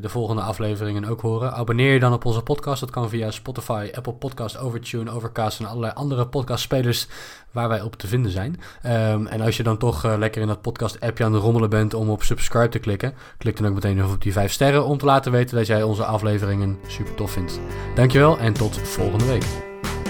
de 0.00 0.08
volgende 0.08 0.42
afleveringen 0.42 1.04
ook 1.04 1.20
horen? 1.20 1.52
Abonneer 1.52 1.92
je 1.92 2.00
dan 2.00 2.12
op 2.12 2.24
onze 2.24 2.42
podcast. 2.42 2.80
Dat 2.80 2.90
kan 2.90 3.08
via 3.08 3.30
Spotify, 3.30 3.90
Apple 3.94 4.12
Podcast, 4.12 4.58
Overtune, 4.58 5.10
Overcast 5.10 5.60
en 5.60 5.66
allerlei 5.66 5.92
andere 5.94 6.26
podcastspelers 6.26 7.06
waar 7.50 7.68
wij 7.68 7.80
op 7.80 7.96
te 7.96 8.06
vinden 8.06 8.30
zijn. 8.30 8.60
Ehm, 8.82 9.26
en 9.26 9.40
als 9.40 9.56
je 9.56 9.62
dan 9.62 9.78
toch 9.78 10.04
eh, 10.04 10.14
lekker 10.18 10.42
in 10.42 10.48
dat 10.48 10.62
podcast-appje 10.62 11.24
aan 11.24 11.32
de 11.32 11.38
rommelen 11.38 11.70
bent 11.70 11.94
om 11.94 12.10
op 12.10 12.22
subscribe 12.22 12.68
te 12.68 12.78
klikken, 12.78 13.14
klik 13.38 13.56
dan 13.56 13.66
ook 13.66 13.74
meteen 13.74 13.96
nog 13.96 14.12
op 14.12 14.22
die 14.22 14.32
5 14.32 14.52
sterren 14.52 14.84
om 14.84 14.98
te 14.98 15.04
laten 15.04 15.32
weten 15.32 15.56
dat 15.56 15.66
jij 15.66 15.82
onze 15.82 16.04
afleveringen 16.04 16.78
super 16.86 17.14
tof 17.14 17.30
vindt. 17.30 17.60
Dankjewel 17.94 18.38
en 18.38 18.52
tot 18.52 18.78
volgende 18.78 19.26
week. 19.26 19.44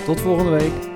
Tot 0.05 0.21
volgende 0.21 0.51
week. 0.51 0.92